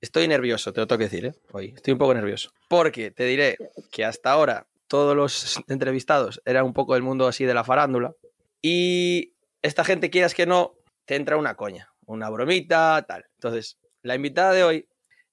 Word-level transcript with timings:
estoy 0.00 0.28
nervioso, 0.28 0.72
te 0.72 0.80
lo 0.80 0.86
tengo 0.86 0.98
que 0.98 1.04
decir, 1.04 1.26
¿eh? 1.26 1.34
Hoy 1.52 1.72
estoy 1.76 1.92
un 1.92 1.98
poco 1.98 2.14
nervioso. 2.14 2.50
Porque 2.68 3.10
te 3.10 3.24
diré 3.24 3.56
que 3.90 4.04
hasta 4.04 4.32
ahora 4.32 4.66
todos 4.88 5.16
los 5.16 5.60
entrevistados 5.68 6.42
eran 6.44 6.64
un 6.64 6.72
poco 6.72 6.94
del 6.94 7.02
mundo 7.02 7.26
así 7.26 7.44
de 7.44 7.54
la 7.54 7.64
farándula. 7.64 8.14
Y 8.62 9.34
esta 9.62 9.84
gente, 9.84 10.10
quieras 10.10 10.34
que 10.34 10.46
no, 10.46 10.74
te 11.04 11.16
entra 11.16 11.36
una 11.36 11.54
coña, 11.54 11.92
una 12.06 12.28
bromita, 12.30 13.04
tal. 13.06 13.26
Entonces, 13.34 13.78
la 14.02 14.14
invitada 14.14 14.52
de 14.52 14.64
hoy 14.64 14.88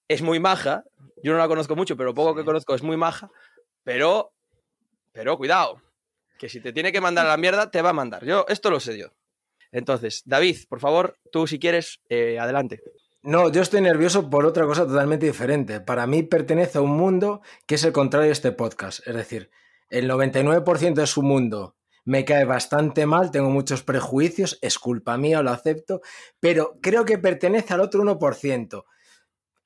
es 0.07 0.21
muy 0.21 0.39
maja. 0.39 0.83
Yo 1.23 1.31
no 1.31 1.37
la 1.37 1.47
conozco 1.47 1.75
mucho, 1.75 1.97
pero 1.97 2.13
poco 2.13 2.35
que 2.35 2.45
conozco 2.45 2.75
es 2.75 2.83
muy 2.83 2.97
maja. 2.97 3.31
Pero, 3.83 4.33
pero 5.11 5.37
cuidado, 5.37 5.81
que 6.37 6.49
si 6.49 6.59
te 6.59 6.73
tiene 6.73 6.91
que 6.91 7.01
mandar 7.01 7.25
a 7.25 7.29
la 7.29 7.37
mierda, 7.37 7.71
te 7.71 7.81
va 7.81 7.89
a 7.89 7.93
mandar. 7.93 8.25
Yo, 8.25 8.45
esto 8.49 8.69
lo 8.69 8.79
sé 8.79 8.97
yo. 8.97 9.07
Entonces, 9.71 10.23
David, 10.25 10.57
por 10.69 10.79
favor, 10.79 11.17
tú 11.31 11.47
si 11.47 11.59
quieres, 11.59 11.99
eh, 12.09 12.39
adelante. 12.39 12.81
No, 13.23 13.51
yo 13.51 13.61
estoy 13.61 13.81
nervioso 13.81 14.29
por 14.29 14.45
otra 14.45 14.65
cosa 14.65 14.85
totalmente 14.85 15.25
diferente. 15.25 15.81
Para 15.81 16.07
mí 16.07 16.23
pertenece 16.23 16.77
a 16.77 16.81
un 16.81 16.95
mundo 16.95 17.41
que 17.65 17.75
es 17.75 17.83
el 17.83 17.91
contrario 17.91 18.27
de 18.27 18.33
este 18.33 18.51
podcast. 18.51 19.05
Es 19.07 19.15
decir, 19.15 19.49
el 19.89 20.09
99% 20.09 20.93
de 20.93 21.07
su 21.07 21.23
mundo 21.23 21.75
me 22.05 22.23
cae 22.23 22.45
bastante 22.45 23.05
mal, 23.05 23.31
tengo 23.31 23.49
muchos 23.49 23.83
prejuicios, 23.83 24.59
es 24.61 24.79
culpa 24.79 25.17
mía, 25.17 25.41
lo 25.41 25.51
acepto, 25.51 26.01
pero 26.39 26.77
creo 26.81 27.03
que 27.03 27.17
pertenece 27.17 27.73
al 27.73 27.81
otro 27.81 28.01
1%. 28.03 28.85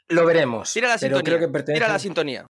Lo 0.08 0.26
veremos. 0.26 0.74
Tira 0.74 0.88
la 0.90 0.98
pero 0.98 1.18
sintonía. 1.18 1.24
creo 1.24 1.40
que 1.48 1.54
pertenece... 1.54 1.80
Tira 1.80 1.94
la 1.94 1.99
sintonía. 1.99 2.48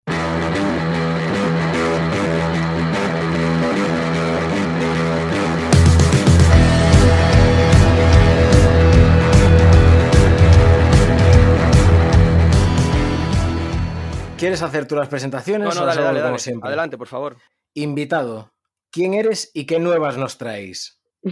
¿Quieres 14.39 14.61
hacer 14.61 14.87
tú 14.87 14.95
las 14.95 15.07
presentaciones 15.09 15.67
No, 15.67 15.81
no, 15.81 15.85
dale, 15.85 15.99
hago 15.99 16.03
dale, 16.07 16.19
como 16.19 16.29
dale. 16.31 16.39
siempre? 16.39 16.67
Adelante, 16.67 16.97
por 16.97 17.07
favor. 17.07 17.37
Invitado, 17.73 18.51
¿quién 18.91 19.13
eres 19.13 19.51
y 19.53 19.65
qué 19.65 19.79
nuevas 19.79 20.17
nos 20.17 20.37
traéis? 20.37 20.99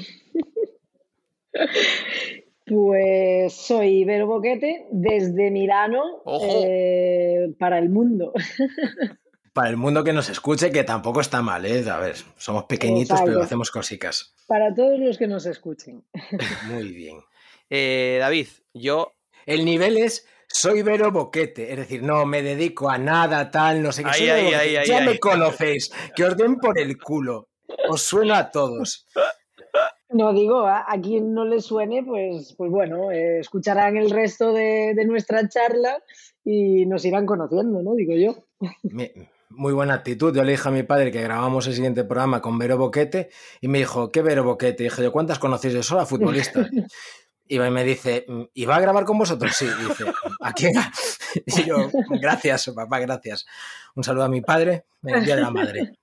Pues 2.69 3.53
soy 3.53 4.03
Vero 4.03 4.27
Boquete 4.27 4.87
desde 4.91 5.51
Milano 5.51 6.01
eh, 6.65 7.47
para 7.57 7.79
el 7.79 7.89
mundo. 7.89 8.33
Para 9.53 9.69
el 9.69 9.77
mundo 9.77 10.03
que 10.03 10.13
nos 10.13 10.29
escuche, 10.29 10.69
que 10.71 10.83
tampoco 10.83 11.19
está 11.19 11.41
mal, 11.41 11.65
¿eh? 11.65 11.83
A 11.89 11.97
ver, 11.97 12.15
somos 12.35 12.65
pequeñitos, 12.65 13.11
Exacto. 13.11 13.31
pero 13.31 13.41
hacemos 13.41 13.71
cosicas. 13.71 14.35
Para 14.45 14.71
todos 14.75 14.99
los 14.99 15.17
que 15.17 15.25
nos 15.25 15.47
escuchen. 15.47 16.03
Muy 16.69 16.91
bien. 16.91 17.21
Eh, 17.67 18.17
David, 18.19 18.49
yo 18.75 19.13
El 19.47 19.65
nivel 19.65 19.97
es 19.97 20.27
soy 20.47 20.81
Vero 20.81 21.11
Boquete, 21.11 21.71
es 21.71 21.77
decir, 21.77 22.03
no 22.03 22.25
me 22.25 22.41
dedico 22.41 22.89
a 22.89 22.97
nada 22.97 23.51
tal, 23.51 23.83
no 23.83 23.91
sé 23.91 24.03
qué. 24.03 24.09
Ahí, 24.09 24.51
soy 24.53 24.87
ya 24.87 24.97
ahí. 24.99 25.05
me 25.05 25.19
conocéis, 25.19 25.91
que 26.15 26.23
os 26.25 26.35
den 26.35 26.57
por 26.57 26.79
el 26.79 26.97
culo. 26.97 27.49
Os 27.89 28.01
sueno 28.01 28.33
a 28.33 28.49
todos. 28.49 29.05
No 30.09 30.33
digo, 30.33 30.65
a, 30.65 30.85
a 30.87 31.01
quien 31.01 31.33
no 31.33 31.43
le 31.43 31.61
suene, 31.61 32.01
pues, 32.03 32.53
pues 32.57 32.71
bueno, 32.71 33.11
eh, 33.11 33.39
escucharán 33.39 33.97
el 33.97 34.09
resto 34.09 34.53
de, 34.53 34.93
de 34.95 35.05
nuestra 35.05 35.47
charla 35.49 36.01
y 36.45 36.85
nos 36.85 37.03
irán 37.03 37.25
conociendo, 37.25 37.83
¿no? 37.83 37.93
Digo 37.93 38.13
yo. 38.15 38.35
Muy 39.49 39.73
buena 39.73 39.95
actitud. 39.95 40.33
Yo 40.33 40.43
le 40.43 40.51
dije 40.51 40.69
a 40.69 40.71
mi 40.71 40.83
padre 40.83 41.11
que 41.11 41.21
grabamos 41.21 41.67
el 41.67 41.73
siguiente 41.73 42.05
programa 42.05 42.41
con 42.41 42.57
Vero 42.57 42.77
Boquete 42.77 43.29
y 43.59 43.67
me 43.67 43.79
dijo, 43.79 44.09
¿qué 44.11 44.21
Vero 44.21 44.43
Boquete? 44.43 44.83
Y 44.83 44.85
dije 44.85 45.03
yo, 45.03 45.11
¿cuántas 45.11 45.39
conocéis 45.39 45.73
de 45.73 45.83
sola 45.83 46.05
futbolista? 46.05 46.65
Y 47.47 47.59
me 47.59 47.83
dice, 47.83 48.25
¿y 48.53 48.65
va 48.65 48.75
a 48.77 48.81
grabar 48.81 49.05
con 49.05 49.17
vosotros? 49.17 49.55
Sí. 49.55 49.65
Y 49.65 49.87
dice, 49.87 50.05
¿a 50.41 50.53
quién? 50.53 50.73
Y 51.45 51.63
yo, 51.65 51.89
gracias, 52.21 52.69
papá, 52.73 52.99
gracias. 52.99 53.45
Un 53.95 54.03
saludo 54.03 54.23
a 54.23 54.29
mi 54.29 54.41
padre, 54.41 54.85
el 55.03 55.23
día 55.25 55.35
de 55.35 55.41
la 55.41 55.51
madre. 55.51 55.93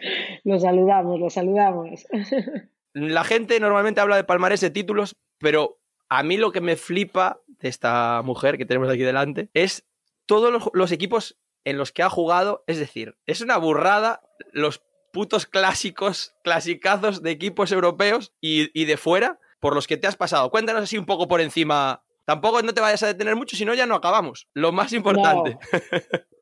Lo 0.44 0.58
saludamos, 0.58 1.20
lo 1.20 1.28
saludamos. 1.28 2.06
La 2.92 3.22
gente 3.22 3.60
normalmente 3.60 4.00
habla 4.00 4.16
de 4.16 4.24
palmarés 4.24 4.60
de 4.60 4.70
títulos, 4.70 5.16
pero 5.38 5.78
a 6.08 6.22
mí 6.22 6.36
lo 6.36 6.50
que 6.50 6.60
me 6.60 6.76
flipa 6.76 7.40
de 7.46 7.68
esta 7.68 8.20
mujer 8.24 8.58
que 8.58 8.66
tenemos 8.66 8.88
aquí 8.88 9.02
delante 9.02 9.48
es 9.54 9.86
todos 10.26 10.50
los, 10.50 10.70
los 10.72 10.90
equipos 10.90 11.38
en 11.64 11.78
los 11.78 11.92
que 11.92 12.02
ha 12.02 12.10
jugado. 12.10 12.64
Es 12.66 12.78
decir, 12.78 13.16
es 13.26 13.42
una 13.42 13.58
burrada 13.58 14.22
los 14.52 14.82
putos 15.12 15.46
clásicos, 15.46 16.34
clasicazos 16.42 17.22
de 17.22 17.30
equipos 17.30 17.70
europeos 17.70 18.32
y, 18.40 18.70
y 18.80 18.86
de 18.86 18.96
fuera 18.96 19.38
por 19.60 19.74
los 19.74 19.86
que 19.86 19.96
te 19.96 20.06
has 20.06 20.16
pasado. 20.16 20.50
Cuéntanos 20.50 20.82
así 20.82 20.98
un 20.98 21.06
poco 21.06 21.28
por 21.28 21.40
encima. 21.40 22.02
Tampoco 22.24 22.62
no 22.62 22.72
te 22.72 22.80
vayas 22.80 23.02
a 23.02 23.08
detener 23.08 23.36
mucho, 23.36 23.56
si 23.56 23.64
no 23.64 23.74
ya 23.74 23.86
no 23.86 23.94
acabamos. 23.94 24.48
Lo 24.54 24.72
más 24.72 24.92
importante. 24.92 25.58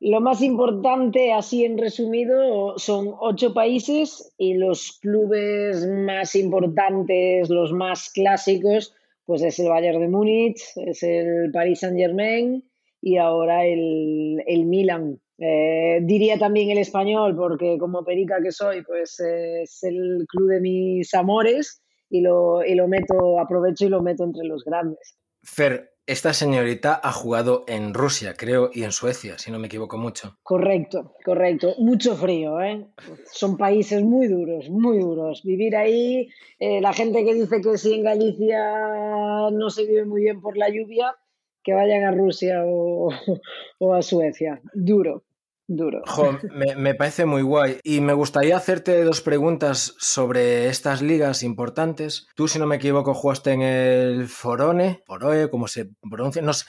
Lo 0.00 0.20
más 0.20 0.42
importante, 0.42 1.32
así 1.32 1.64
en 1.64 1.78
resumido, 1.78 2.78
son 2.78 3.14
ocho 3.20 3.52
países 3.52 4.32
y 4.38 4.54
los 4.54 4.98
clubes 5.00 5.86
más 5.86 6.34
importantes, 6.34 7.50
los 7.50 7.72
más 7.72 8.10
clásicos, 8.10 8.94
pues 9.26 9.42
es 9.42 9.58
el 9.58 9.68
Bayern 9.68 10.00
de 10.00 10.08
Múnich, 10.08 10.60
es 10.76 11.02
el 11.02 11.50
Paris 11.52 11.80
Saint-Germain 11.80 12.62
y 13.00 13.16
ahora 13.16 13.64
el, 13.64 14.42
el 14.46 14.66
Milan. 14.66 15.20
Eh, 15.38 16.00
diría 16.02 16.38
también 16.38 16.70
el 16.70 16.78
español, 16.78 17.34
porque 17.36 17.76
como 17.78 18.04
perica 18.04 18.42
que 18.42 18.52
soy, 18.52 18.82
pues 18.82 19.20
eh, 19.20 19.62
es 19.62 19.82
el 19.84 20.26
club 20.28 20.50
de 20.50 20.60
mis 20.60 21.14
amores 21.14 21.82
y 22.10 22.20
lo, 22.20 22.64
y 22.64 22.74
lo 22.74 22.88
meto, 22.88 23.38
aprovecho 23.38 23.86
y 23.86 23.88
lo 23.88 24.02
meto 24.02 24.24
entre 24.24 24.44
los 24.44 24.64
grandes. 24.64 25.16
Fer, 25.42 25.92
esta 26.08 26.32
señorita 26.32 26.98
ha 27.02 27.12
jugado 27.12 27.64
en 27.68 27.92
Rusia, 27.92 28.32
creo, 28.34 28.70
y 28.72 28.84
en 28.84 28.92
Suecia, 28.92 29.36
si 29.36 29.50
no 29.50 29.58
me 29.58 29.66
equivoco 29.66 29.98
mucho. 29.98 30.38
Correcto, 30.42 31.12
correcto. 31.22 31.74
Mucho 31.78 32.16
frío, 32.16 32.60
¿eh? 32.62 32.86
Son 33.30 33.58
países 33.58 34.02
muy 34.02 34.26
duros, 34.26 34.70
muy 34.70 35.00
duros. 35.00 35.42
Vivir 35.44 35.76
ahí, 35.76 36.30
eh, 36.58 36.80
la 36.80 36.94
gente 36.94 37.26
que 37.26 37.34
dice 37.34 37.60
que 37.60 37.76
si 37.76 37.92
en 37.92 38.04
Galicia 38.04 39.50
no 39.52 39.68
se 39.68 39.84
vive 39.84 40.06
muy 40.06 40.22
bien 40.22 40.40
por 40.40 40.56
la 40.56 40.70
lluvia, 40.70 41.14
que 41.62 41.74
vayan 41.74 42.04
a 42.04 42.12
Rusia 42.12 42.62
o, 42.64 43.10
o 43.78 43.94
a 43.94 44.00
Suecia. 44.00 44.62
Duro, 44.72 45.24
duro. 45.68 46.02
Jo, 46.06 46.38
me, 46.50 46.74
me 46.74 46.94
parece 46.94 47.26
muy 47.26 47.42
guay. 47.42 47.78
Y 47.84 48.00
me 48.00 48.14
gustaría 48.14 48.56
hacerte 48.56 49.04
dos 49.04 49.20
preguntas 49.20 49.94
sobre 49.98 50.66
estas 50.68 51.02
ligas 51.02 51.42
importantes. 51.42 52.26
Tú, 52.34 52.48
si 52.48 52.58
no 52.58 52.66
me 52.66 52.76
equivoco, 52.76 53.14
jugaste 53.14 53.52
en 53.52 53.62
el 53.62 54.26
Forone, 54.26 55.02
Foroe, 55.06 55.50
como 55.50 55.68
se 55.68 55.90
pronuncia. 56.10 56.42
No 56.42 56.54
sé, 56.54 56.64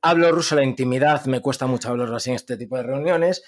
hablo 0.00 0.30
ruso 0.32 0.54
en 0.54 0.60
la 0.60 0.66
intimidad, 0.66 1.26
me 1.26 1.40
cuesta 1.40 1.66
mucho 1.66 1.90
hablarlo 1.90 2.16
así 2.16 2.30
en 2.30 2.36
este 2.36 2.56
tipo 2.56 2.76
de 2.76 2.84
reuniones. 2.84 3.42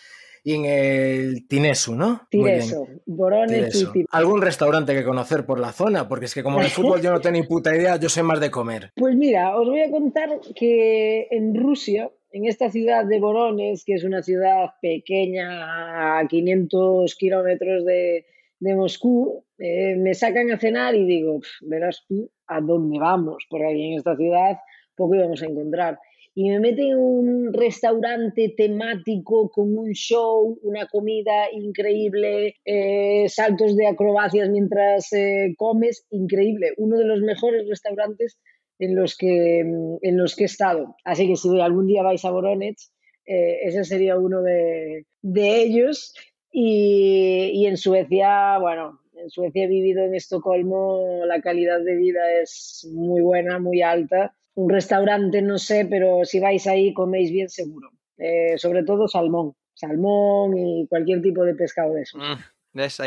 Y 0.44 0.54
en 0.54 0.64
el 0.64 1.48
Tinesu, 1.48 1.96
¿no? 1.96 2.28
Tireso, 2.30 2.86
Borones 3.04 3.82
y 3.82 4.04
¿Algún 4.12 4.40
restaurante 4.40 4.94
que 4.94 5.02
conocer 5.02 5.44
por 5.44 5.58
la 5.58 5.72
zona? 5.72 6.06
Porque 6.06 6.26
es 6.26 6.34
que 6.34 6.44
como 6.44 6.60
de 6.60 6.68
fútbol 6.68 7.02
yo 7.02 7.10
no 7.10 7.20
tengo 7.20 7.32
ni 7.32 7.42
puta 7.42 7.74
idea, 7.74 7.96
yo 7.96 8.08
sé 8.08 8.22
más 8.22 8.38
de 8.38 8.52
comer. 8.52 8.92
Pues 8.94 9.16
mira, 9.16 9.56
os 9.56 9.66
voy 9.66 9.80
a 9.80 9.90
contar 9.90 10.28
que 10.54 11.26
en 11.32 11.52
Rusia, 11.56 12.12
en 12.36 12.44
esta 12.44 12.70
ciudad 12.70 13.06
de 13.06 13.18
Borones, 13.18 13.82
que 13.84 13.94
es 13.94 14.04
una 14.04 14.22
ciudad 14.22 14.66
pequeña 14.82 16.18
a 16.18 16.28
500 16.28 17.14
kilómetros 17.14 17.84
de, 17.86 18.26
Moscú, 18.60 19.42
eh, 19.58 19.96
me 19.96 20.12
sacan 20.12 20.50
a 20.50 20.58
cenar 20.58 20.94
y 20.94 21.06
digo, 21.06 21.40
"Pf, 21.40 21.50
verás 21.62 22.04
tú 22.06 22.30
a 22.46 22.60
dónde 22.60 22.98
vamos, 22.98 23.46
porque 23.48 23.66
aquí 23.66 23.84
en 23.86 23.98
esta 23.98 24.16
ciudad 24.16 24.58
poco 24.96 25.14
íbamos 25.14 25.42
a 25.42 25.46
encontrar. 25.46 25.98
Y 26.34 26.50
me 26.50 26.60
meten 26.60 26.88
en 26.88 26.98
un 26.98 27.52
restaurante 27.54 28.52
temático 28.54 29.48
con 29.50 29.78
un 29.78 29.92
show, 29.92 30.58
una 30.62 30.86
comida 30.88 31.50
increíble, 31.52 32.56
eh, 32.66 33.26
saltos 33.28 33.74
de 33.76 33.86
acrobacias 33.86 34.50
mientras 34.50 35.10
eh, 35.14 35.54
comes, 35.56 36.06
increíble. 36.10 36.74
Uno 36.76 36.98
de 36.98 37.06
los 37.06 37.20
mejores 37.20 37.66
restaurantes 37.66 38.38
en 38.78 38.94
los 38.94 39.16
que, 39.16 39.60
en 39.60 40.16
los 40.16 40.36
que 40.36 40.44
he 40.44 40.46
estado. 40.46 40.96
Así 41.04 41.26
que 41.26 41.36
si 41.36 41.60
algún 41.60 41.86
día 41.86 42.02
vais 42.02 42.24
a 42.24 42.30
Voronezh, 42.30 42.90
eh, 43.26 43.58
ese 43.64 43.84
sería 43.84 44.18
uno 44.18 44.42
de, 44.42 45.06
de 45.22 45.62
ellos. 45.62 46.14
Y, 46.52 47.50
y 47.54 47.66
en 47.66 47.76
Suecia, 47.76 48.58
bueno, 48.58 49.00
en 49.14 49.28
Suecia 49.30 49.64
he 49.64 49.68
vivido 49.68 50.02
en 50.04 50.14
Estocolmo, 50.14 51.22
la 51.26 51.40
calidad 51.40 51.80
de 51.80 51.96
vida 51.96 52.20
es 52.40 52.88
muy 52.92 53.20
buena, 53.20 53.58
muy 53.58 53.82
alta. 53.82 54.34
Un 54.54 54.70
restaurante 54.70 55.42
no 55.42 55.58
sé, 55.58 55.86
pero 55.88 56.24
si 56.24 56.40
vais 56.40 56.66
ahí 56.66 56.94
coméis 56.94 57.30
bien 57.30 57.48
seguro. 57.50 57.90
Eh, 58.18 58.56
sobre 58.56 58.84
todo 58.84 59.06
salmón, 59.08 59.52
salmón 59.74 60.56
y 60.56 60.86
cualquier 60.88 61.20
tipo 61.20 61.44
de 61.44 61.54
pescado 61.54 61.92
de 61.92 62.02
eso. 62.02 62.16
Mm, 62.16 62.38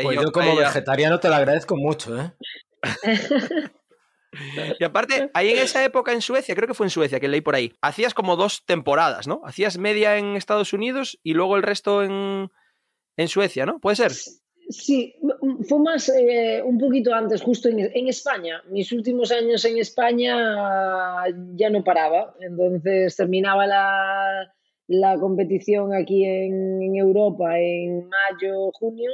Pues 0.02 0.20
yo- 0.20 0.30
como 0.32 0.54
ya- 0.54 0.60
vegetariano 0.68 1.18
te 1.18 1.28
lo 1.28 1.34
agradezco 1.34 1.76
mucho, 1.76 2.16
¿eh? 2.20 2.30
Y 4.78 4.84
aparte, 4.84 5.30
ahí 5.34 5.50
en 5.50 5.58
esa 5.58 5.84
época 5.84 6.12
en 6.12 6.22
Suecia, 6.22 6.54
creo 6.54 6.68
que 6.68 6.74
fue 6.74 6.86
en 6.86 6.90
Suecia 6.90 7.20
que 7.20 7.28
leí 7.28 7.40
por 7.40 7.54
ahí, 7.54 7.72
hacías 7.80 8.14
como 8.14 8.36
dos 8.36 8.64
temporadas, 8.64 9.26
¿no? 9.26 9.40
Hacías 9.44 9.78
media 9.78 10.18
en 10.18 10.36
Estados 10.36 10.72
Unidos 10.72 11.18
y 11.22 11.34
luego 11.34 11.56
el 11.56 11.62
resto 11.62 12.02
en, 12.02 12.50
en 13.16 13.28
Suecia, 13.28 13.66
¿no? 13.66 13.80
¿Puede 13.80 13.96
ser? 13.96 14.12
Sí, 14.70 15.16
fue 15.68 15.80
más 15.80 16.08
eh, 16.08 16.62
un 16.64 16.78
poquito 16.78 17.12
antes, 17.12 17.42
justo 17.42 17.68
en, 17.68 18.08
España. 18.08 18.62
Mis 18.70 18.92
últimos 18.92 19.32
años 19.32 19.64
en 19.64 19.78
España 19.78 21.24
ya 21.56 21.70
no 21.70 21.82
paraba. 21.82 22.36
Entonces 22.40 23.16
terminaba 23.16 23.66
la, 23.66 25.16
competición 25.18 25.92
aquí 25.92 26.24
en, 26.24 26.94
Europa 26.94 27.58
en 27.58 28.08
mayo, 28.08 28.70
junio 28.72 29.10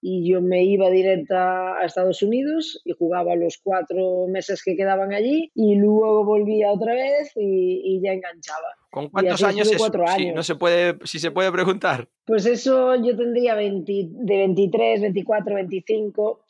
y 0.00 0.30
yo 0.30 0.40
me 0.40 0.64
iba 0.64 0.90
directa 0.90 1.78
a 1.78 1.84
Estados 1.84 2.22
Unidos 2.22 2.80
y 2.84 2.92
jugaba 2.92 3.34
los 3.34 3.58
cuatro 3.62 4.26
meses 4.28 4.62
que 4.64 4.76
quedaban 4.76 5.12
allí 5.12 5.50
y 5.54 5.76
luego 5.76 6.24
volvía 6.24 6.72
otra 6.72 6.94
vez 6.94 7.32
y 7.36 8.00
ya 8.02 8.12
enganchaba. 8.12 8.80
¿Con 8.90 9.08
cuántos 9.08 9.42
años 9.44 9.70
es? 9.70 9.80
años. 9.80 10.34
no 10.34 10.42
se 10.42 10.56
puede, 10.56 10.96
si 11.04 11.20
se 11.20 11.30
puede 11.30 11.52
preguntar. 11.52 12.08
Pues 12.26 12.44
eso 12.44 12.96
yo 12.96 13.16
tendría 13.16 13.54
de 13.54 13.70
23, 13.84 15.00
24, 15.00 15.54
25. 15.54 16.46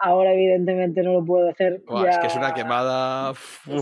ahora 0.00 0.32
evidentemente 0.32 1.02
no 1.02 1.12
lo 1.12 1.24
puedo 1.24 1.50
hacer. 1.50 1.82
Es 2.08 2.18
que 2.18 2.26
es 2.26 2.36
una 2.36 2.54
quemada. 2.54 3.34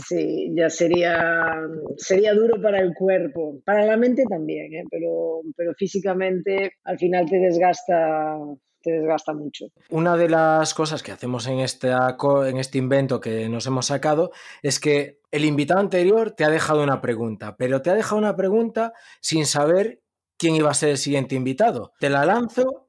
Sí, 0.04 0.52
ya 0.52 0.68
sería, 0.68 1.52
sería 1.96 2.34
duro 2.34 2.60
para 2.60 2.80
el 2.80 2.92
cuerpo. 2.92 3.60
Para 3.64 3.86
la 3.86 3.96
mente 3.96 4.24
también, 4.28 4.74
¿eh? 4.74 4.84
pero, 4.90 5.40
pero 5.56 5.72
físicamente 5.74 6.72
al 6.84 6.98
final 6.98 7.30
te 7.30 7.38
desgasta 7.38 8.36
te 8.82 8.92
desgasta 8.92 9.32
mucho. 9.32 9.66
Una 9.88 10.16
de 10.16 10.28
las 10.28 10.74
cosas 10.74 11.02
que 11.02 11.12
hacemos 11.12 11.46
en 11.46 11.60
este, 11.60 11.90
en 11.90 12.58
este 12.58 12.78
invento 12.78 13.20
que 13.20 13.48
nos 13.48 13.66
hemos 13.66 13.86
sacado 13.86 14.32
es 14.62 14.80
que 14.80 15.20
el 15.30 15.44
invitado 15.44 15.80
anterior 15.80 16.32
te 16.32 16.44
ha 16.44 16.50
dejado 16.50 16.82
una 16.82 17.00
pregunta, 17.00 17.56
pero 17.56 17.80
te 17.80 17.90
ha 17.90 17.94
dejado 17.94 18.18
una 18.18 18.36
pregunta 18.36 18.92
sin 19.20 19.46
saber 19.46 20.00
quién 20.36 20.56
iba 20.56 20.70
a 20.70 20.74
ser 20.74 20.90
el 20.90 20.98
siguiente 20.98 21.34
invitado. 21.34 21.92
Te 22.00 22.10
la 22.10 22.26
lanzo. 22.26 22.88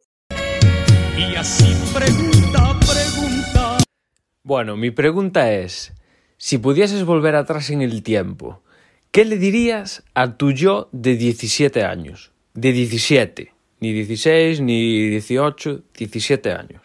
Y 1.18 1.36
así 1.36 1.76
pregunta, 1.94 2.78
pregunta. 2.80 3.78
Bueno, 4.44 4.76
mi 4.76 4.92
pregunta 4.92 5.54
es, 5.54 5.94
si 6.38 6.58
pudieses 6.58 7.06
volver 7.06 7.36
atrás 7.36 7.70
en 7.70 7.82
el 7.82 8.04
tiempo, 8.04 8.62
¿qué 9.12 9.24
le 9.24 9.38
dirías 9.38 10.04
a 10.16 10.36
tu 10.36 10.52
yo 10.52 10.90
de 10.92 11.16
17 11.16 11.84
años? 11.84 12.32
De 12.54 12.72
17 12.72 13.53
ni 13.84 13.92
16, 13.92 14.62
ni 14.62 15.10
18, 15.10 15.84
17 16.00 16.52
años. 16.52 16.82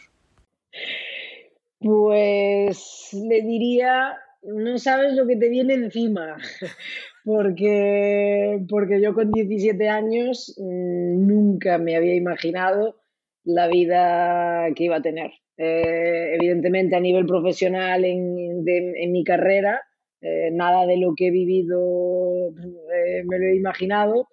Pues 1.78 3.10
le 3.12 3.40
diría, 3.42 4.16
no 4.42 4.78
sabes 4.78 5.12
lo 5.14 5.24
que 5.24 5.36
te 5.36 5.48
viene 5.48 5.74
encima, 5.74 6.36
porque, 7.24 8.58
porque 8.68 9.00
yo 9.00 9.14
con 9.14 9.30
17 9.30 9.88
años 9.88 10.56
mm, 10.58 11.24
nunca 11.24 11.78
me 11.78 11.94
había 11.94 12.16
imaginado 12.16 13.00
la 13.44 13.68
vida 13.68 14.66
que 14.74 14.84
iba 14.84 14.96
a 14.96 15.02
tener. 15.02 15.30
Eh, 15.56 16.34
evidentemente 16.34 16.96
a 16.96 17.00
nivel 17.00 17.26
profesional 17.26 18.04
en, 18.04 19.12
mi 19.12 19.22
carrera, 19.22 19.82
eh, 20.20 20.50
nada 20.52 20.84
de 20.84 20.96
lo 20.96 21.14
que 21.16 21.28
he 21.28 21.30
vivido 21.30 22.50
eh, 22.92 23.22
me 23.24 23.38
lo 23.38 23.46
he 23.46 23.56
imaginado, 23.56 24.28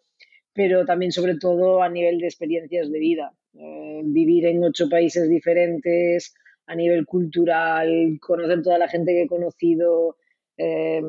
pero 0.55 0.85
también 0.85 1.11
sobre 1.11 1.35
todo 1.35 1.83
a 1.83 1.89
nivel 1.89 2.17
de 2.17 2.27
experiencias 2.27 2.89
de 2.89 2.97
vida. 2.97 3.33
Eh, 3.53 4.01
vivir 4.05 4.45
en 4.47 4.63
ocho 4.63 4.89
países 4.89 5.29
diferentes, 5.29 6.33
a 6.65 6.75
nivel 6.75 7.05
cultural, 7.05 8.17
conocer 8.21 8.63
toda 8.63 8.77
la 8.77 8.87
gente 8.87 9.11
que 9.11 9.23
he 9.23 9.27
conocido. 9.27 10.15
Eh, 10.57 11.01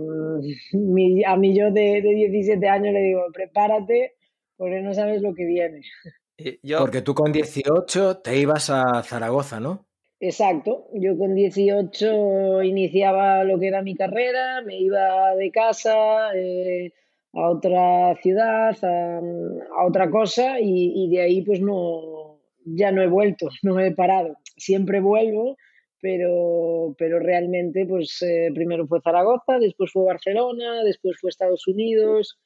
a 1.25 1.37
mí 1.37 1.57
yo 1.57 1.71
de, 1.71 2.03
17 2.03 2.69
años 2.69 2.93
le 2.93 3.01
digo, 3.01 3.27
prepárate 3.33 4.15
porque 4.57 4.81
no 4.81 4.93
sabes 4.93 5.23
lo 5.23 5.35
que 5.35 5.45
viene. 5.45 5.83
Porque 6.81 7.01
tú 7.01 7.15
con 7.15 7.31
18 7.31 8.19
te 8.19 8.37
ibas 8.37 8.71
a 8.71 9.05
Zaragoza, 9.05 9.61
¿no? 9.61 9.87
Exacto, 10.19 10.89
yo 10.95 11.17
con 11.17 11.35
18 11.35 12.63
iniciaba 12.65 13.45
lo 13.45 13.59
que 13.59 13.69
era 13.69 13.83
mi 13.83 13.95
carrera, 13.95 14.63
me 14.63 14.79
iba 14.79 15.35
de 15.37 15.51
casa, 15.53 16.35
eh, 16.35 16.93
a 17.37 17.51
otra 17.51 18.17
ciudad, 18.23 18.77
a, 18.83 19.87
otra 19.87 20.11
cosa 20.11 20.59
y, 20.61 21.09
de 21.11 21.21
ahí 21.21 21.43
pues 21.43 21.61
no, 21.61 22.41
ya 22.65 22.91
no 22.91 23.03
he 23.03 23.09
vuelto, 23.09 23.49
no 23.63 23.79
he 23.79 23.93
parado. 23.93 24.37
Siempre 24.57 25.01
vuelvo, 25.01 25.57
pero, 26.01 26.95
pero 26.99 27.19
realmente 27.19 27.87
pues 27.87 28.21
eh, 28.23 28.51
primero 28.55 28.87
fue 28.87 29.01
Zaragoza, 29.03 29.59
después 29.61 29.93
fue 29.93 30.05
Barcelona, 30.05 30.83
después 30.83 31.17
fue 31.21 31.29
Estados 31.31 31.67
Unidos 31.69 32.39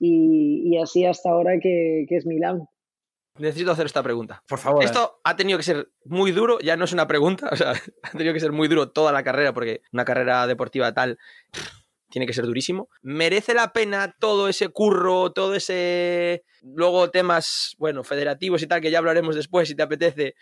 y, 0.00 0.76
así 0.78 1.04
hasta 1.04 1.30
ahora 1.30 1.58
que, 1.60 2.06
que 2.08 2.16
es 2.16 2.26
Milán. 2.26 2.66
Necesito 3.38 3.70
hacer 3.70 3.86
esta 3.86 4.02
pregunta. 4.02 4.42
Por 4.48 4.58
favor. 4.58 4.82
Esto 4.82 5.20
ha 5.22 5.36
tenido 5.36 5.58
que 5.58 5.64
ser 5.64 5.88
muy 6.04 6.32
duro, 6.32 6.58
ya 6.58 6.76
no 6.76 6.84
es 6.84 6.92
una 6.92 7.06
pregunta, 7.06 7.48
o 7.52 7.56
sea, 7.56 7.72
ha 8.02 8.10
tenido 8.12 8.32
que 8.32 8.40
ser 8.40 8.52
muy 8.52 8.66
duro 8.66 8.90
toda 8.90 9.12
la 9.12 9.22
carrera, 9.22 9.52
porque 9.52 9.82
una 9.92 10.04
carrera 10.04 10.46
deportiva 10.46 10.92
tal 10.94 11.18
tiene 12.10 12.26
que 12.26 12.32
ser 12.32 12.46
durísimo. 12.46 12.88
¿Merece 13.02 13.54
la 13.54 13.72
pena 13.72 14.14
todo 14.18 14.48
ese 14.48 14.68
curro, 14.68 15.32
todo 15.32 15.54
ese... 15.54 16.44
Luego 16.62 17.10
temas, 17.10 17.74
bueno, 17.78 18.02
federativos 18.04 18.62
y 18.62 18.66
tal, 18.66 18.80
que 18.80 18.90
ya 18.90 18.98
hablaremos 18.98 19.36
después 19.36 19.68
si 19.68 19.74
te 19.74 19.82
apetece, 19.82 20.34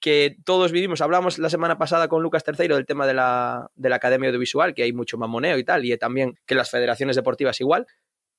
que 0.00 0.36
todos 0.44 0.72
vivimos. 0.72 1.00
Hablamos 1.00 1.38
la 1.38 1.50
semana 1.50 1.78
pasada 1.78 2.08
con 2.08 2.22
Lucas 2.22 2.44
Terceiro 2.44 2.76
del 2.76 2.86
tema 2.86 3.06
de 3.06 3.14
la, 3.14 3.70
de 3.74 3.88
la 3.88 3.96
Academia 3.96 4.28
Audiovisual, 4.28 4.74
que 4.74 4.82
hay 4.82 4.92
mucho 4.92 5.18
mamoneo 5.18 5.58
y 5.58 5.64
tal, 5.64 5.84
y 5.84 5.96
también 5.96 6.34
que 6.46 6.54
las 6.54 6.70
federaciones 6.70 7.16
deportivas 7.16 7.60
igual. 7.60 7.86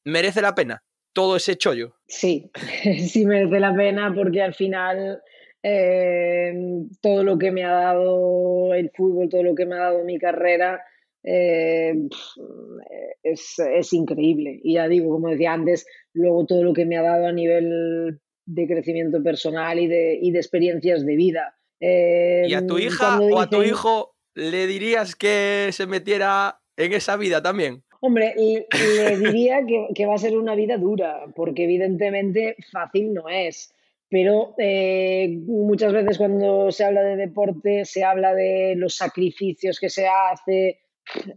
¿Merece 0.03 0.41
la 0.41 0.55
pena 0.55 0.83
todo 1.13 1.35
ese 1.35 1.57
chollo? 1.57 1.95
Sí, 2.07 2.49
sí 3.07 3.25
merece 3.25 3.59
la 3.59 3.73
pena 3.73 4.13
porque 4.13 4.41
al 4.41 4.53
final... 4.53 5.21
Eh, 5.63 6.55
todo 7.03 7.23
lo 7.23 7.37
que 7.37 7.51
me 7.51 7.63
ha 7.63 7.71
dado 7.71 8.73
el 8.73 8.89
fútbol, 8.89 9.29
todo 9.29 9.43
lo 9.43 9.53
que 9.53 9.67
me 9.67 9.75
ha 9.75 9.81
dado 9.81 10.03
mi 10.03 10.17
carrera, 10.17 10.83
eh, 11.23 11.93
es, 13.23 13.93
increíble. 13.93 14.59
Y 14.63 14.75
ya 14.75 14.87
digo, 14.87 15.11
como 15.11 15.29
decía 15.29 15.53
antes, 15.53 15.85
luego 16.13 16.45
todo 16.45 16.63
lo 16.63 16.73
que 16.73 16.85
me 16.85 16.97
ha 16.97 17.01
dado 17.01 17.27
a 17.27 17.31
nivel 17.31 18.19
de 18.45 18.67
crecimiento 18.67 19.21
personal 19.23 19.79
y 19.79 19.87
de, 19.87 20.17
y 20.21 20.31
de 20.31 20.39
experiencias 20.39 21.05
de 21.05 21.15
vida. 21.15 21.55
¿Y 21.79 22.53
a 22.53 22.65
tu 22.65 22.77
em, 22.77 22.85
hija 22.85 23.19
o 23.19 23.39
a 23.39 23.49
tu 23.49 23.63
hijo 23.63 24.15
le 24.35 24.67
dirías 24.67 25.15
que 25.15 25.69
se 25.71 25.87
metiera 25.87 26.59
en 26.77 26.93
esa 26.93 27.17
vida 27.17 27.41
también? 27.41 27.83
Hombre, 28.03 28.33
le, 28.35 29.17
diría 29.17 29.59
que, 29.95 30.05
va 30.07 30.15
a 30.15 30.17
ser 30.17 30.35
una 30.35 30.55
vida 30.55 30.77
dura, 30.77 31.25
porque 31.35 31.65
evidentemente 31.65 32.55
fácil 32.71 33.13
no 33.13 33.29
es. 33.29 33.73
Pero 34.09 34.55
eh, 34.57 35.39
muchas 35.45 35.93
veces 35.93 36.17
cuando 36.17 36.71
se 36.71 36.83
habla 36.83 37.01
de 37.03 37.15
deporte 37.15 37.85
se 37.85 38.03
habla 38.03 38.33
de 38.33 38.73
los 38.75 38.95
sacrificios 38.95 39.79
que 39.79 39.89
se 39.89 40.07
hace, 40.07 40.79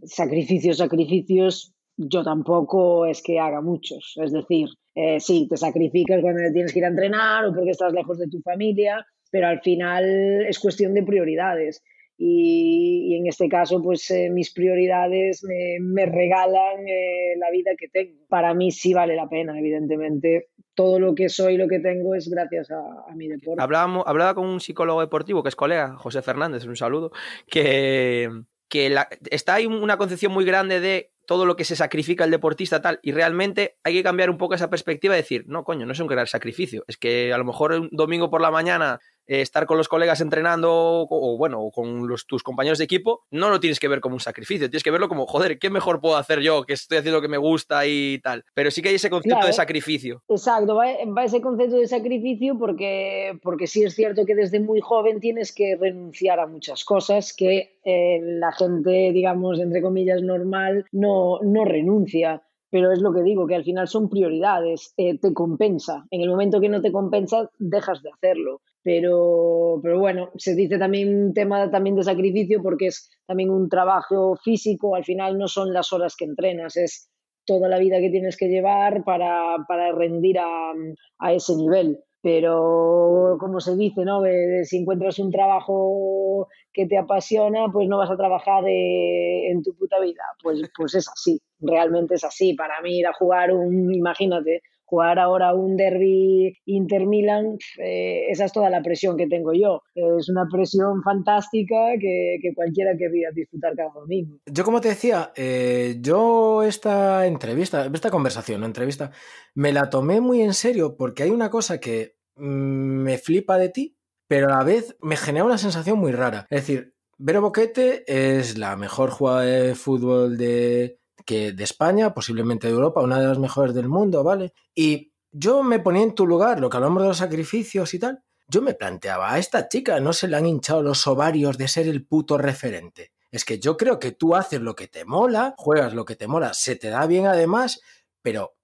sacrificios, 0.03 0.77
sacrificios, 0.77 1.73
yo 1.97 2.23
tampoco 2.23 3.05
es 3.05 3.21
que 3.21 3.39
haga 3.39 3.61
muchos. 3.61 4.13
Es 4.21 4.31
decir, 4.31 4.67
eh, 4.95 5.19
sí, 5.19 5.47
te 5.49 5.57
sacrificas 5.57 6.21
cuando 6.21 6.41
tienes 6.51 6.73
que 6.73 6.79
ir 6.79 6.85
a 6.85 6.89
entrenar 6.89 7.45
o 7.45 7.53
porque 7.53 7.71
estás 7.71 7.93
lejos 7.93 8.17
de 8.17 8.27
tu 8.27 8.41
familia, 8.41 9.05
pero 9.31 9.47
al 9.47 9.61
final 9.61 10.45
es 10.47 10.59
cuestión 10.59 10.93
de 10.93 11.03
prioridades. 11.03 11.83
Y, 12.17 13.17
en 13.19 13.27
este 13.27 13.49
caso, 13.49 13.81
pues 13.81 14.09
eh, 14.09 14.29
mis 14.29 14.53
prioridades 14.53 15.43
me, 15.43 16.05
regalan 16.05 16.87
eh, 16.87 17.35
la 17.37 17.51
vida 17.51 17.71
que 17.77 17.89
tengo. 17.89 18.25
Para 18.29 18.53
mí 18.53 18.71
sí 18.71 18.93
vale 18.93 19.15
la 19.15 19.27
pena, 19.27 19.57
evidentemente. 19.59 20.47
Todo 20.75 20.99
lo 20.99 21.13
que 21.13 21.29
soy, 21.29 21.57
lo 21.57 21.67
que 21.67 21.79
tengo 21.79 22.15
es 22.15 22.29
gracias 22.29 22.71
a, 22.71 22.79
a 23.09 23.15
mi 23.15 23.27
deporte. 23.27 23.61
hablaba 23.61 24.33
con 24.33 24.45
un 24.45 24.59
psicólogo 24.59 25.01
deportivo 25.01 25.43
que 25.43 25.49
es 25.49 25.55
colega, 25.55 25.95
José 25.97 26.21
Fernández, 26.21 26.65
un 26.65 26.75
saludo, 26.75 27.11
que, 27.47 28.29
que 28.69 28.95
está 29.29 29.55
ahí 29.55 29.65
una 29.65 29.97
concepción 29.97 30.31
muy 30.31 30.45
grande 30.45 30.79
de 30.79 31.11
todo 31.27 31.45
lo 31.45 31.55
que 31.55 31.65
se 31.65 31.75
sacrifica 31.75 32.23
el 32.23 32.31
deportista 32.31 32.81
tal 32.81 32.99
y 33.01 33.11
realmente 33.11 33.77
hay 33.83 33.93
que 33.93 34.03
cambiar 34.03 34.29
un 34.29 34.37
poco 34.37 34.53
esa 34.53 34.69
perspectiva 34.69 35.15
y 35.15 35.17
decir, 35.17 35.45
no, 35.47 35.63
coño, 35.63 35.85
no 35.85 35.93
es 35.93 35.99
un 35.99 36.07
gran 36.07 36.27
sacrificio, 36.27 36.83
es 36.87 36.97
que 36.97 37.33
a 37.33 37.37
lo 37.37 37.45
mejor 37.45 37.71
un 37.73 37.89
domingo 37.91 38.29
por 38.29 38.41
la 38.41 38.51
mañana 38.51 38.99
eh, 39.27 39.41
estar 39.41 39.65
con 39.65 39.77
los 39.77 39.87
colegas 39.87 40.21
entrenando 40.21 41.07
o, 41.09 41.37
bueno, 41.37 41.69
con 41.73 42.07
los, 42.07 42.25
tus 42.27 42.43
compañeros 42.43 42.77
de 42.77 42.85
equipo, 42.85 43.23
no 43.31 43.49
lo 43.49 43.59
tienes 43.59 43.79
que 43.79 43.87
ver 43.87 44.01
como 44.01 44.15
un 44.15 44.19
sacrificio, 44.19 44.69
tienes 44.69 44.83
que 44.83 44.91
verlo 44.91 45.09
como, 45.09 45.25
joder, 45.25 45.59
¿qué 45.59 45.69
mejor 45.69 46.01
puedo 46.01 46.17
hacer 46.17 46.39
yo 46.39 46.63
que 46.63 46.73
estoy 46.73 46.99
haciendo 46.99 47.17
lo 47.17 47.21
que 47.21 47.27
me 47.27 47.37
gusta 47.37 47.85
y 47.85 48.19
tal? 48.19 48.43
Pero 48.53 48.71
sí 48.71 48.81
que 48.81 48.89
hay 48.89 48.95
ese 48.95 49.09
concepto 49.09 49.45
de 49.45 49.53
sacrificio. 49.53 50.23
Exacto, 50.27 50.75
va, 50.75 51.23
ese 51.23 51.41
concepto 51.41 51.77
de 51.77 51.87
sacrificio 51.87 52.57
porque, 52.57 53.39
porque 53.41 53.67
sí 53.67 53.83
es 53.83 53.95
cierto 53.95 54.25
que 54.25 54.35
desde 54.35 54.59
muy 54.59 54.81
joven 54.81 55.19
tienes 55.19 55.53
que 55.53 55.75
renunciar 55.75 56.39
a 56.39 56.47
muchas 56.47 56.83
cosas 56.83 57.33
que 57.33 57.79
eh, 57.83 58.19
la 58.21 58.51
gente, 58.51 59.11
digamos, 59.11 59.59
entre 59.59 59.81
comillas, 59.81 60.21
normal 60.21 60.85
no, 60.91 61.39
no 61.41 61.65
renuncia 61.65 62.41
pero 62.75 62.91
es 62.91 62.99
lo 62.99 63.13
que 63.13 63.21
digo, 63.21 63.47
que 63.47 63.55
al 63.55 63.63
final 63.63 63.87
son 63.87 64.09
prioridades, 64.09 64.93
eh, 64.97 65.17
te 65.17 65.33
compensa. 65.33 66.05
En 66.11 66.19
el 66.19 66.29
momento 66.29 66.59
que 66.59 66.67
no 66.67 66.81
te 66.81 66.91
compensa, 66.91 67.49
dejas 67.57 68.03
de 68.03 68.09
hacerlo. 68.09 68.59
Pero, 68.85 69.79
pero 69.81 69.99
bueno, 69.99 70.29
se 70.37 70.53
dice 70.53 70.77
también 70.77 71.09
un 71.09 71.33
tema 71.33 71.71
también 71.71 71.95
de 71.95 72.03
sacrificio 72.03 72.61
porque 72.61 72.85
es 72.85 73.09
también 73.25 73.49
un 73.49 73.67
trabajo 73.67 74.35
físico, 74.35 74.95
al 74.95 75.03
final 75.03 75.39
no 75.39 75.47
son 75.47 75.73
las 75.73 75.91
horas 75.91 76.15
que 76.15 76.25
entrenas, 76.25 76.77
es 76.77 77.09
toda 77.47 77.67
la 77.67 77.79
vida 77.79 77.99
que 77.99 78.11
tienes 78.11 78.37
que 78.37 78.47
llevar 78.47 79.03
para, 79.03 79.57
rendir 79.97 80.37
a, 80.37 81.33
ese 81.33 81.55
nivel. 81.55 81.97
pero 82.21 83.37
como 83.39 83.59
se 83.59 83.75
dice, 83.75 84.05
¿no? 84.05 84.21
Si 84.65 84.77
encuentras 84.77 85.17
un 85.17 85.31
trabajo 85.31 86.47
que 86.71 86.85
te 86.85 86.99
apasiona, 86.99 87.65
pues 87.73 87.87
no 87.87 87.97
vas 87.97 88.11
a 88.11 88.17
trabajar 88.17 88.65
eh, 88.67 89.49
en 89.49 89.63
tu 89.63 89.75
puta 89.75 89.99
vida. 89.99 90.21
Pues, 90.43 90.61
pues 90.77 90.93
es 90.93 91.09
así, 91.09 91.41
realmente 91.59 92.13
es 92.15 92.23
así. 92.23 92.53
Para 92.53 92.81
mí 92.81 92.99
ir 92.99 93.07
a 93.07 93.13
jugar 93.13 93.51
un, 93.51 93.91
imagínate, 93.91 94.61
jugar 94.85 95.19
ahora 95.19 95.53
un 95.53 95.75
derby 95.75 96.57
Inter 96.65 97.05
Milan, 97.05 97.57
eh, 97.79 98.25
esa 98.29 98.45
es 98.45 98.53
toda 98.53 98.69
la 98.69 98.81
presión 98.81 99.17
que 99.17 99.27
tengo 99.27 99.53
yo. 99.53 99.81
Es 99.93 100.29
una 100.29 100.47
presión 100.51 101.01
fantástica 101.03 101.93
que, 101.99 102.37
que 102.41 102.53
cualquiera 102.53 102.95
querría 102.97 103.29
disfrutar 103.33 103.75
cada 103.75 103.91
domingo. 103.93 104.37
Yo, 104.45 104.63
como 104.63 104.81
te 104.81 104.89
decía, 104.89 105.31
eh, 105.35 105.97
yo 105.99 106.63
esta 106.63 107.25
entrevista, 107.25 107.89
esta 107.93 108.11
conversación, 108.11 108.61
la 108.61 108.67
entrevista, 108.67 109.11
me 109.53 109.71
la 109.71 109.89
tomé 109.89 110.21
muy 110.21 110.41
en 110.41 110.53
serio 110.53 110.95
porque 110.97 111.23
hay 111.23 111.31
una 111.31 111.49
cosa 111.49 111.79
que 111.79 112.15
mm, 112.35 113.03
me 113.03 113.17
flipa 113.17 113.57
de 113.57 113.69
ti, 113.69 113.97
pero 114.27 114.47
a 114.47 114.57
la 114.57 114.63
vez 114.63 114.95
me 115.01 115.17
genera 115.17 115.45
una 115.45 115.57
sensación 115.57 115.99
muy 115.99 116.11
rara. 116.11 116.45
Es 116.49 116.61
decir, 116.61 116.93
Vero 117.17 117.41
Boquete 117.41 118.03
es 118.07 118.57
la 118.57 118.75
mejor 118.75 119.09
jugadora 119.09 119.45
de 119.45 119.75
fútbol 119.75 120.37
de, 120.37 120.99
que 121.25 121.51
de 121.51 121.63
España, 121.63 122.13
posiblemente 122.13 122.67
de 122.67 122.73
Europa, 122.73 123.01
una 123.01 123.19
de 123.19 123.27
las 123.27 123.39
mejores 123.39 123.73
del 123.73 123.89
mundo, 123.89 124.23
¿vale? 124.23 124.53
Y 124.73 125.11
yo 125.31 125.63
me 125.63 125.79
ponía 125.79 126.03
en 126.03 126.15
tu 126.15 126.25
lugar, 126.25 126.59
lo 126.59 126.69
que 126.69 126.77
hablamos 126.77 127.01
de 127.01 127.09
los 127.09 127.17
sacrificios 127.17 127.93
y 127.93 127.99
tal. 127.99 128.23
Yo 128.47 128.61
me 128.61 128.75
planteaba, 128.75 129.33
a 129.33 129.39
esta 129.39 129.67
chica 129.67 129.99
no 129.99 130.13
se 130.13 130.27
le 130.27 130.37
han 130.37 130.45
hinchado 130.45 130.83
los 130.83 131.07
ovarios 131.07 131.57
de 131.57 131.67
ser 131.67 131.87
el 131.87 132.05
puto 132.05 132.37
referente. 132.37 133.11
Es 133.31 133.43
que 133.43 133.59
yo 133.59 133.75
creo 133.75 133.99
que 133.99 134.11
tú 134.11 134.35
haces 134.35 134.61
lo 134.61 134.75
que 134.75 134.87
te 134.87 135.03
mola, 135.03 135.55
juegas 135.57 135.93
lo 135.93 136.05
que 136.05 136.15
te 136.15 136.27
mola, 136.27 136.53
se 136.53 136.75
te 136.75 136.89
da 136.89 137.05
bien 137.07 137.25
además, 137.25 137.81
pero 138.21 138.55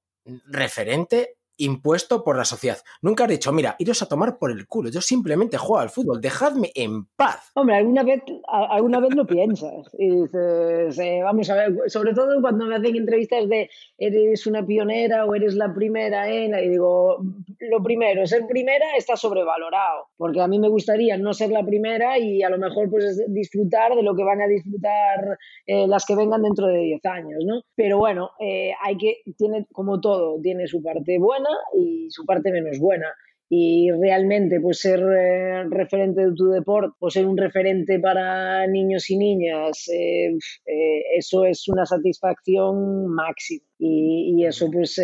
referente 0.46 1.38
impuesto 1.63 2.24
por 2.24 2.38
la 2.38 2.46
sociedad. 2.46 2.77
Nunca 3.01 3.24
has 3.24 3.30
dicho, 3.30 3.51
mira, 3.51 3.75
iros 3.80 4.01
a 4.01 4.08
tomar 4.08 4.38
por 4.38 4.51
el 4.51 4.68
culo. 4.68 4.89
Yo 4.89 5.01
simplemente 5.01 5.58
juego 5.58 5.80
al 5.80 5.89
fútbol, 5.89 6.22
dejadme 6.22 6.72
en 6.75 7.06
paz. 7.15 7.51
Hombre, 7.56 7.75
alguna 7.75 8.03
vez, 8.03 8.22
alguna 8.48 9.00
vez 9.00 9.15
lo 9.15 9.25
piensas. 9.25 9.89
Y 9.98 10.10
dices, 10.10 10.98
eh, 11.00 11.22
vamos 11.24 11.50
a 11.50 11.56
ver, 11.56 11.75
sobre 11.88 12.13
todo 12.13 12.41
cuando 12.41 12.65
me 12.65 12.75
hacen 12.75 12.96
entrevistas 12.96 13.48
de 13.48 13.70
eres 13.98 14.48
una 14.48 14.65
pionera 14.65 15.25
o 15.25 15.36
eres 15.36 15.56
la 15.56 15.74
primera 15.74 16.30
en. 16.30 16.56
Y 16.56 16.70
digo, 16.70 17.18
lo 17.60 17.84
primero, 17.84 18.25
ser 18.25 18.48
primera 18.48 18.86
está 18.98 19.15
sobrevalorado. 19.15 20.08
Porque 20.18 20.41
a 20.41 20.48
mí 20.48 20.60
me 20.60 20.70
gustaría 20.70 21.18
no 21.18 21.34
ser 21.34 21.51
la 21.51 21.65
primera 21.65 22.18
y 22.18 22.44
a 22.44 22.50
lo 22.50 22.58
mejor 22.58 22.89
pues 22.89 23.24
disfrutar 23.27 23.96
de 23.96 24.03
lo 24.03 24.15
que 24.15 24.24
van 24.24 24.41
a 24.41 24.48
disfrutar 24.48 25.38
eh, 25.65 25.88
las 25.88 26.06
que 26.06 26.15
vengan 26.15 26.41
dentro 26.41 26.68
de 26.68 26.80
10 26.80 27.06
años, 27.06 27.44
¿no? 27.46 27.62
Pero 27.75 27.98
bueno, 27.98 28.32
eh, 28.39 28.72
hay 28.84 28.98
que, 28.98 29.22
tiene 29.38 29.65
como 29.72 30.01
todo, 30.01 30.39
tiene 30.41 30.68
su 30.68 30.82
parte 30.82 31.18
buena 31.20 31.50
y 31.77 32.08
su 32.10 32.25
parte 32.25 32.51
menos 32.51 32.79
buena. 32.79 33.08
Y 33.53 33.91
realmente, 33.91 34.62
pues 34.62 34.79
ser 34.79 35.01
eh, 35.01 35.65
referente 35.70 36.22
de 36.22 36.34
tu 36.34 36.46
deporte 36.46 36.96
o 37.00 37.10
ser 37.10 37.25
un 37.25 37.36
referente 37.36 38.00
para 38.00 38.65
niños 38.65 39.10
y 39.10 39.17
niñas, 39.17 39.89
eh, 39.89 40.29
eh, 40.65 41.01
eso 41.17 41.43
es 41.43 41.67
una 41.67 41.86
satisfacción 41.86 43.08
máxima. 43.08 43.65
Y, 43.77 44.36
y 44.38 44.46
eso, 44.46 44.70
pues 44.72 44.98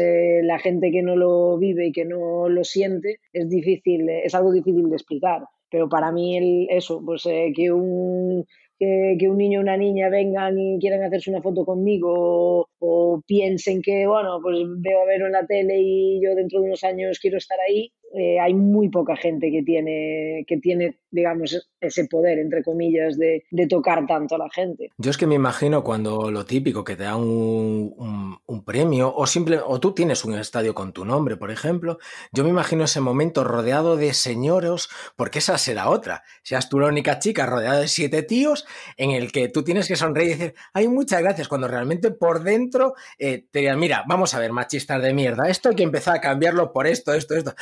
la 0.43 0.59
gente 0.59 0.91
que 0.91 1.03
no 1.03 1.17
lo 1.17 1.57
vive 1.57 1.87
y 1.87 1.91
que 1.91 2.05
no 2.05 2.47
lo 2.47 2.63
siente, 2.63 3.17
es 3.33 3.49
difícil, 3.49 4.07
es 4.09 4.33
algo 4.33 4.53
difícil 4.53 4.89
de 4.89 4.95
explicar. 4.95 5.41
Pero 5.69 5.89
para 5.89 6.13
mí, 6.13 6.37
el, 6.37 6.67
eso, 6.69 7.01
pues 7.05 7.23
que 7.23 7.71
un 7.73 8.45
que, 8.79 9.17
un 9.29 9.37
niño 9.37 9.59
o 9.59 9.63
una 9.63 9.77
niña 9.77 10.09
vengan 10.09 10.57
y 10.57 10.79
quieran 10.79 11.03
hacerse 11.03 11.29
una 11.31 11.41
foto 11.41 11.65
conmigo 11.65 12.69
o, 12.79 13.21
piensen 13.25 13.81
que, 13.81 14.07
bueno, 14.07 14.39
pues 14.41 14.57
veo 14.79 15.01
a 15.01 15.05
verlo 15.05 15.27
en 15.27 15.31
la 15.33 15.45
tele 15.45 15.79
y 15.79 16.21
yo 16.21 16.35
dentro 16.35 16.59
de 16.59 16.67
unos 16.67 16.83
años 16.83 17.19
quiero 17.19 17.37
estar 17.37 17.57
ahí, 17.59 17.91
eh, 18.13 18.39
hay 18.39 18.53
muy 18.53 18.89
poca 18.89 19.17
gente 19.17 19.51
que 19.51 19.63
tiene, 19.63 20.45
que 20.47 20.57
tiene, 20.57 20.99
digamos, 21.11 21.67
ese 21.79 22.05
poder, 22.05 22.39
entre 22.39 22.63
comillas, 22.63 23.17
de, 23.17 23.43
tocar 23.69 24.05
tanto 24.07 24.35
a 24.35 24.37
la 24.37 24.49
gente. 24.49 24.89
Yo 24.97 25.11
es 25.11 25.17
que 25.17 25.27
me 25.27 25.35
imagino 25.35 25.83
cuando 25.83 26.31
lo 26.31 26.45
típico, 26.45 26.83
que 26.83 26.95
te 26.95 27.03
dan 27.03 27.19
un, 27.19 28.63
premio, 28.65 29.13
o 29.15 29.25
simple, 29.27 29.59
o 29.65 29.79
tú 29.79 29.93
tienes 29.93 30.25
un 30.25 30.37
estadio 30.37 30.73
con 30.73 30.91
tu 30.91 31.05
nombre, 31.05 31.37
por 31.37 31.51
ejemplo, 31.51 31.99
yo 32.33 32.43
me 32.43 32.49
imagino 32.49 32.83
ese 32.83 32.99
momento 32.99 33.43
rodeado 33.43 33.95
de 33.95 34.13
señoros, 34.13 34.89
porque 35.15 35.39
esa 35.39 35.57
será 35.57 35.89
otra. 35.89 36.23
Seas 36.43 36.67
tú 36.67 36.79
la 36.79 36.87
única 36.87 37.19
chica 37.19 37.45
rodeada 37.45 37.79
de 37.79 37.87
siete 37.87 38.23
tíos, 38.23 38.65
en 38.97 39.11
el 39.11 39.31
que 39.31 39.47
tú 39.47 39.63
tienes 39.63 39.87
que 39.87 39.95
sonreír 39.95 40.29
y 40.29 40.33
decir, 40.33 40.53
ay, 40.73 40.87
muchas 40.87 41.21
gracias, 41.21 41.47
cuando 41.47 41.67
realmente 41.67 42.11
por 42.11 42.43
dentro 42.43 42.95
eh, 43.19 43.45
te 43.51 43.59
dirían, 43.59 43.79
mira, 43.79 44.03
vamos 44.07 44.33
a 44.33 44.39
ver, 44.39 44.51
machistas 44.51 45.01
de 45.01 45.13
mierda, 45.13 45.49
esto 45.49 45.69
hay 45.69 45.75
que 45.75 45.83
empezar 45.83 46.15
a 46.15 46.21
cambiarlo 46.21 46.73
por 46.73 46.87
esto, 46.87 47.13
esto, 47.13 47.35
esto 47.35 47.53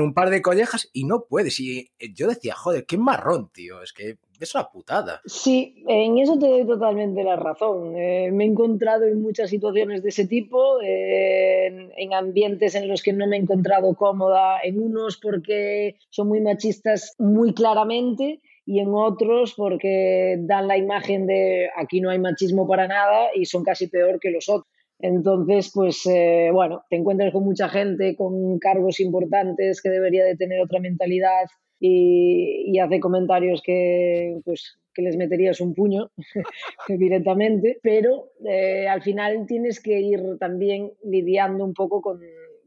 un 0.00 0.14
par 0.14 0.30
de 0.30 0.42
collejas 0.42 0.88
y 0.92 1.04
no 1.04 1.24
puedes. 1.28 1.58
Y 1.60 1.90
eh, 1.98 2.12
yo 2.14 2.28
decía, 2.28 2.54
joder, 2.54 2.86
qué 2.86 2.98
marrón, 2.98 3.50
tío, 3.52 3.82
es 3.82 3.92
que 3.92 4.16
es 4.40 4.54
una 4.54 4.68
putada. 4.68 5.20
Sí, 5.24 5.82
en 5.88 6.18
eso 6.18 6.38
te 6.38 6.46
doy 6.46 6.66
totalmente 6.66 7.24
la 7.24 7.36
razón. 7.36 7.96
Eh, 7.96 8.30
me 8.32 8.44
he 8.44 8.46
encontrado 8.46 9.04
en 9.04 9.20
muchas 9.20 9.50
situaciones 9.50 10.02
de 10.02 10.10
ese 10.10 10.26
tipo, 10.26 10.80
eh, 10.80 11.66
en, 11.66 11.90
en, 11.96 12.14
ambientes 12.14 12.74
en 12.74 12.88
los 12.88 13.02
que 13.02 13.12
no 13.12 13.26
me 13.26 13.36
he 13.36 13.40
encontrado 13.40 13.94
cómoda, 13.94 14.60
en 14.62 14.80
unos 14.80 15.18
porque 15.18 15.96
son 16.10 16.28
muy 16.28 16.40
machistas 16.40 17.14
muy 17.18 17.52
claramente 17.52 18.40
y 18.64 18.80
en 18.80 18.88
otros 18.92 19.54
porque 19.56 20.36
dan 20.40 20.68
la 20.68 20.76
imagen 20.76 21.26
de 21.26 21.70
aquí 21.74 22.02
no 22.02 22.10
hay 22.10 22.18
machismo 22.18 22.68
para 22.68 22.86
nada 22.86 23.28
y 23.34 23.46
son 23.46 23.64
casi 23.64 23.88
peor 23.88 24.20
que 24.20 24.30
los 24.30 24.48
otros. 24.48 24.68
Entonces, 25.00 25.70
pues 25.72 26.04
eh, 26.06 26.50
bueno, 26.52 26.84
te 26.90 26.96
encuentras 26.96 27.32
con 27.32 27.44
mucha 27.44 27.68
gente 27.68 28.16
con 28.16 28.58
cargos 28.58 28.98
importantes 29.00 29.80
que 29.80 29.90
debería 29.90 30.24
de 30.24 30.36
tener 30.36 30.60
otra 30.60 30.80
mentalidad 30.80 31.44
y, 31.80 32.76
hace 32.80 32.98
comentarios 32.98 33.62
que, 33.62 34.40
pues, 34.44 34.78
que 34.92 35.02
les 35.02 35.16
meterías 35.16 35.60
un 35.60 35.74
puño 35.74 36.10
directamente, 36.88 37.78
pero 37.82 38.30
eh, 38.44 38.88
al 38.88 39.02
final 39.02 39.46
tienes 39.46 39.80
que 39.80 40.00
ir 40.00 40.20
también 40.40 40.92
lidiando 41.04 41.64
un 41.64 41.74
poco 41.74 42.00
con, 42.00 42.20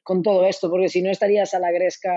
con 0.03 0.21
todo 0.21 0.45
esto, 0.45 0.69
porque 0.69 0.87
si 0.87 1.01
no 1.01 1.09
estarías 1.09 1.53
a 1.53 1.59
la 1.59 1.71
gresca 1.71 2.13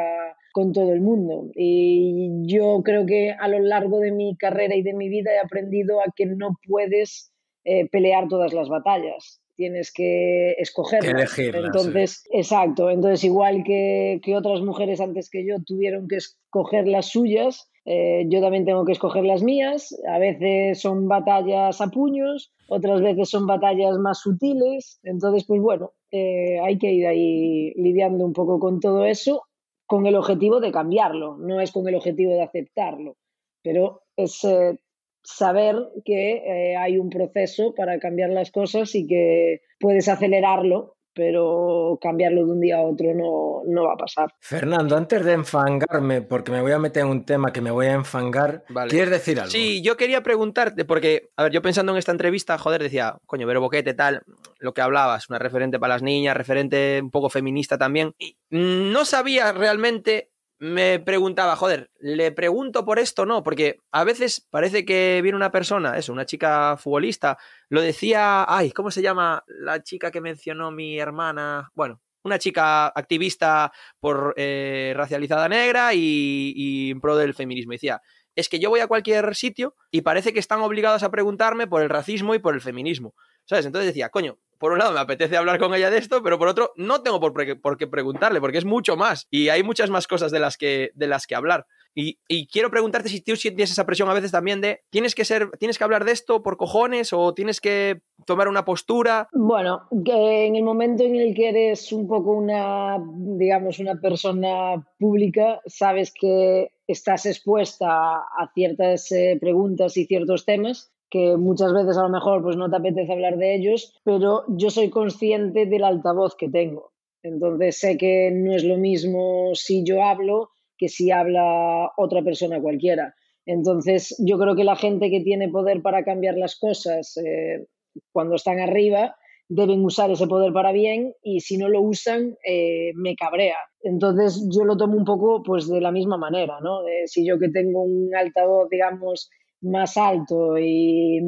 con 0.52 0.72
todo 0.72 0.92
el 0.92 1.00
mundo. 1.00 1.50
Y 1.54 2.42
yo 2.46 2.82
creo 2.84 3.06
que 3.06 3.32
a 3.32 3.48
lo 3.48 3.58
largo 3.58 3.98
de 3.98 4.12
mi 4.12 4.36
carrera 4.36 4.76
y 4.76 4.82
de 4.82 4.94
mi 4.94 5.08
vida 5.08 5.32
he 5.32 5.38
aprendido 5.40 6.00
a 6.00 6.04
que 6.14 6.26
no 6.26 6.56
puedes 6.68 7.32
eh, 7.64 7.88
pelear 7.88 8.28
todas 8.28 8.52
las 8.52 8.68
batallas 8.68 9.40
tienes 9.56 9.92
que 9.92 10.52
escogerlas. 10.58 11.38
entonces, 11.38 12.24
exacto. 12.32 12.90
Entonces, 12.90 13.24
igual 13.24 13.62
que, 13.64 14.20
que, 14.22 14.36
otras 14.36 14.60
mujeres 14.60 15.00
antes 15.00 15.30
que 15.30 15.46
yo 15.46 15.56
tuvieron 15.64 16.08
que 16.08 16.16
escoger 16.16 16.86
las 16.86 17.10
suyas, 17.10 17.70
eh, 17.84 18.24
yo 18.28 18.40
también 18.40 18.64
tengo 18.64 18.84
que 18.84 18.92
escoger 18.92 19.24
las 19.24 19.42
mías. 19.42 19.94
A 20.08 20.18
veces 20.18 20.80
son 20.80 21.08
batallas 21.08 21.80
a 21.80 21.88
puños, 21.88 22.52
otras 22.68 23.02
veces 23.02 23.28
son 23.30 23.46
batallas 23.46 23.98
más 23.98 24.20
sutiles. 24.20 25.00
Entonces, 25.02 25.44
pues 25.46 25.60
bueno, 25.60 25.92
eh, 26.10 26.60
hay 26.60 26.78
que 26.78 26.92
ir 26.92 27.06
ahí 27.06 27.72
lidiando 27.76 28.24
un 28.24 28.32
poco 28.32 28.58
con 28.58 28.80
todo 28.80 29.04
eso 29.04 29.42
con 29.86 30.06
el 30.06 30.16
objetivo 30.16 30.60
de 30.60 30.72
cambiarlo, 30.72 31.36
no 31.36 31.60
es 31.60 31.70
con 31.72 31.86
el 31.88 31.94
objetivo 31.94 32.32
de 32.32 32.42
aceptarlo, 32.42 33.16
pero 33.62 34.02
es 34.16 34.42
eh, 34.44 34.78
saber 35.24 35.76
que 36.04 36.36
eh, 36.36 36.76
hay 36.76 36.98
un 36.98 37.10
proceso 37.10 37.74
para 37.74 37.98
cambiar 37.98 38.30
las 38.30 38.50
cosas 38.50 38.94
y 38.94 39.06
que 39.06 39.62
puedes 39.80 40.08
acelerarlo, 40.08 40.96
pero 41.14 41.98
cambiarlo 42.02 42.44
de 42.44 42.52
un 42.52 42.60
día 42.60 42.78
a 42.78 42.82
otro 42.82 43.14
no, 43.14 43.62
no, 43.66 43.84
va 43.84 43.94
a 43.94 43.96
pasar. 43.96 44.34
Fernando, 44.40 44.96
antes 44.96 45.24
de 45.24 45.32
enfangarme, 45.32 46.22
porque 46.22 46.50
me 46.50 46.60
voy 46.60 46.72
a 46.72 46.78
meter 46.78 47.04
en 47.04 47.08
un 47.08 47.24
tema 47.24 47.52
que 47.52 47.60
me 47.60 47.70
voy 47.70 47.86
a 47.86 47.92
enfangar, 47.92 48.64
vale. 48.68 48.90
¿quieres 48.90 49.10
decir 49.10 49.38
algo? 49.38 49.50
Sí, 49.50 49.80
yo 49.82 49.96
quería 49.96 50.22
preguntarte, 50.22 50.84
porque, 50.84 51.30
a 51.36 51.44
ver, 51.44 51.52
yo 51.52 51.62
pensando 51.62 51.92
en 51.92 51.98
esta 51.98 52.12
entrevista, 52.12 52.58
joder, 52.58 52.82
decía, 52.82 53.16
coño, 53.26 53.46
Vero 53.46 53.60
Boquete, 53.60 53.94
tal, 53.94 54.22
lo 54.58 54.74
que 54.74 54.82
hablabas, 54.82 55.30
una 55.30 55.38
referente 55.38 55.78
para 55.78 55.94
las 55.94 56.02
niñas, 56.02 56.36
referente 56.36 57.00
un 57.02 57.10
poco 57.10 57.30
feminista 57.30 57.78
también, 57.78 58.14
y 58.18 58.36
no 58.50 59.04
sabía 59.04 59.52
realmente 59.52 60.32
me 60.64 60.98
preguntaba, 60.98 61.56
joder, 61.56 61.90
¿le 62.00 62.32
pregunto 62.32 62.86
por 62.86 62.98
esto 62.98 63.26
no? 63.26 63.42
Porque 63.42 63.80
a 63.92 64.02
veces 64.02 64.46
parece 64.48 64.86
que 64.86 65.20
viene 65.22 65.36
una 65.36 65.50
persona, 65.50 65.98
eso, 65.98 66.10
una 66.10 66.24
chica 66.24 66.78
futbolista, 66.78 67.36
lo 67.68 67.82
decía, 67.82 68.46
ay, 68.48 68.70
¿cómo 68.72 68.90
se 68.90 69.02
llama 69.02 69.44
la 69.46 69.82
chica 69.82 70.10
que 70.10 70.22
mencionó 70.22 70.70
mi 70.70 70.98
hermana? 70.98 71.70
Bueno, 71.74 72.00
una 72.22 72.38
chica 72.38 72.86
activista 72.86 73.72
por 74.00 74.32
eh, 74.38 74.94
racializada 74.96 75.50
negra 75.50 75.92
y, 75.92 76.54
y 76.56 76.90
en 76.92 77.00
pro 77.02 77.14
del 77.16 77.34
feminismo. 77.34 77.72
decía, 77.72 78.00
es 78.34 78.48
que 78.48 78.58
yo 78.58 78.70
voy 78.70 78.80
a 78.80 78.86
cualquier 78.86 79.34
sitio 79.34 79.76
y 79.90 80.00
parece 80.00 80.32
que 80.32 80.40
están 80.40 80.60
obligados 80.60 81.02
a 81.02 81.10
preguntarme 81.10 81.66
por 81.66 81.82
el 81.82 81.90
racismo 81.90 82.34
y 82.34 82.38
por 82.38 82.54
el 82.54 82.62
feminismo. 82.62 83.14
¿Sabes? 83.46 83.66
Entonces 83.66 83.88
decía, 83.88 84.08
coño, 84.08 84.38
por 84.58 84.72
un 84.72 84.78
lado 84.78 84.92
me 84.92 85.00
apetece 85.00 85.36
hablar 85.36 85.58
con 85.58 85.74
ella 85.74 85.90
de 85.90 85.98
esto, 85.98 86.22
pero 86.22 86.38
por 86.38 86.48
otro 86.48 86.72
no 86.76 87.02
tengo 87.02 87.20
por, 87.20 87.32
pre- 87.32 87.56
por 87.56 87.76
qué 87.76 87.86
preguntarle, 87.86 88.40
porque 88.40 88.58
es 88.58 88.64
mucho 88.64 88.96
más 88.96 89.26
y 89.30 89.48
hay 89.48 89.62
muchas 89.62 89.90
más 89.90 90.06
cosas 90.06 90.30
de 90.32 90.38
las 90.40 90.56
que, 90.56 90.90
de 90.94 91.06
las 91.06 91.26
que 91.26 91.34
hablar. 91.34 91.66
Y, 91.96 92.18
y 92.26 92.48
quiero 92.48 92.70
preguntarte 92.70 93.08
si 93.08 93.20
tú 93.20 93.36
sientes 93.36 93.70
esa 93.70 93.86
presión 93.86 94.08
a 94.08 94.14
veces 94.14 94.32
también 94.32 94.60
de 94.60 94.80
tienes 94.90 95.14
que 95.14 95.24
ser, 95.24 95.50
tienes 95.58 95.78
que 95.78 95.84
hablar 95.84 96.04
de 96.04 96.10
esto 96.10 96.42
por 96.42 96.56
cojones 96.56 97.12
o 97.12 97.34
tienes 97.34 97.60
que 97.60 98.00
tomar 98.26 98.48
una 98.48 98.64
postura. 98.64 99.28
Bueno, 99.32 99.88
que 100.04 100.46
en 100.46 100.56
el 100.56 100.64
momento 100.64 101.04
en 101.04 101.14
el 101.14 101.34
que 101.34 101.50
eres 101.50 101.92
un 101.92 102.08
poco 102.08 102.32
una, 102.32 102.96
digamos, 103.38 103.78
una 103.78 104.00
persona 104.00 104.84
pública, 104.98 105.60
sabes 105.66 106.12
que 106.18 106.72
estás 106.88 107.26
expuesta 107.26 107.88
a 107.88 108.50
ciertas 108.54 109.12
eh, 109.12 109.38
preguntas 109.40 109.96
y 109.96 110.06
ciertos 110.06 110.44
temas 110.44 110.90
que 111.14 111.36
muchas 111.36 111.72
veces 111.72 111.96
a 111.96 112.02
lo 112.02 112.08
mejor 112.08 112.42
pues 112.42 112.56
no 112.56 112.68
te 112.68 112.74
apetece 112.74 113.12
hablar 113.12 113.36
de 113.36 113.54
ellos, 113.54 113.94
pero 114.02 114.42
yo 114.48 114.68
soy 114.70 114.90
consciente 114.90 115.64
del 115.64 115.84
altavoz 115.84 116.34
que 116.34 116.48
tengo. 116.48 116.90
Entonces 117.22 117.78
sé 117.78 117.96
que 117.96 118.32
no 118.32 118.52
es 118.52 118.64
lo 118.64 118.78
mismo 118.78 119.52
si 119.54 119.84
yo 119.84 120.02
hablo 120.02 120.50
que 120.76 120.88
si 120.88 121.12
habla 121.12 121.92
otra 121.96 122.22
persona 122.22 122.60
cualquiera. 122.60 123.14
Entonces 123.46 124.16
yo 124.26 124.40
creo 124.40 124.56
que 124.56 124.64
la 124.64 124.74
gente 124.74 125.08
que 125.08 125.20
tiene 125.20 125.48
poder 125.48 125.82
para 125.82 126.02
cambiar 126.02 126.36
las 126.36 126.58
cosas 126.58 127.16
eh, 127.18 127.64
cuando 128.10 128.34
están 128.34 128.58
arriba 128.58 129.14
deben 129.48 129.84
usar 129.84 130.10
ese 130.10 130.26
poder 130.26 130.52
para 130.52 130.72
bien 130.72 131.14
y 131.22 131.42
si 131.42 131.58
no 131.58 131.68
lo 131.68 131.80
usan 131.80 132.36
eh, 132.44 132.90
me 132.96 133.14
cabrea. 133.14 133.58
Entonces 133.82 134.48
yo 134.52 134.64
lo 134.64 134.76
tomo 134.76 134.96
un 134.96 135.04
poco 135.04 135.44
pues 135.44 135.68
de 135.68 135.80
la 135.80 135.92
misma 135.92 136.16
manera, 136.16 136.58
¿no? 136.60 136.84
Eh, 136.88 137.06
si 137.06 137.24
yo 137.24 137.38
que 137.38 137.50
tengo 137.50 137.82
un 137.82 138.16
altavoz, 138.16 138.68
digamos, 138.68 139.30
más 139.64 139.96
alto 139.96 140.56
y, 140.58 141.18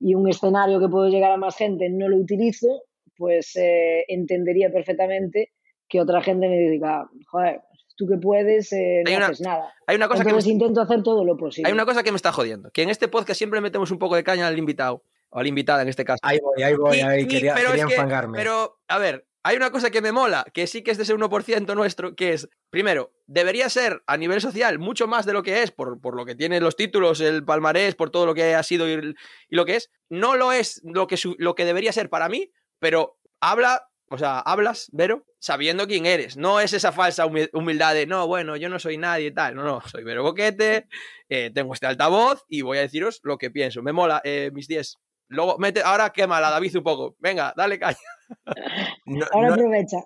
y, 0.00 0.14
un 0.14 0.28
escenario 0.28 0.80
que 0.80 0.88
puedo 0.88 1.08
llegar 1.08 1.32
a 1.32 1.36
más 1.36 1.56
gente 1.56 1.88
no 1.90 2.08
lo 2.08 2.16
utilizo, 2.18 2.82
pues 3.16 3.54
eh, 3.56 4.04
entendería 4.08 4.70
perfectamente 4.70 5.52
que 5.88 6.00
otra 6.00 6.22
gente 6.22 6.48
me 6.48 6.58
diga, 6.70 7.08
joder, 7.28 7.60
tú 7.96 8.06
que 8.06 8.16
puedes, 8.16 8.72
eh, 8.72 9.02
no 9.04 9.10
Hay 9.10 9.16
una- 9.16 9.26
haces 9.26 9.40
nada. 9.40 9.72
Hay 9.86 9.96
una 9.96 10.08
cosa 10.08 10.24
que 10.24 10.32
me, 10.32 10.40
intento 10.42 10.80
hacer 10.80 11.02
todo 11.02 11.24
lo 11.24 11.36
posible. 11.36 11.68
hay 11.68 11.72
una 11.74 11.84
cosa 11.84 12.02
que 12.02 12.12
me 12.12 12.16
está 12.16 12.32
jodiendo, 12.32 12.70
que 12.70 12.82
en 12.82 12.90
este 12.90 13.08
podcast 13.08 13.38
siempre 13.38 13.60
metemos 13.60 13.90
un 13.90 13.98
poco 13.98 14.16
de 14.16 14.24
caña 14.24 14.46
al 14.46 14.58
invitado, 14.58 15.02
o 15.30 15.38
a 15.38 15.42
la 15.42 15.48
invitada 15.48 15.82
en 15.82 15.88
este 15.88 16.04
caso. 16.04 16.18
Ahí 16.22 16.38
voy, 16.42 16.62
ahí 16.62 16.74
voy, 16.74 16.96
Y- 16.96 17.00
ahí 17.00 17.22
y- 17.22 17.26
quería, 17.28 17.54
pero 17.54 17.70
quería 17.70 17.84
es 17.84 17.88
que- 17.88 17.94
enfangarme. 17.94 18.38
Pero, 18.38 18.78
a 18.88 18.98
ver, 18.98 19.26
hay 19.42 19.56
una 19.56 19.70
cosa 19.70 19.90
que 19.90 20.02
me 20.02 20.12
mola, 20.12 20.44
que 20.52 20.66
sí 20.66 20.82
que 20.82 20.90
es 20.90 20.96
de 20.98 21.04
ese 21.04 21.14
1% 21.14 21.74
nuestro, 21.74 22.14
que 22.14 22.32
es, 22.34 22.48
primero, 22.68 23.12
debería 23.26 23.68
ser 23.70 24.02
a 24.06 24.16
nivel 24.16 24.40
social 24.40 24.78
mucho 24.78 25.06
más 25.06 25.24
de 25.26 25.32
lo 25.32 25.42
que 25.42 25.62
es, 25.62 25.70
por, 25.70 26.00
por 26.00 26.14
lo 26.14 26.26
que 26.26 26.34
tiene 26.34 26.60
los 26.60 26.76
títulos, 26.76 27.20
el 27.20 27.44
palmarés, 27.44 27.94
por 27.94 28.10
todo 28.10 28.26
lo 28.26 28.34
que 28.34 28.54
ha 28.54 28.62
sido 28.62 28.88
y, 28.88 29.14
lo 29.48 29.64
que 29.64 29.76
es. 29.76 29.90
No 30.08 30.36
lo 30.36 30.52
es 30.52 30.80
lo 30.84 31.06
que, 31.06 31.16
lo 31.38 31.54
que 31.54 31.64
debería 31.64 31.92
ser 31.92 32.10
para 32.10 32.28
mí, 32.28 32.50
pero 32.78 33.18
habla, 33.40 33.88
o 34.10 34.18
sea, 34.18 34.40
hablas, 34.40 34.88
Vero, 34.92 35.24
sabiendo 35.38 35.86
quién 35.86 36.04
eres. 36.04 36.36
No 36.36 36.60
es 36.60 36.72
esa 36.74 36.92
falsa 36.92 37.24
humi- 37.26 37.48
humildad 37.54 37.94
de, 37.94 38.06
no, 38.06 38.26
bueno, 38.26 38.56
yo 38.56 38.68
no 38.68 38.78
soy 38.78 38.98
nadie 38.98 39.28
y 39.28 39.32
tal. 39.34 39.54
No, 39.54 39.62
no, 39.64 39.80
soy 39.88 40.04
Vero 40.04 40.22
Boquete, 40.22 40.86
eh, 41.30 41.50
tengo 41.54 41.72
este 41.72 41.86
altavoz 41.86 42.44
y 42.48 42.60
voy 42.60 42.76
a 42.78 42.82
deciros 42.82 43.20
lo 43.22 43.38
que 43.38 43.50
pienso. 43.50 43.82
Me 43.82 43.92
mola, 43.92 44.20
eh, 44.24 44.50
mis 44.52 44.68
10. 44.68 44.96
Luego, 45.28 45.56
mete, 45.58 45.80
ahora 45.82 46.10
quema 46.10 46.40
la 46.40 46.50
David 46.50 46.76
un 46.76 46.82
poco. 46.82 47.16
Venga, 47.20 47.54
dale 47.56 47.78
caña. 47.78 47.96
No- 49.06 49.26
Ahora 49.32 49.48
no- 49.48 49.54
aprovecha. 49.54 49.98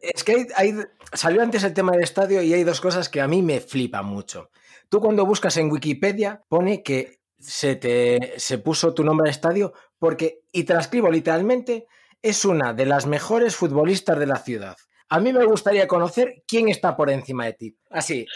Es 0.00 0.24
que 0.24 0.32
hay, 0.32 0.46
hay- 0.56 0.74
salió 1.12 1.42
antes 1.42 1.64
el 1.64 1.74
tema 1.74 1.92
del 1.92 2.02
estadio 2.02 2.42
y 2.42 2.52
hay 2.54 2.64
dos 2.64 2.80
cosas 2.80 3.08
que 3.08 3.20
a 3.20 3.28
mí 3.28 3.42
me 3.42 3.60
flipan 3.60 4.06
mucho. 4.06 4.50
Tú 4.88 5.00
cuando 5.00 5.26
buscas 5.26 5.56
en 5.56 5.70
Wikipedia 5.70 6.42
pone 6.48 6.82
que 6.82 7.18
se 7.38 7.76
te 7.76 8.34
se 8.36 8.58
puso 8.58 8.94
tu 8.94 9.04
nombre 9.04 9.28
al 9.28 9.30
estadio 9.30 9.72
porque, 9.98 10.40
y 10.52 10.64
transcribo 10.64 11.10
literalmente, 11.10 11.86
es 12.22 12.44
una 12.44 12.72
de 12.74 12.86
las 12.86 13.06
mejores 13.06 13.54
futbolistas 13.56 14.18
de 14.18 14.26
la 14.26 14.36
ciudad. 14.38 14.76
A 15.08 15.20
mí 15.20 15.32
me 15.32 15.44
gustaría 15.44 15.86
conocer 15.88 16.42
quién 16.46 16.68
está 16.68 16.96
por 16.96 17.10
encima 17.10 17.46
de 17.46 17.52
ti. 17.54 17.76
Así, 17.90 18.26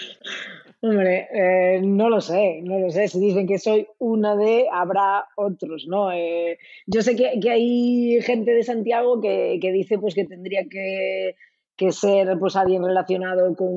Hombre, 0.84 1.28
eh, 1.32 1.80
no 1.80 2.08
lo 2.08 2.20
sé, 2.20 2.60
no 2.64 2.78
lo 2.80 2.90
sé. 2.90 3.06
Si 3.06 3.20
dicen 3.20 3.46
que 3.46 3.58
soy 3.58 3.86
una 3.98 4.34
de, 4.36 4.66
habrá 4.72 5.26
otros, 5.36 5.86
¿no? 5.86 6.10
Eh, 6.10 6.58
yo 6.86 7.02
sé 7.02 7.14
que, 7.14 7.38
que 7.40 7.50
hay 7.50 8.20
gente 8.22 8.50
de 8.52 8.64
Santiago 8.64 9.20
que, 9.20 9.58
que 9.62 9.70
dice 9.70 9.98
pues 10.00 10.12
que 10.14 10.24
tendría 10.24 10.64
que, 10.68 11.36
que 11.76 11.92
ser 11.92 12.36
pues 12.40 12.56
alguien 12.56 12.84
relacionado 12.84 13.54
con 13.54 13.68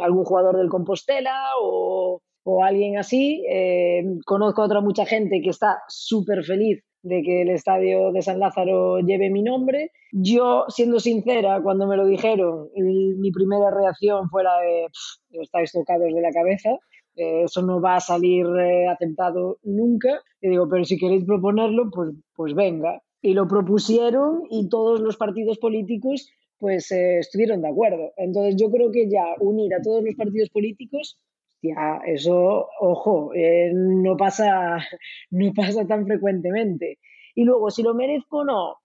algún 0.00 0.24
jugador 0.24 0.56
del 0.56 0.68
Compostela 0.68 1.34
o, 1.60 2.22
o 2.44 2.62
alguien 2.62 2.98
así. 2.98 3.44
Eh, 3.50 4.04
conozco 4.24 4.62
a 4.62 4.66
otra 4.66 4.80
mucha 4.80 5.06
gente 5.06 5.40
que 5.42 5.50
está 5.50 5.82
súper 5.88 6.44
feliz 6.44 6.84
de 7.04 7.22
que 7.22 7.42
el 7.42 7.50
estadio 7.50 8.12
de 8.12 8.22
San 8.22 8.40
Lázaro 8.40 8.98
lleve 9.00 9.30
mi 9.30 9.42
nombre. 9.42 9.90
Yo, 10.12 10.64
siendo 10.68 10.98
sincera, 11.00 11.60
cuando 11.62 11.86
me 11.86 11.96
lo 11.96 12.06
dijeron, 12.06 12.68
mi 12.76 13.30
primera 13.30 13.70
reacción 13.70 14.28
fue 14.30 14.42
la 14.42 14.58
de, 14.60 14.86
"Pff, 14.86 15.42
estáis 15.42 15.72
tocados 15.72 16.12
de 16.12 16.20
la 16.20 16.32
cabeza, 16.32 16.70
eh, 17.16 17.42
eso 17.44 17.62
no 17.62 17.80
va 17.80 17.96
a 17.96 18.00
salir 18.00 18.46
eh, 18.58 18.88
aceptado 18.88 19.58
nunca. 19.62 20.20
Y 20.40 20.48
digo, 20.48 20.68
pero 20.68 20.84
si 20.84 20.98
queréis 20.98 21.24
proponerlo, 21.24 21.90
pues, 21.90 22.10
pues 22.34 22.54
venga. 22.54 23.00
Y 23.22 23.34
lo 23.34 23.46
propusieron 23.48 24.42
y 24.50 24.68
todos 24.68 25.00
los 25.00 25.16
partidos 25.16 25.58
políticos 25.58 26.28
pues 26.58 26.90
eh, 26.92 27.18
estuvieron 27.18 27.60
de 27.62 27.68
acuerdo. 27.68 28.12
Entonces 28.16 28.56
yo 28.56 28.70
creo 28.70 28.90
que 28.90 29.08
ya 29.10 29.24
unir 29.40 29.74
a 29.74 29.82
todos 29.82 30.02
los 30.02 30.14
partidos 30.14 30.48
políticos, 30.50 31.18
ya 31.64 32.00
eso, 32.06 32.68
ojo, 32.80 33.32
eh, 33.34 33.70
no, 33.74 34.16
pasa, 34.16 34.76
no 35.30 35.52
pasa 35.54 35.86
tan 35.86 36.06
frecuentemente. 36.06 36.98
Y 37.34 37.44
luego, 37.44 37.70
si 37.70 37.82
lo 37.82 37.94
merezco 37.94 38.38
o 38.38 38.44
no, 38.44 38.76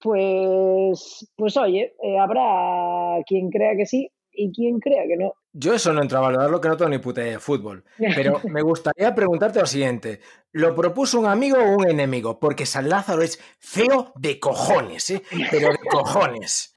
pues, 0.00 1.30
pues 1.36 1.56
oye, 1.56 1.94
eh, 2.02 2.18
habrá 2.18 3.22
quien 3.26 3.50
crea 3.50 3.76
que 3.76 3.86
sí 3.86 4.10
y 4.32 4.52
quien 4.52 4.78
crea 4.78 5.02
que 5.08 5.16
no. 5.16 5.32
yo 5.52 5.74
eso 5.74 5.92
no 5.92 6.00
entro 6.00 6.18
a 6.18 6.22
valorarlo 6.22 6.60
que 6.60 6.68
no 6.68 6.76
tengo 6.76 6.90
ni 6.90 6.98
puta 6.98 7.22
idea 7.22 7.32
de 7.32 7.38
fútbol. 7.40 7.84
Pero 7.98 8.40
me 8.48 8.62
gustaría 8.62 9.14
preguntarte 9.14 9.58
lo 9.58 9.66
siguiente. 9.66 10.20
¿Lo 10.58 10.74
propuso 10.74 11.20
un 11.20 11.26
amigo 11.26 11.56
o 11.58 11.76
un 11.76 11.88
enemigo? 11.88 12.40
Porque 12.40 12.66
San 12.66 12.88
Lázaro 12.88 13.22
es 13.22 13.38
feo 13.60 14.12
de 14.16 14.40
cojones, 14.40 15.08
¿eh? 15.10 15.22
Pero 15.52 15.68
de 15.70 15.78
cojones. 15.88 16.74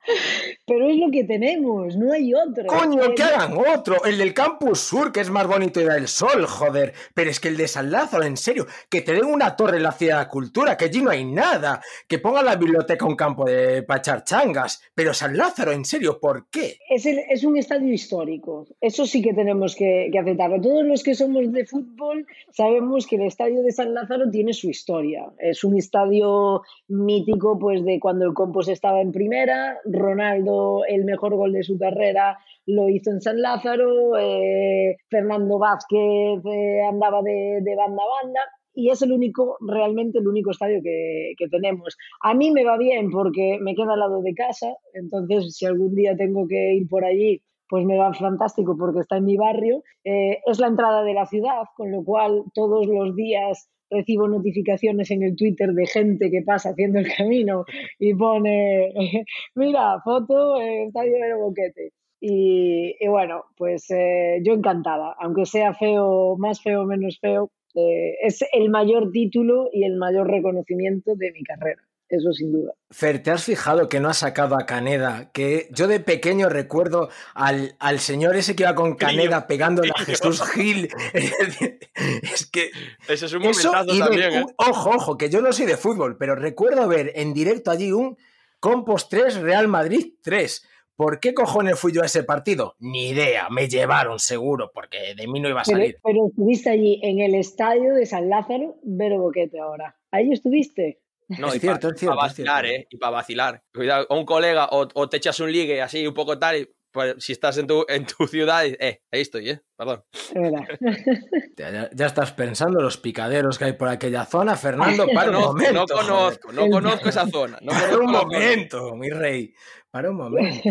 Pero 0.67 0.89
es 0.89 0.97
lo 0.97 1.11
que 1.11 1.23
tenemos, 1.23 1.95
no 1.95 2.11
hay 2.13 2.33
otro. 2.33 2.65
Coño, 2.67 3.13
que 3.15 3.23
hagan 3.23 3.53
otro. 3.57 4.03
El 4.05 4.17
del 4.17 4.33
Campus 4.33 4.79
Sur, 4.79 5.11
que 5.11 5.19
es 5.21 5.29
más 5.29 5.47
bonito 5.47 5.79
y 5.81 5.83
da 5.85 5.95
el 5.95 6.07
sol, 6.07 6.45
joder. 6.47 6.93
Pero 7.13 7.29
es 7.29 7.39
que 7.39 7.47
el 7.49 7.57
de 7.57 7.67
San 7.67 7.91
Lázaro, 7.91 8.23
en 8.23 8.37
serio, 8.37 8.65
que 8.89 9.01
te 9.01 9.13
den 9.13 9.25
una 9.25 9.55
torre 9.55 9.77
en 9.77 9.83
la 9.83 9.91
Ciudad 9.91 10.17
de 10.17 10.23
la 10.23 10.29
Cultura, 10.29 10.77
que 10.77 10.85
allí 10.85 11.01
no 11.01 11.09
hay 11.11 11.23
nada. 11.25 11.81
Que 12.07 12.19
pongan 12.19 12.45
la 12.45 12.55
biblioteca 12.55 13.05
un 13.05 13.15
campo 13.15 13.45
de 13.45 13.83
pachar 13.83 14.23
changas. 14.23 14.81
Pero 14.95 15.13
San 15.13 15.35
Lázaro, 15.37 15.71
en 15.71 15.85
serio, 15.85 16.19
¿por 16.19 16.47
qué? 16.49 16.77
Es, 16.89 17.05
el- 17.05 17.19
es 17.29 17.43
un 17.43 17.57
estadio 17.57 17.91
histórico, 17.93 18.67
eso 18.79 19.05
sí 19.05 19.21
que 19.21 19.33
tenemos 19.33 19.75
que, 19.75 20.09
que 20.11 20.19
aceptarlo. 20.19 20.61
Todos 20.61 20.83
los 20.85 21.03
que 21.03 21.15
somos 21.15 21.51
de 21.51 21.65
fútbol 21.65 22.25
sabemos 22.51 23.05
que 23.07 23.15
el 23.17 23.23
estadio 23.23 23.61
de 23.63 23.70
San 23.71 23.93
Lázaro 23.93 24.29
tiene 24.29 24.53
su 24.53 24.69
historia. 24.69 25.31
Es 25.39 25.63
un 25.63 25.77
estadio 25.77 26.61
mítico 26.87 27.57
pues 27.59 27.83
de 27.83 27.99
cuando 27.99 28.25
el 28.25 28.33
Compos 28.33 28.67
estaba 28.67 29.01
en 29.01 29.11
primera, 29.11 29.77
Ronaldo 29.85 30.83
el 30.87 31.05
mejor 31.05 31.35
gol 31.35 31.53
de 31.53 31.63
su 31.63 31.77
carrera 31.77 32.37
lo 32.65 32.89
hizo 32.89 33.11
en 33.11 33.21
San 33.21 33.41
Lázaro, 33.41 34.17
eh, 34.17 34.97
Fernando 35.09 35.59
Vázquez 35.59 36.45
eh, 36.45 36.81
andaba 36.89 37.21
de, 37.21 37.59
de 37.61 37.75
banda 37.75 38.03
a 38.03 38.23
banda. 38.23 38.39
Y 38.73 38.89
es 38.89 39.01
el 39.01 39.11
único, 39.11 39.57
realmente 39.59 40.19
el 40.19 40.27
único 40.29 40.51
estadio 40.51 40.79
que, 40.81 41.33
que 41.37 41.49
tenemos. 41.49 41.97
A 42.21 42.33
mí 42.33 42.51
me 42.51 42.63
va 42.63 42.77
bien 42.77 43.09
porque 43.11 43.57
me 43.59 43.75
queda 43.75 43.93
al 43.93 43.99
lado 43.99 44.21
de 44.21 44.33
casa, 44.33 44.67
entonces 44.93 45.55
si 45.57 45.65
algún 45.65 45.93
día 45.93 46.15
tengo 46.15 46.47
que 46.47 46.75
ir 46.75 46.87
por 46.87 47.03
allí, 47.03 47.41
pues 47.71 47.85
me 47.85 47.97
va 47.97 48.13
fantástico 48.13 48.75
porque 48.77 48.99
está 48.99 49.15
en 49.15 49.23
mi 49.23 49.37
barrio. 49.37 49.81
Eh, 50.03 50.39
es 50.45 50.59
la 50.59 50.67
entrada 50.67 51.03
de 51.03 51.13
la 51.13 51.25
ciudad, 51.25 51.63
con 51.77 51.89
lo 51.89 52.03
cual 52.03 52.43
todos 52.53 52.85
los 52.85 53.15
días 53.15 53.69
recibo 53.89 54.27
notificaciones 54.27 55.09
en 55.09 55.23
el 55.23 55.37
Twitter 55.37 55.69
de 55.69 55.87
gente 55.87 56.29
que 56.29 56.41
pasa 56.45 56.71
haciendo 56.71 56.99
el 56.99 57.07
camino 57.15 57.63
y 57.97 58.13
pone, 58.13 58.93
mira, 59.55 60.01
foto, 60.03 60.59
Estadio 60.59 61.13
de 61.13 61.33
Boquete. 61.33 61.93
Y, 62.19 62.97
y 62.99 63.07
bueno, 63.07 63.45
pues 63.55 63.89
eh, 63.89 64.41
yo 64.43 64.53
encantada, 64.53 65.15
aunque 65.17 65.45
sea 65.45 65.73
feo, 65.73 66.35
más 66.37 66.61
feo, 66.61 66.83
menos 66.85 67.19
feo, 67.21 67.51
eh, 67.75 68.17
es 68.21 68.43
el 68.51 68.69
mayor 68.69 69.11
título 69.11 69.69
y 69.71 69.85
el 69.85 69.95
mayor 69.95 70.29
reconocimiento 70.29 71.15
de 71.15 71.31
mi 71.31 71.41
carrera, 71.43 71.81
eso 72.11 72.31
sin 72.33 72.51
duda. 72.51 72.73
Fer, 72.89 73.23
¿te 73.23 73.31
has 73.31 73.43
fijado 73.43 73.89
que 73.89 73.99
no 73.99 74.09
ha 74.09 74.13
sacado 74.13 74.55
a 74.55 74.65
Caneda? 74.65 75.31
Que 75.33 75.67
yo 75.71 75.87
de 75.87 75.99
pequeño 75.99 76.49
recuerdo 76.49 77.09
al, 77.33 77.75
al 77.79 77.99
señor 77.99 78.35
ese 78.35 78.55
que 78.55 78.63
iba 78.63 78.75
con 78.75 78.95
Caneda 78.95 79.47
pegándole 79.47 79.91
a 79.95 79.99
Jesús 80.03 80.41
Gil. 80.51 80.89
Es 82.23 82.45
que 82.49 82.71
Ese 83.07 83.25
es 83.25 83.33
un 83.33 83.43
Eso 83.43 83.71
también, 83.71 84.33
¿eh? 84.33 84.45
ojo, 84.57 84.89
ojo, 84.91 85.17
que 85.17 85.29
yo 85.29 85.41
no 85.41 85.53
soy 85.53 85.65
de 85.65 85.77
fútbol, 85.77 86.17
pero 86.17 86.35
recuerdo 86.35 86.87
ver 86.87 87.11
en 87.15 87.33
directo 87.33 87.71
allí 87.71 87.91
un 87.91 88.17
Compos 88.59 89.09
3, 89.09 89.41
Real 89.41 89.67
Madrid 89.67 90.13
3. 90.21 90.67
¿Por 90.95 91.19
qué 91.19 91.33
cojones 91.33 91.79
fui 91.79 91.91
yo 91.93 92.03
a 92.03 92.05
ese 92.05 92.23
partido? 92.23 92.75
Ni 92.79 93.09
idea, 93.09 93.49
me 93.49 93.67
llevaron 93.67 94.19
seguro, 94.19 94.69
porque 94.71 95.15
de 95.17 95.27
mí 95.27 95.39
no 95.39 95.49
iba 95.49 95.61
a 95.61 95.63
Pero, 95.65 95.77
salir. 95.79 95.97
pero 96.03 96.27
estuviste 96.27 96.69
allí 96.69 96.99
en 97.01 97.19
el 97.21 97.33
estadio 97.33 97.95
de 97.95 98.05
San 98.05 98.29
Lázaro, 98.29 98.77
Vero 98.83 99.17
Boquete 99.19 99.59
ahora. 99.59 99.95
¿Ahí 100.11 100.31
estuviste? 100.31 101.00
No, 101.39 101.47
Es 101.47 101.55
y 101.55 101.59
cierto, 101.59 101.87
pa- 101.89 101.93
es 101.93 101.99
cierto, 101.99 102.15
Para 102.17 102.27
es 102.29 102.35
cierto. 102.35 102.51
vacilar, 102.53 102.65
¿eh? 102.65 102.87
Y 102.89 102.97
para 102.97 103.11
vacilar. 103.11 103.63
Cuidado, 103.73 104.07
a 104.09 104.15
un 104.15 104.25
colega 104.25 104.65
o, 104.71 104.87
o 104.93 105.09
te 105.09 105.17
echas 105.17 105.39
un 105.39 105.51
ligue 105.51 105.81
así 105.81 106.05
un 106.07 106.13
poco 106.13 106.37
tal, 106.39 106.57
y, 106.57 106.69
pues 106.91 107.15
si 107.19 107.31
estás 107.31 107.57
en 107.57 107.67
tu, 107.67 107.85
en 107.87 108.05
tu 108.05 108.27
ciudad, 108.27 108.65
eh, 108.65 109.01
ahí 109.11 109.21
estoy, 109.21 109.49
¿eh? 109.51 109.61
Perdón. 109.77 110.03
Es 110.11 110.33
verdad. 110.33 110.67
Ya, 111.57 111.69
ya- 111.69 111.89
ya 111.93 112.05
estás 112.07 112.31
pensando 112.33 112.81
los 112.81 112.97
picaderos 112.97 113.57
que 113.59 113.65
hay 113.65 113.73
por 113.73 113.87
aquella 113.87 114.25
zona, 114.25 114.55
Fernando. 114.55 115.05
Para 115.13 115.27
un 115.29 115.33
No, 115.33 115.39
momento. 115.47 115.73
no 115.73 115.85
joder. 115.87 116.05
conozco, 116.39 116.51
no 116.51 116.69
conozco 116.69 117.09
esa 117.09 117.27
zona. 117.27 117.57
No 117.61 117.71
Para 117.71 117.97
un 117.97 118.11
momento, 118.11 118.95
mi 118.95 119.09
rey. 119.09 119.53
Para 119.91 120.09
un 120.09 120.17
momento. 120.17 120.69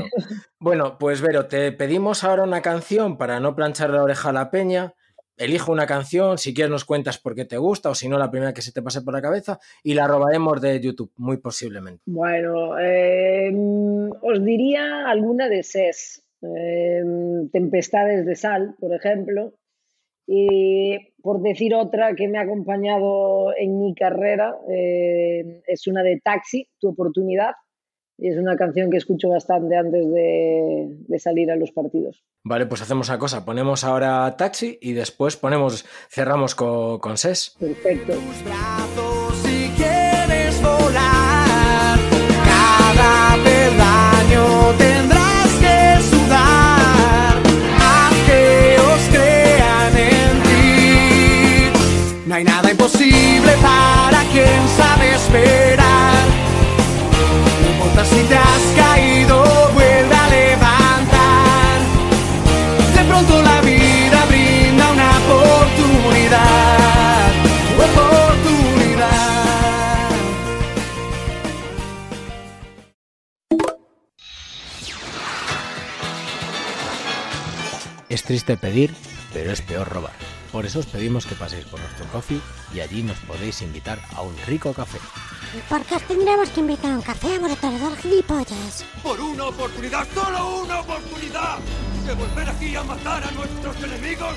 Bueno, 0.58 0.98
pues 0.98 1.20
Vero, 1.20 1.46
te 1.46 1.70
pedimos 1.72 2.24
ahora 2.24 2.42
una 2.42 2.60
canción 2.62 3.16
para 3.18 3.38
no 3.38 3.54
planchar 3.54 3.90
la 3.90 4.02
oreja 4.02 4.30
a 4.30 4.32
la 4.32 4.50
peña. 4.50 4.94
Elijo 5.40 5.72
una 5.72 5.86
canción, 5.86 6.36
si 6.36 6.52
quieres 6.52 6.70
nos 6.70 6.84
cuentas 6.84 7.16
por 7.18 7.34
qué 7.34 7.46
te 7.46 7.56
gusta 7.56 7.88
o 7.88 7.94
si 7.94 8.08
no 8.08 8.18
la 8.18 8.30
primera 8.30 8.52
que 8.52 8.60
se 8.60 8.72
te 8.72 8.82
pase 8.82 9.00
por 9.00 9.14
la 9.14 9.22
cabeza 9.22 9.58
y 9.82 9.94
la 9.94 10.06
robaremos 10.06 10.60
de 10.60 10.78
YouTube, 10.80 11.10
muy 11.16 11.38
posiblemente. 11.38 12.02
Bueno, 12.04 12.78
eh, 12.78 13.50
os 14.20 14.44
diría 14.44 15.08
alguna 15.08 15.48
de 15.48 15.62
SES. 15.62 16.26
eh, 16.42 17.02
Tempestades 17.52 18.26
de 18.26 18.36
Sal, 18.36 18.74
por 18.78 18.94
ejemplo. 18.94 19.54
Y 20.26 21.14
por 21.22 21.40
decir 21.40 21.74
otra 21.74 22.14
que 22.14 22.28
me 22.28 22.38
ha 22.38 22.42
acompañado 22.42 23.56
en 23.56 23.78
mi 23.80 23.94
carrera, 23.94 24.54
eh, 24.70 25.62
es 25.66 25.86
una 25.86 26.02
de 26.02 26.20
Taxi, 26.22 26.68
Tu 26.78 26.88
oportunidad. 26.90 27.52
Y 28.20 28.28
es 28.28 28.36
una 28.36 28.56
canción 28.56 28.90
que 28.90 28.98
escucho 28.98 29.28
bastante 29.30 29.76
antes 29.76 30.10
de, 30.12 30.88
de 31.08 31.18
salir 31.18 31.50
a 31.50 31.56
los 31.56 31.72
partidos. 31.72 32.22
Vale, 32.44 32.66
pues 32.66 32.82
hacemos 32.82 33.08
una 33.08 33.18
cosa, 33.18 33.44
ponemos 33.44 33.82
ahora 33.82 34.36
Taxi 34.36 34.78
y 34.80 34.92
después 34.92 35.36
ponemos, 35.36 35.86
cerramos 36.10 36.54
con, 36.54 36.98
con 36.98 37.16
SES. 37.16 37.56
Perfecto. 37.58 38.12
Es 78.10 78.24
triste 78.24 78.56
pedir, 78.56 78.92
pero 79.32 79.52
es 79.52 79.62
peor 79.62 79.88
robar. 79.88 80.12
Por 80.50 80.66
eso 80.66 80.80
os 80.80 80.86
pedimos 80.86 81.26
que 81.26 81.36
paséis 81.36 81.64
por 81.66 81.78
nuestro 81.78 82.04
coffee 82.06 82.40
y 82.74 82.80
allí 82.80 83.04
nos 83.04 83.16
podéis 83.18 83.62
invitar 83.62 84.00
a 84.16 84.22
un 84.22 84.36
rico 84.48 84.74
café. 84.74 84.98
¿Y 85.56 85.60
por 85.68 85.84
qué 85.84 85.94
os 85.94 86.02
tendremos 86.02 86.48
que 86.48 86.58
invitar 86.58 86.90
a 86.90 86.96
un 86.96 87.02
café 87.02 87.36
aborotador 87.36 87.96
gilipollas? 87.98 88.84
por 89.04 89.20
una 89.20 89.46
oportunidad, 89.46 90.08
solo 90.12 90.62
una 90.62 90.80
oportunidad 90.80 91.58
de 92.04 92.14
volver 92.14 92.50
aquí 92.50 92.74
a 92.74 92.82
matar 92.82 93.22
a 93.22 93.30
nuestros 93.30 93.76
enemigos. 93.76 94.34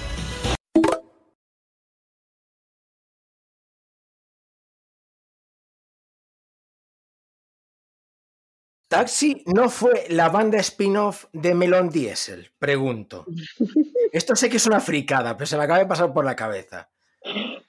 Taxi 8.94 9.44
no 9.48 9.70
fue 9.70 10.06
la 10.10 10.30
banda 10.30 10.60
spin-off 10.60 11.26
de 11.34 11.56
Melon 11.56 11.90
Diesel, 11.90 12.52
pregunto. 12.60 13.26
Esto 14.12 14.36
sé 14.36 14.50
que 14.50 14.58
es 14.58 14.68
una 14.68 14.80
fricada, 14.80 15.36
pero 15.36 15.48
se 15.48 15.58
me 15.58 15.64
acaba 15.64 15.80
de 15.80 15.88
pasar 15.88 16.14
por 16.14 16.24
la 16.24 16.36
cabeza. 16.36 16.90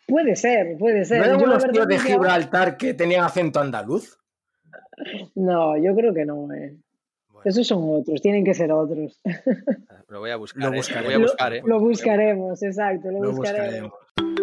Puede 0.06 0.36
ser, 0.36 0.76
puede 0.78 1.04
ser. 1.06 1.18
¿No 1.20 1.24
eran 1.24 1.42
unos 1.42 1.66
tíos 1.70 1.86
de 1.88 1.98
Gibraltar 1.98 2.76
que 2.76 2.92
tenían 2.92 3.24
acento 3.24 3.58
andaluz? 3.60 4.18
No, 5.34 5.76
yo 5.78 5.94
creo 5.94 6.12
que 6.12 6.26
no. 6.26 6.52
eh. 6.52 6.76
Esos 7.44 7.66
son 7.66 7.82
otros, 7.84 8.20
tienen 8.20 8.44
que 8.44 8.52
ser 8.52 8.70
otros. 8.72 9.18
Lo 10.08 10.20
voy 10.20 10.30
a 10.30 10.36
buscar. 10.36 10.62
Lo 10.62 10.72
eh, 10.72 10.76
buscaré. 10.76 11.04
voy 11.06 11.14
a 11.14 11.18
buscar, 11.18 11.52
¿eh? 11.54 11.62
Lo 11.64 11.80
buscaremos, 11.80 12.62
exacto, 12.62 13.10
lo, 13.10 13.22
Lo 13.22 13.32
buscaremos. 13.32 13.90
buscaremos. 13.90 14.33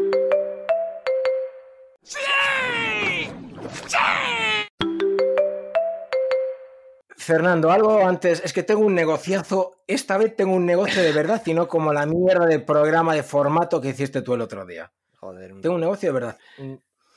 Fernando, 7.32 7.72
algo 7.72 8.06
antes, 8.06 8.42
es 8.44 8.52
que 8.52 8.62
tengo 8.62 8.82
un 8.82 8.94
negociazo, 8.94 9.84
esta 9.88 10.18
vez 10.18 10.36
tengo 10.36 10.54
un 10.54 10.66
negocio 10.66 11.02
de 11.02 11.14
verdad 11.14 11.42
y 11.46 11.54
no 11.54 11.70
como 11.70 11.94
la 11.94 12.06
mierda 12.06 12.46
de 12.46 12.60
programa 12.60 13.16
de 13.16 13.24
formato 13.24 13.80
que 13.80 13.88
hiciste 13.88 14.22
tú 14.22 14.34
el 14.34 14.42
otro 14.42 14.66
día. 14.66 14.92
Joder. 15.16 15.62
Tengo 15.62 15.76
un 15.76 15.80
negocio 15.82 16.10
de 16.10 16.14
verdad. 16.14 16.38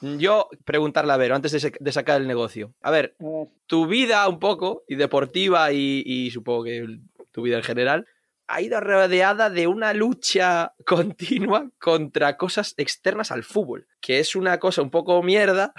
Yo 0.01 0.49
preguntarle 0.65 1.13
a 1.13 1.17
Vero, 1.17 1.35
antes 1.35 1.51
de, 1.81 1.93
sacar 1.93 2.21
el 2.21 2.29
negocio. 2.29 2.73
A 2.81 2.93
ver, 2.93 3.17
tu 3.67 3.89
vida 3.89 4.29
un 4.29 4.39
poco, 4.39 4.85
y 4.87 4.95
deportiva, 4.95 5.73
y, 5.73 6.05
y 6.07 6.31
supongo 6.31 6.63
que 6.63 7.01
tu 7.33 7.43
vida 7.43 7.57
en 7.57 7.65
general, 7.65 8.07
ha 8.47 8.61
ido 8.61 8.79
rodeada 8.79 9.51
de 9.51 9.67
una 9.67 9.95
lucha 9.95 10.75
continua 10.87 11.73
contra 11.81 12.37
cosas 12.37 12.75
externas 12.77 13.33
al 13.33 13.43
fútbol, 13.43 13.89
que 14.01 14.21
es 14.21 14.37
una 14.37 14.61
cosa 14.61 14.81
un 14.81 14.91
poco 14.91 15.21
mierda 15.25 15.75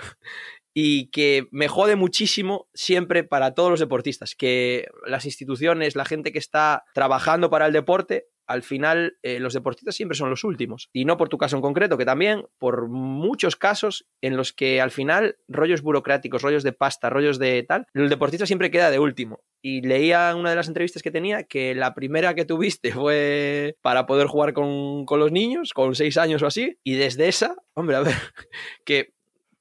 y 0.77 1.07
que 1.07 1.47
me 1.51 1.69
jode 1.69 1.95
muchísimo 1.95 2.67
siempre 2.73 3.23
para 3.23 3.53
todos 3.53 3.71
los 3.71 3.79
deportistas, 3.79 4.35
que 4.35 4.87
las 5.07 5.25
instituciones, 5.25 5.95
la 5.95 6.03
gente 6.03 6.33
que 6.33 6.37
está 6.37 6.83
trabajando 6.93 7.49
para 7.49 7.65
el 7.65 7.71
deporte, 7.73 8.25
al 8.45 8.61
final 8.61 9.17
eh, 9.23 9.39
los 9.39 9.53
deportistas 9.53 9.95
siempre 9.95 10.17
son 10.17 10.29
los 10.29 10.43
últimos. 10.43 10.89
Y 10.91 11.05
no 11.05 11.15
por 11.15 11.29
tu 11.29 11.37
caso 11.37 11.55
en 11.55 11.61
concreto, 11.61 11.97
que 11.97 12.05
también 12.05 12.45
por 12.59 12.89
muchos 12.89 13.55
casos 13.55 14.05
en 14.21 14.35
los 14.35 14.51
que 14.51 14.81
al 14.81 14.91
final 14.91 15.37
rollos 15.47 15.81
burocráticos, 15.81 16.41
rollos 16.41 16.63
de 16.63 16.73
pasta, 16.73 17.09
rollos 17.09 17.39
de 17.39 17.63
tal, 17.63 17.87
el 17.93 18.09
deportista 18.09 18.45
siempre 18.45 18.69
queda 18.69 18.91
de 18.91 18.99
último. 18.99 19.39
Y 19.61 19.81
leía 19.81 20.35
una 20.35 20.51
de 20.51 20.57
las 20.57 20.67
entrevistas 20.67 21.01
que 21.01 21.09
tenía 21.09 21.43
que 21.43 21.73
la 21.73 21.95
primera 21.95 22.35
que 22.35 22.45
tuviste 22.45 22.91
fue 22.93 23.77
para 23.81 24.05
poder 24.05 24.27
jugar 24.27 24.53
con, 24.53 25.05
con 25.05 25.21
los 25.21 25.31
niños, 25.31 25.71
con 25.73 25.95
seis 25.95 26.17
años 26.17 26.43
o 26.43 26.47
así, 26.47 26.77
y 26.83 26.95
desde 26.95 27.29
esa, 27.29 27.55
hombre, 27.73 27.95
a 27.95 28.01
ver, 28.01 28.13
que 28.85 29.14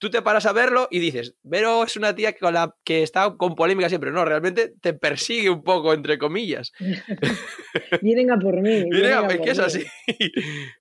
tú 0.05 0.11
te 0.11 0.21
paras 0.21 0.45
a 0.45 0.53
verlo 0.53 0.87
y 0.91 0.99
dices, 0.99 1.35
Vero 1.43 1.83
es 1.83 1.97
una 1.97 2.15
tía 2.15 2.35
con 2.35 2.53
la 2.53 2.75
que 2.85 3.03
está 3.03 3.37
con 3.39 3.55
polémica 3.55 3.89
siempre. 3.89 4.11
No, 4.11 4.27
realmente 4.27 4.75
te 4.83 4.93
persigue 4.93 5.49
un 5.49 5.63
poco, 5.63 5.95
entre 5.95 6.19
comillas. 6.19 6.73
Vienen 8.03 8.31
a 8.31 8.39
por 8.39 8.61
mí. 8.61 8.85
Vienen 8.91 9.15
a 9.15 9.21
es 9.21 9.37
por 9.37 9.41
que 9.41 9.51
es 9.51 9.59
mí. 9.59 9.65
así. 9.65 9.85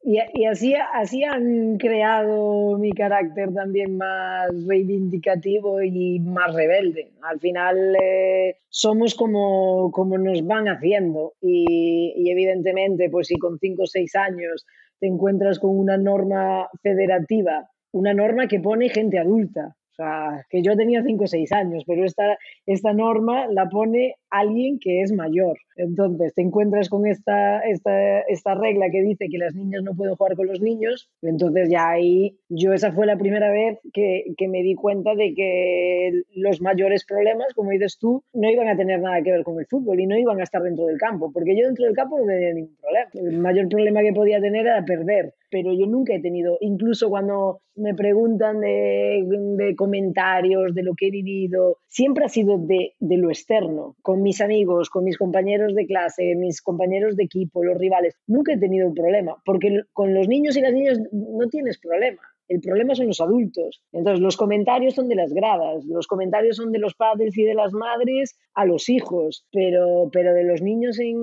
Y, 0.06 0.18
y 0.34 0.46
así, 0.46 0.76
así 0.76 1.24
han 1.24 1.78
creado 1.78 2.78
mi 2.78 2.92
carácter 2.92 3.54
también 3.54 3.96
más 3.96 4.50
reivindicativo 4.68 5.82
y 5.82 6.20
más 6.20 6.54
rebelde. 6.54 7.14
Al 7.22 7.40
final 7.40 7.96
eh, 8.04 8.58
somos 8.68 9.16
como, 9.16 9.90
como 9.92 10.18
nos 10.18 10.46
van 10.46 10.68
haciendo 10.68 11.36
y, 11.42 12.14
y 12.18 12.30
evidentemente 12.30 13.10
pues 13.10 13.28
si 13.28 13.36
con 13.38 13.58
5 13.58 13.84
o 13.84 13.88
6 13.88 14.16
años 14.18 14.66
te 15.00 15.08
encuentras 15.08 15.60
con 15.60 15.78
una 15.78 15.98
norma 15.98 16.68
federativa, 16.82 17.70
una 17.94 18.14
norma 18.14 18.48
que 18.48 18.60
pone 18.60 18.90
gente 18.90 19.18
adulta. 19.18 19.76
O 19.92 19.96
sea, 19.96 20.46
que 20.50 20.64
yo 20.64 20.76
tenía 20.76 21.04
5 21.04 21.24
o 21.24 21.28
6 21.28 21.52
años, 21.52 21.84
pero 21.86 22.04
esta, 22.04 22.38
esta 22.66 22.94
norma 22.94 23.46
la 23.48 23.70
pone 23.70 24.16
alguien 24.34 24.80
que 24.80 25.02
es 25.02 25.14
mayor. 25.14 25.58
Entonces 25.76 26.34
te 26.34 26.42
encuentras 26.42 26.90
con 26.90 27.06
esta, 27.06 27.60
esta, 27.62 28.22
esta 28.22 28.56
regla 28.56 28.90
que 28.92 29.02
dice 29.02 29.28
que 29.30 29.38
las 29.38 29.54
niñas 29.54 29.84
no 29.84 29.96
pueden 29.96 30.16
jugar 30.16 30.36
con 30.36 30.48
los 30.48 30.60
niños. 30.60 31.10
Entonces 31.22 31.70
ya 31.70 31.90
ahí 31.90 32.38
yo 32.50 32.74
esa 32.74 32.92
fue 32.92 33.06
la 33.06 33.18
primera 33.18 33.52
vez 33.52 33.80
que, 33.94 34.34
que 34.38 34.48
me 34.48 34.64
di 34.64 34.74
cuenta 34.76 35.14
de 35.14 35.34
que 35.36 36.24
los 36.36 36.62
mayores 36.62 37.06
problemas, 37.06 37.54
como 37.54 37.72
dices 37.72 37.98
tú, 38.00 38.24
no 38.34 38.50
iban 38.50 38.68
a 38.68 38.76
tener 38.76 39.00
nada 39.00 39.22
que 39.22 39.32
ver 39.32 39.44
con 39.44 39.60
el 39.60 39.68
fútbol 39.68 40.00
y 40.00 40.08
no 40.08 40.18
iban 40.18 40.40
a 40.40 40.44
estar 40.44 40.64
dentro 40.64 40.86
del 40.88 40.98
campo, 40.98 41.32
porque 41.32 41.56
yo 41.56 41.68
dentro 41.68 41.86
del 41.86 41.96
campo 41.96 42.20
no 42.20 42.26
tenía 42.26 42.54
ningún 42.54 42.76
problema. 42.78 43.10
El 43.14 43.40
mayor 43.40 43.70
problema 43.70 44.02
que 44.02 44.14
podía 44.14 44.42
tener 44.42 44.66
era 44.66 44.84
perder, 44.84 45.34
pero 45.50 45.74
yo 45.74 45.86
nunca 45.86 46.16
he 46.16 46.20
tenido, 46.20 46.58
incluso 46.62 47.10
cuando 47.10 47.62
me 47.76 47.94
preguntan 47.94 48.60
de, 48.62 49.24
de 49.58 49.76
comentarios, 49.76 50.74
de 50.74 50.84
lo 50.84 50.96
que 50.96 51.08
he 51.08 51.12
vivido, 51.12 51.78
siempre 51.88 52.26
ha 52.26 52.30
sido 52.30 52.58
de, 52.58 52.94
de 53.00 53.18
lo 53.18 53.30
externo, 53.30 53.96
con 54.02 54.23
mis 54.24 54.42
amigos, 54.42 54.90
con 54.90 55.04
mis 55.04 55.18
compañeros 55.18 55.76
de 55.76 55.86
clase, 55.86 56.36
mis 56.36 56.62
compañeros 56.62 57.16
de 57.16 57.24
equipo, 57.26 57.64
los 57.64 57.78
rivales. 57.78 58.16
Nunca 58.28 58.54
he 58.54 58.58
tenido 58.58 58.88
un 58.88 58.94
problema, 58.96 59.36
porque 59.46 59.82
con 59.94 60.14
los 60.14 60.28
niños 60.28 60.58
y 60.58 60.62
las 60.62 60.74
niñas 60.74 61.00
no 61.12 61.48
tienes 61.50 61.78
problema. 61.80 62.22
El 62.50 62.60
problema 62.60 62.94
son 62.94 63.08
los 63.08 63.22
adultos. 63.22 63.82
Entonces, 63.94 64.20
los 64.22 64.36
comentarios 64.36 64.96
son 64.96 65.08
de 65.08 65.16
las 65.16 65.34
gradas, 65.34 65.86
los 65.86 66.08
comentarios 66.08 66.58
son 66.58 66.72
de 66.74 66.80
los 66.80 66.94
padres 66.94 67.38
y 67.38 67.44
de 67.44 67.54
las 67.54 67.72
madres 67.72 68.38
a 68.54 68.66
los 68.66 68.90
hijos, 68.90 69.46
pero, 69.52 70.10
pero 70.12 70.34
de 70.34 70.44
los 70.44 70.62
niños 70.62 71.00
en, 71.00 71.18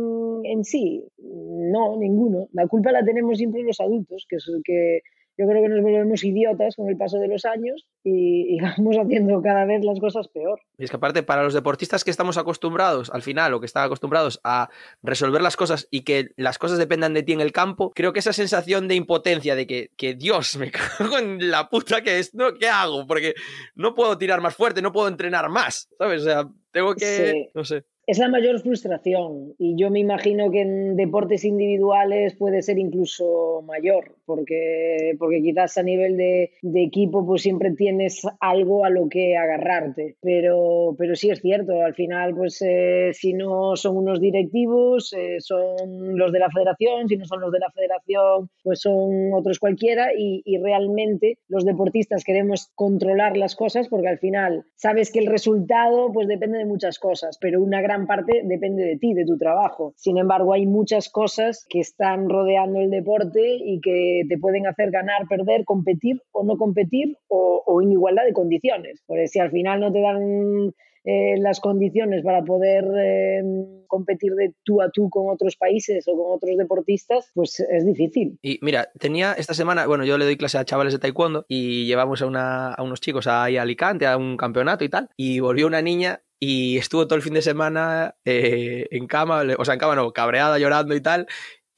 en 0.45 0.65
sí, 0.65 1.05
no, 1.19 1.97
ninguno. 1.99 2.49
La 2.53 2.67
culpa 2.67 2.91
la 2.93 3.05
tenemos 3.05 3.37
siempre 3.39 3.63
los 3.63 3.81
adultos, 3.81 4.27
que, 4.29 4.37
es- 4.37 4.51
que 4.65 5.01
yo 5.41 5.47
creo 5.49 5.63
que 5.63 5.69
nos 5.69 5.81
volvemos 5.83 6.23
idiotas 6.23 6.77
con 6.77 6.89
el 6.89 6.97
paso 6.97 7.19
de 7.19 7.29
los 7.29 7.45
años 7.45 7.87
y, 8.05 8.55
y 8.55 8.61
vamos 8.61 8.97
haciendo 8.99 9.41
cada 9.43 9.65
vez 9.65 9.83
las 9.85 9.99
cosas 9.99 10.29
peor. 10.29 10.61
Y 10.77 10.85
es 10.85 10.91
que 10.91 10.97
aparte, 10.97 11.23
para 11.23 11.43
los 11.43 11.55
deportistas 11.55 12.05
que 12.05 12.11
estamos 12.11 12.37
acostumbrados, 12.37 13.11
al 13.11 13.23
final, 13.23 13.55
o 13.55 13.61
que 13.61 13.67
están 13.67 13.85
acostumbrados 13.85 14.41
a 14.45 14.69
resolver 15.03 15.41
las 15.41 15.57
cosas 15.57 15.89
y 15.91 16.03
que 16.03 16.29
las 16.37 16.59
cosas 16.59 16.79
dependan 16.79 17.15
de 17.15 17.23
ti 17.23 17.33
en 17.33 17.41
el 17.41 17.53
campo, 17.53 17.91
creo 17.95 18.13
que 18.13 18.19
esa 18.19 18.33
sensación 18.33 18.87
de 18.89 18.97
impotencia, 18.97 19.55
de 19.55 19.67
que, 19.67 19.91
que 19.97 20.15
Dios, 20.15 20.57
me 20.59 20.71
cago 20.71 21.19
en 21.19 21.51
la 21.51 21.69
puta 21.69 22.03
que 22.03 22.19
es, 22.19 22.35
¿no? 22.35 22.53
¿Qué 22.55 22.69
hago? 22.69 23.07
Porque 23.07 23.35
no 23.75 23.95
puedo 23.95 24.19
tirar 24.19 24.41
más 24.41 24.55
fuerte, 24.55 24.83
no 24.83 24.93
puedo 24.93 25.09
entrenar 25.09 25.49
más, 25.49 25.89
¿sabes? 25.97 26.23
O 26.23 26.25
sea, 26.25 26.49
tengo 26.71 26.95
que, 26.95 27.05
Sí. 27.33 27.49
no 27.55 27.65
sé. 27.65 27.85
Es 28.11 28.19
la 28.19 28.27
mayor 28.27 28.59
frustración 28.59 29.55
y 29.57 29.77
yo 29.77 29.89
me 29.89 30.01
imagino 30.01 30.51
que 30.51 30.63
en 30.63 30.97
deportes 30.97 31.45
individuales 31.45 32.35
puede 32.35 32.61
ser 32.61 32.77
incluso 32.77 33.63
mayor, 33.65 34.17
porque, 34.27 35.15
porque 35.17 35.41
quizás 35.41 35.79
a 35.79 35.85
nivel 35.85 36.17
de, 36.17 36.51
equipo 36.75 37.25
pues 37.25 37.43
siempre 37.43 37.71
tienes 37.71 38.23
algo 38.41 38.85
a 38.85 38.91
lo 38.91 39.09
que 39.09 39.37
agarrarte, 39.37 40.17
pero, 40.21 40.97
pero 40.99 41.15
sí 41.15 41.31
es 41.31 41.41
cierto, 41.41 41.83
al 41.83 41.95
final 41.95 42.35
pues 42.35 42.61
eh, 42.63 43.11
si 43.13 43.33
no 43.33 43.77
son 43.77 43.99
unos 43.99 44.21
directivos, 44.21 45.13
eh, 45.13 45.37
son 45.39 46.19
los 46.19 46.33
de 46.33 46.41
la 46.41 46.51
federación, 46.51 47.07
si 47.07 47.17
no 47.17 47.27
son 47.27 47.41
los 47.41 47.53
de 47.53 47.61
la 47.61 47.71
federación, 47.71 48.51
pues 48.65 48.81
son 48.81 49.33
otros 49.33 49.61
cualquiera 49.61 50.09
y, 50.19 50.43
y 50.45 50.59
realmente 50.59 51.39
los 51.47 51.65
deportistas 51.65 52.25
queremos 52.25 52.73
controlar 52.75 53.37
las 53.37 53.55
cosas 53.55 53.87
porque 53.87 54.09
al 54.09 54.19
final 54.19 54.65
sabes 54.75 55.13
que 55.13 55.21
el 55.21 55.29
resultado 55.29 56.11
pues 56.13 56.27
depende 56.27 56.59
de 56.59 56.67
muchas 56.67 56.99
cosas, 56.99 57.39
pero 57.41 57.63
una 57.63 57.81
gran 57.81 58.00
parte 58.07 58.43
depende 58.45 58.85
de 58.85 58.97
ti, 58.99 59.15
de 59.15 59.25
tu 59.25 59.37
trabajo. 59.37 59.93
Sin 59.97 60.19
embargo, 60.19 60.53
hay 60.53 60.67
muchas 60.67 61.09
cosas 61.09 61.67
que 61.69 61.81
están 61.81 62.29
rodeando 62.29 62.81
el 62.81 62.91
deporte 62.91 63.41
y 63.43 63.81
que 63.81 64.23
te 64.29 64.39
pueden 64.39 64.67
hacer 64.67 64.91
ganar, 64.91 65.27
perder, 65.29 65.65
competir 65.65 66.21
o 66.33 66.45
no 66.45 66.57
competir 66.57 67.17
o, 67.29 67.63
o 67.67 67.83
en 67.83 67.93
igualdad 67.93 68.25
de 68.25 68.33
condiciones. 68.33 69.03
Porque 69.07 69.29
si 69.29 69.39
al 69.39 69.51
final 69.51 69.81
no 69.81 69.93
te 69.93 70.01
dan 70.01 70.73
eh, 71.05 71.39
las 71.39 71.61
condiciones 71.61 72.23
para 72.23 72.43
poder 72.45 72.85
eh, 72.99 73.43
competir 73.87 74.35
de 74.35 74.53
tú 74.65 74.83
a 74.83 74.91
tú 74.91 75.09
con 75.09 75.31
otros 75.31 75.57
países 75.57 76.07
o 76.07 76.13
con 76.13 76.37
otros 76.37 76.59
deportistas, 76.59 77.31
pues 77.35 77.59
es 77.61 77.87
difícil. 77.87 78.39
Y 78.43 78.59
mira, 78.61 78.91
tenía 78.99 79.33
esta 79.33 79.55
semana, 79.55 79.87
bueno, 79.87 80.05
yo 80.05 80.19
le 80.19 80.27
doy 80.27 80.37
clase 80.37 80.59
a 80.59 80.65
chavales 80.67 80.93
de 80.93 80.99
taekwondo 80.99 81.47
y 81.49 81.87
llevamos 81.87 82.21
a, 82.21 82.27
una, 82.27 82.75
a 82.75 82.83
unos 82.83 83.01
chicos 83.01 83.27
ahí 83.27 83.57
a 83.57 83.63
Alicante 83.63 84.07
a 84.07 84.19
un 84.19 84.37
campeonato 84.37 84.85
y 84.85 84.91
tal, 84.91 85.09
y 85.17 85.41
volvió 85.41 85.67
una 85.67 85.81
niña 85.81 86.21
y 86.41 86.79
estuvo 86.79 87.07
todo 87.07 87.17
el 87.17 87.23
fin 87.23 87.35
de 87.35 87.43
semana 87.43 88.17
eh, 88.25 88.89
en 88.91 89.07
cama, 89.07 89.43
o 89.59 89.65
sea, 89.65 89.75
en 89.75 89.81
cama 89.81 89.95
no, 89.95 90.13
cabreada, 90.13 90.59
llorando 90.59 90.95
y 90.97 91.03
tal. 91.03 91.29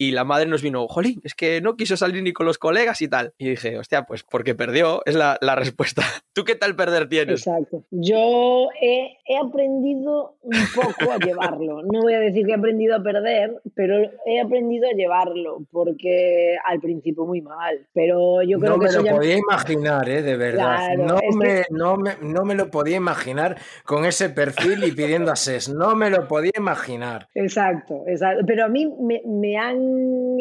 Y 0.02 0.10
la 0.10 0.24
madre 0.24 0.46
nos 0.46 0.62
vino, 0.62 0.88
jolín, 0.88 1.20
es 1.22 1.34
que 1.34 1.60
no 1.60 1.76
quiso 1.76 1.96
salir 1.96 2.22
ni 2.24 2.32
con 2.32 2.44
los 2.46 2.58
colegas 2.58 3.00
y 3.02 3.08
tal. 3.08 3.34
Y 3.38 3.50
dije, 3.50 3.78
hostia, 3.78 4.02
pues 4.02 4.24
porque 4.24 4.54
perdió, 4.56 5.02
es 5.06 5.14
la, 5.14 5.38
la 5.40 5.54
respuesta. 5.54 6.02
¿Tú 6.34 6.42
qué 6.44 6.54
tal 6.56 6.74
perder 6.74 7.08
tienes? 7.08 7.46
Exacto. 7.46 7.84
Yo 7.90 8.68
he, 8.80 9.18
he 9.26 9.36
aprendido 9.38 10.34
un 10.42 10.52
poco 10.74 11.12
a 11.12 11.18
llevarlo. 11.18 11.82
No 11.82 12.00
voy 12.02 12.14
a 12.14 12.20
decir 12.20 12.44
que 12.46 12.52
he 12.52 12.56
aprendido 12.56 12.96
a 12.96 13.02
perder, 13.02 13.60
pero 13.74 13.94
he 14.26 14.40
aprendido 14.40 14.88
a 14.88 14.92
llevarlo, 14.96 15.58
porque 15.70 16.56
al 16.64 16.80
principio 16.80 17.24
muy 17.24 17.40
mal. 17.42 17.86
Pero 17.92 18.42
yo 18.42 18.58
creo 18.58 18.72
No 18.72 18.78
que 18.78 18.84
me 18.84 18.90
eso 18.90 18.98
lo 19.00 19.04
ya... 19.04 19.14
podía 19.14 19.36
imaginar, 19.36 20.08
¿eh? 20.08 20.22
de 20.22 20.36
verdad. 20.36 20.64
Claro, 20.96 21.04
no, 21.06 21.14
es 21.16 21.20
que- 21.22 21.36
me, 21.36 21.62
no, 21.70 21.96
me, 21.96 22.12
no 22.22 22.44
me 22.44 22.54
lo 22.54 22.70
podía 22.70 22.96
imaginar 22.96 23.56
con 23.84 24.04
ese 24.04 24.30
perfil 24.30 24.82
y 24.84 24.92
pidiendo 24.92 25.30
a 25.30 25.36
SES. 25.36 25.68
No 25.68 25.94
me 25.94 26.10
lo 26.10 26.26
podía 26.26 26.52
imaginar. 26.56 27.28
Exacto, 27.34 28.02
exacto. 28.06 28.44
Pero 28.46 28.64
a 28.64 28.68
mí 28.68 28.86
me, 29.00 29.22
me 29.26 29.58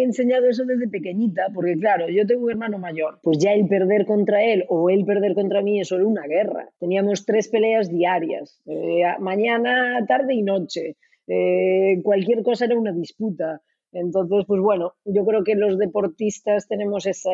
enseñado 0.01 0.47
eso 0.47 0.65
desde 0.65 0.87
pequeñita, 0.87 1.47
porque 1.53 1.77
claro, 1.77 2.09
yo 2.09 2.25
tengo 2.25 2.45
un 2.45 2.51
hermano 2.51 2.77
mayor, 2.79 3.19
pues 3.23 3.37
ya 3.37 3.53
el 3.53 3.67
perder 3.67 4.05
contra 4.05 4.43
él 4.43 4.65
o 4.69 4.89
él 4.89 5.05
perder 5.05 5.33
contra 5.33 5.61
mí 5.61 5.79
es 5.79 5.87
solo 5.87 6.07
una 6.07 6.27
guerra. 6.27 6.69
Teníamos 6.79 7.25
tres 7.25 7.47
peleas 7.49 7.89
diarias, 7.89 8.61
eh, 8.65 9.03
mañana, 9.19 10.05
tarde 10.07 10.33
y 10.33 10.43
noche. 10.43 10.97
Eh, 11.27 12.01
cualquier 12.03 12.43
cosa 12.43 12.65
era 12.65 12.77
una 12.77 12.91
disputa. 12.91 13.61
Entonces, 13.93 14.45
pues 14.47 14.61
bueno, 14.61 14.93
yo 15.05 15.25
creo 15.25 15.43
que 15.43 15.55
los 15.55 15.77
deportistas 15.77 16.67
tenemos 16.67 17.05
ese, 17.05 17.29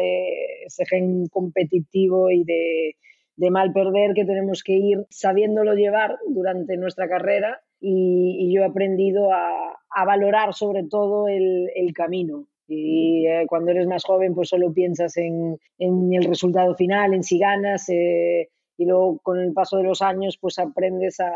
ese 0.66 0.86
gen 0.86 1.28
competitivo 1.28 2.32
y 2.32 2.44
de, 2.44 2.96
de 3.36 3.52
mal 3.52 3.72
perder 3.72 4.14
que 4.14 4.26
tenemos 4.26 4.64
que 4.64 4.74
ir 4.74 5.06
sabiéndolo 5.10 5.76
llevar 5.76 6.18
durante 6.28 6.76
nuestra 6.78 7.08
carrera 7.08 7.62
y, 7.80 8.54
yo 8.54 8.62
he 8.62 8.66
aprendido 8.66 9.32
a, 9.32 9.74
valorar 10.06 10.54
sobre 10.54 10.84
todo 10.84 11.28
el, 11.28 11.94
camino. 11.96 12.46
Y 12.68 13.26
eh, 13.26 13.46
cuando 13.48 13.72
eres 13.72 13.88
más 13.88 14.04
joven, 14.04 14.36
pues 14.36 14.50
solo 14.50 14.74
piensas 14.74 15.18
en, 15.18 15.58
en 15.80 16.14
el 16.14 16.26
resultado 16.26 16.76
final, 16.76 17.14
en 17.14 17.24
si 17.24 17.40
ganas, 17.40 17.88
eh, 17.90 18.50
y 18.78 18.86
luego 18.86 19.18
con 19.24 19.40
el 19.40 19.54
paso 19.54 19.78
de 19.78 19.84
los 19.84 20.02
años, 20.02 20.38
pues 20.40 20.60
aprendes 20.60 21.20
a, 21.20 21.32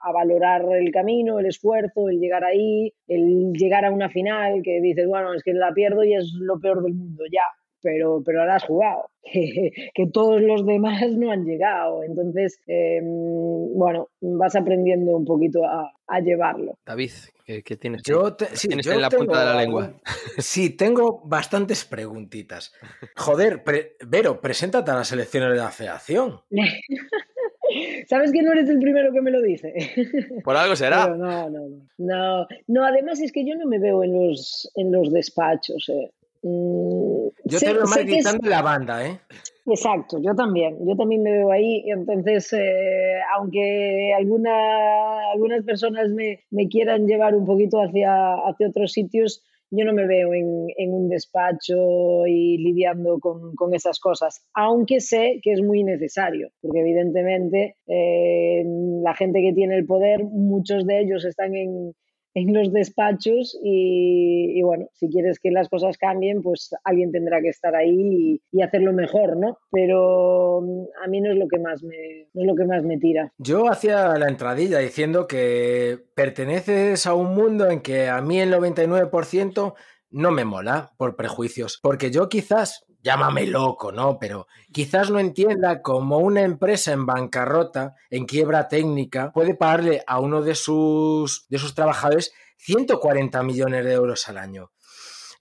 a, 0.00 0.12
valorar 0.12 0.64
el 0.72 0.90
camino, 0.90 1.38
el 1.38 1.46
esfuerzo, 1.46 2.08
el 2.08 2.18
llegar 2.18 2.42
ahí, 2.42 2.92
el 3.06 3.52
llegar 3.52 3.84
a 3.84 3.92
una 3.92 4.08
final, 4.08 4.62
que 4.64 4.80
dices, 4.80 5.06
bueno, 5.06 5.34
es 5.34 5.42
que 5.44 5.52
la 5.52 5.72
pierdo 5.72 6.02
y 6.02 6.14
es 6.14 6.32
lo 6.40 6.58
peor 6.58 6.82
del 6.82 6.94
mundo, 6.94 7.24
ya, 7.30 7.44
pero, 7.86 8.20
pero 8.24 8.40
ahora 8.40 8.56
has 8.56 8.64
jugado, 8.64 9.10
que, 9.32 9.70
que, 9.94 10.06
todos 10.08 10.42
los 10.42 10.66
demás 10.66 11.08
no 11.12 11.30
han 11.30 11.44
llegado. 11.44 12.02
Entonces, 12.02 12.58
eh, 12.66 13.00
bueno, 13.00 14.08
vas 14.20 14.56
aprendiendo 14.56 15.16
un 15.16 15.24
poquito 15.24 15.64
a, 15.64 15.92
a 16.08 16.20
llevarlo. 16.20 16.76
David, 16.84 17.12
¿qué, 17.44 17.62
qué 17.62 17.76
tienes? 17.76 18.02
Yo 18.02 18.34
te, 18.34 18.46
sí, 18.56 18.66
tienes 18.66 18.86
yo 18.86 18.92
en 18.92 19.02
la 19.02 19.08
tengo, 19.08 19.24
punta 19.24 19.38
de 19.38 19.46
la 19.46 19.60
lengua. 19.60 19.92
Sí, 20.38 20.70
tengo 20.70 21.22
bastantes 21.24 21.84
preguntitas. 21.84 22.74
Joder, 23.14 23.62
pre, 23.62 23.96
Vero, 24.04 24.40
preséntate 24.40 24.90
a 24.90 24.94
las 24.94 25.12
elecciones 25.12 25.50
de 25.50 25.56
la 25.56 25.70
federación. 25.70 26.40
¿Sabes 28.08 28.32
que 28.32 28.42
no 28.42 28.52
eres 28.52 28.68
el 28.68 28.78
primero 28.78 29.12
que 29.12 29.20
me 29.20 29.30
lo 29.30 29.42
dice? 29.42 29.74
Por 30.44 30.56
algo 30.56 30.76
será. 30.76 31.08
No, 31.08 31.16
no, 31.16 31.50
no, 31.50 31.68
no. 31.98 32.46
No, 32.66 32.84
además 32.84 33.20
es 33.20 33.32
que 33.32 33.46
yo 33.46 33.54
no 33.56 33.66
me 33.66 33.78
veo 33.78 34.02
en 34.04 34.12
los, 34.12 34.70
en 34.74 34.92
los 34.92 35.12
despachos. 35.12 35.88
Eh. 35.88 36.10
Mm, 36.42 37.28
yo 37.44 37.58
sé, 37.58 37.66
te 37.66 37.72
veo 37.72 37.82
más 37.82 38.04
gritando 38.04 38.44
es... 38.44 38.50
la 38.50 38.62
banda, 38.62 39.06
¿eh? 39.06 39.20
Exacto, 39.66 40.18
yo 40.22 40.34
también. 40.34 40.78
Yo 40.86 40.96
también 40.96 41.22
me 41.22 41.32
veo 41.32 41.50
ahí. 41.50 41.84
Entonces, 41.86 42.52
eh, 42.52 43.18
aunque 43.36 44.12
alguna, 44.16 45.32
algunas 45.32 45.64
personas 45.64 46.10
me, 46.10 46.40
me, 46.50 46.68
quieran 46.68 47.06
llevar 47.06 47.34
un 47.34 47.44
poquito 47.44 47.78
hacia, 47.78 48.34
hacia 48.46 48.68
otros 48.68 48.92
sitios, 48.92 49.42
yo 49.70 49.84
no 49.84 49.92
me 49.92 50.06
veo 50.06 50.32
en, 50.32 50.68
en 50.76 50.94
un 50.94 51.08
despacho 51.08 52.26
y 52.26 52.58
lidiando 52.58 53.18
con, 53.18 53.54
con, 53.56 53.74
esas 53.74 53.98
cosas, 53.98 54.44
aunque 54.54 55.00
sé 55.00 55.40
que 55.42 55.52
es 55.52 55.60
muy 55.60 55.82
necesario, 55.82 56.50
porque 56.60 56.80
evidentemente 56.80 57.76
eh, 57.88 58.64
la 59.02 59.14
gente 59.14 59.40
que 59.42 59.52
tiene 59.52 59.76
el 59.76 59.86
poder, 59.86 60.22
muchos 60.22 60.86
de 60.86 61.00
ellos 61.00 61.24
están 61.24 61.54
en, 61.56 61.94
en 62.36 62.52
los 62.52 62.70
despachos 62.70 63.58
y, 63.64 64.60
bueno, 64.62 64.90
si 64.92 65.08
quieres 65.08 65.40
que 65.40 65.50
las 65.50 65.70
cosas 65.70 65.96
cambien, 65.96 66.42
pues 66.42 66.68
alguien 66.84 67.10
tendrá 67.10 67.40
que 67.40 67.48
estar 67.48 67.74
ahí 67.74 67.96
y, 67.98 68.42
y, 68.52 68.60
hacerlo 68.60 68.92
mejor, 68.92 69.38
¿no? 69.38 69.58
Pero 69.70 70.60
mm, 70.60 71.02
a 71.02 71.08
mí 71.08 71.22
no 71.22 71.32
es 71.32 71.38
lo 71.38 71.48
que 71.48 71.58
más 71.58 71.82
me, 71.82 72.28
no 72.34 72.42
es 72.42 72.46
lo 72.46 72.54
que 72.54 72.66
más 72.66 72.84
me 72.84 72.98
tira. 72.98 73.32
Yo 73.38 73.70
hacía 73.70 74.18
la 74.18 74.28
entradilla 74.28 74.80
diciendo 74.80 75.26
que 75.26 75.98
perteneces 76.14 77.06
a 77.06 77.14
un 77.14 77.34
mundo 77.34 77.70
en 77.70 77.80
que 77.80 78.08
a 78.08 78.20
mí 78.20 78.38
el 78.38 78.52
99% 78.52 79.74
no 80.10 80.30
me 80.30 80.44
mola 80.44 80.92
por 80.98 81.16
prejuicios, 81.16 81.78
porque 81.82 82.10
yo 82.10 82.28
quizás 82.28 82.85
llámame 83.06 83.46
loco, 83.46 83.92
¿no? 83.92 84.18
Pero 84.18 84.48
quizás 84.72 85.10
no 85.10 85.20
entienda 85.20 85.80
cómo 85.80 86.18
una 86.18 86.42
empresa 86.42 86.92
en 86.92 87.06
bancarrota, 87.06 87.94
en 88.10 88.26
quiebra 88.26 88.66
técnica, 88.66 89.30
puede 89.32 89.54
pagarle 89.54 90.02
a 90.08 90.18
uno 90.18 90.42
de 90.42 90.56
sus, 90.56 91.46
de 91.48 91.58
sus 91.58 91.72
trabajadores 91.72 92.32
140 92.56 93.44
millones 93.44 93.84
de 93.84 93.92
euros 93.92 94.28
al 94.28 94.38
año. 94.38 94.72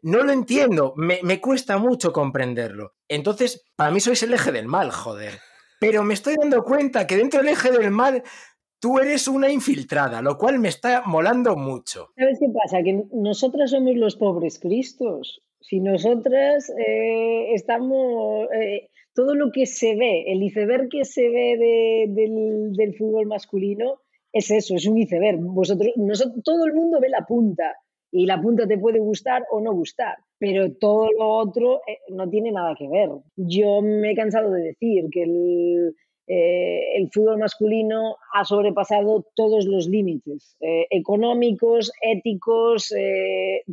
No 0.03 0.21
lo 0.21 0.31
entiendo, 0.31 0.93
me, 0.95 1.19
me 1.23 1.41
cuesta 1.41 1.79
mucho 1.79 2.13
comprenderlo. 2.13 2.93
Entonces, 3.07 3.65
para 3.75 3.89
mí 3.89 3.99
sois 3.99 4.21
el 4.21 4.35
eje 4.35 4.51
del 4.51 4.67
mal, 4.67 4.91
joder. 4.91 5.39
Pero 5.79 6.03
me 6.03 6.13
estoy 6.13 6.35
dando 6.35 6.63
cuenta 6.63 7.07
que 7.07 7.17
dentro 7.17 7.39
del 7.39 7.49
eje 7.49 7.71
del 7.71 7.89
mal 7.89 8.21
tú 8.79 8.99
eres 8.99 9.27
una 9.27 9.49
infiltrada, 9.49 10.21
lo 10.21 10.37
cual 10.37 10.59
me 10.59 10.69
está 10.69 11.01
molando 11.03 11.55
mucho. 11.55 12.11
¿Sabes 12.15 12.37
qué 12.39 12.47
pasa? 12.53 12.83
Que 12.83 13.05
nosotras 13.11 13.71
somos 13.71 13.95
los 13.95 14.15
pobres 14.15 14.59
cristos. 14.59 15.41
Si 15.67 15.79
nosotras 15.79 16.69
eh, 16.69 17.53
estamos, 17.55 18.47
eh, 18.53 18.89
todo 19.15 19.33
lo 19.33 19.51
que 19.51 19.65
se 19.65 19.95
ve, 19.95 20.25
el 20.27 20.43
iceberg 20.43 20.89
que 20.89 21.05
se 21.05 21.27
ve 21.27 21.57
de, 21.57 22.05
del, 22.09 22.73
del, 22.73 22.93
fútbol 22.93 23.25
masculino 23.25 24.01
es 24.31 24.51
eso, 24.51 24.75
es 24.75 24.85
un 24.85 24.99
iceberg. 24.99 25.39
Vosotros, 25.39 25.93
nosotros, 25.95 26.43
todo 26.43 26.65
el 26.65 26.73
mundo 26.75 26.99
ve 27.01 27.09
la 27.09 27.25
punta 27.25 27.75
y 28.11 28.27
la 28.27 28.39
punta 28.39 28.67
te 28.67 28.77
puede 28.77 28.99
gustar 28.99 29.43
o 29.49 29.59
no 29.59 29.73
gustar, 29.73 30.17
pero 30.37 30.71
todo 30.75 31.09
lo 31.17 31.29
otro 31.29 31.81
eh, 31.87 31.97
no 32.09 32.29
tiene 32.29 32.51
nada 32.51 32.75
que 32.77 32.87
ver. 32.87 33.09
Yo 33.35 33.81
me 33.81 34.11
he 34.11 34.15
cansado 34.15 34.51
de 34.51 34.61
decir 34.61 35.05
que 35.11 35.23
el, 35.23 35.95
el 36.27 37.09
fútbol 37.11 37.39
masculino 37.39 38.17
ha 38.35 38.45
sobrepasado 38.45 39.25
todos 39.35 39.65
los 39.65 39.87
límites, 39.87 40.57
económicos, 40.91 41.91
éticos, 42.01 42.93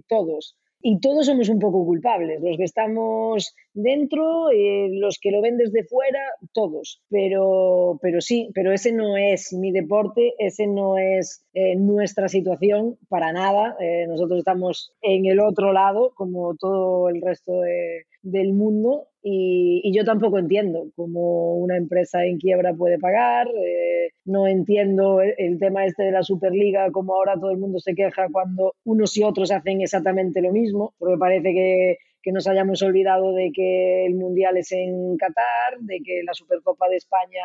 todos 0.08 0.56
y 0.82 1.00
todos 1.00 1.26
somos 1.26 1.48
un 1.48 1.58
poco 1.58 1.84
culpables, 1.84 2.40
los 2.42 2.56
que 2.56 2.64
estamos 2.64 3.54
dentro, 3.72 4.50
eh, 4.50 4.88
los 4.92 5.18
que 5.20 5.30
lo 5.30 5.40
ven 5.40 5.56
desde 5.56 5.84
fuera, 5.84 6.20
todos. 6.52 7.00
Pero, 7.08 7.98
pero 8.02 8.20
sí, 8.20 8.50
pero 8.54 8.72
ese 8.72 8.92
no 8.92 9.16
es 9.16 9.52
mi 9.52 9.72
deporte, 9.72 10.34
ese 10.38 10.66
no 10.66 10.98
es 10.98 11.44
eh, 11.54 11.76
nuestra 11.76 12.28
situación 12.28 12.98
para 13.08 13.32
nada. 13.32 13.76
Eh, 13.80 14.06
nosotros 14.08 14.38
estamos 14.38 14.92
en 15.02 15.26
el 15.26 15.40
otro 15.40 15.72
lado, 15.72 16.12
como 16.14 16.54
todo 16.56 17.08
el 17.08 17.22
resto 17.22 17.60
de- 17.60 18.04
del 18.22 18.52
mundo, 18.52 19.08
y, 19.22 19.80
y 19.84 19.94
yo 19.94 20.04
tampoco 20.04 20.38
entiendo 20.38 20.86
cómo 20.96 21.54
una 21.56 21.76
empresa 21.76 22.24
en 22.24 22.38
quiebra 22.38 22.74
puede 22.74 22.98
pagar. 22.98 23.48
eh, 23.48 24.10
no 24.24 24.46
entiendo 24.46 25.20
el, 25.20 25.34
el 25.38 25.58
tema 25.58 25.84
este 25.84 26.04
de 26.04 26.12
la 26.12 26.22
Superliga, 26.22 26.90
como 26.92 27.14
ahora 27.14 27.34
todo 27.34 27.50
el 27.50 27.58
mundo 27.58 27.78
se 27.80 27.94
queja 27.94 28.28
cuando 28.30 28.74
unos 28.84 29.16
y 29.16 29.24
otros 29.24 29.50
hacen 29.50 29.80
exactamente 29.80 30.40
lo 30.40 30.52
mismo, 30.52 30.94
porque 30.98 31.18
parece 31.18 31.52
que 31.52 31.96
que 32.22 32.30
nos 32.30 32.46
hayamos 32.46 32.80
olvidado 32.82 33.32
de 33.34 33.50
que 33.52 34.06
el 34.06 34.14
Mundial 34.14 34.56
es 34.56 34.70
en 34.70 35.16
Qatar, 35.16 35.80
de 35.80 35.98
que 36.04 36.22
la 36.24 36.32
Supercopa 36.34 36.88
de 36.88 36.94
España 36.96 37.42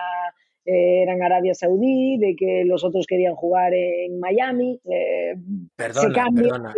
eh, 0.66 1.02
era 1.02 1.14
en 1.14 1.24
Arabia 1.24 1.56
Saudí, 1.56 2.20
de 2.20 2.36
que 2.36 2.64
los 2.64 2.84
otros 2.84 3.08
querían 3.08 3.34
jugar 3.34 3.74
en 3.74 4.20
Miami. 4.20 4.80
eh, 4.86 5.34
se 5.36 5.76
Perdona, 5.76 6.14
cambia 6.14 6.44
perdona. 6.44 6.74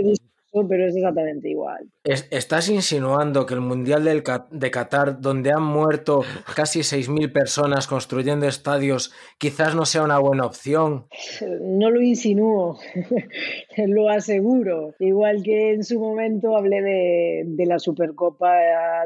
Pero 0.68 0.88
es 0.88 0.96
exactamente 0.96 1.50
igual. 1.50 1.90
Es- 2.04 2.28
¿Estás 2.32 2.70
insinuando 2.70 3.46
que 3.46 3.54
el 3.54 3.62
Mundial 3.62 4.04
del 4.06 4.24
de 4.52 4.72
Qatar, 4.72 5.22
donde 5.22 5.52
han 5.52 5.64
muerto 5.64 6.22
casi 6.56 6.80
6.000 6.84 7.32
personas 7.32 7.88
construyendo 7.88 8.48
estadios, 8.48 9.14
quizás 9.38 9.76
no 9.76 9.86
sea 9.86 10.04
una 10.04 10.20
buena 10.20 10.46
opción? 10.46 11.06
No 11.62 11.90
lo 11.92 12.02
insinúo, 12.02 12.80
lo 13.78 14.10
aseguro. 14.10 14.94
Igual 15.00 15.44
que 15.44 15.74
en 15.74 15.84
su 15.84 16.00
momento 16.00 16.56
hablé 16.58 16.82
de, 16.82 17.44
de 17.46 17.66
la 17.66 17.80
Supercopa 17.80 18.52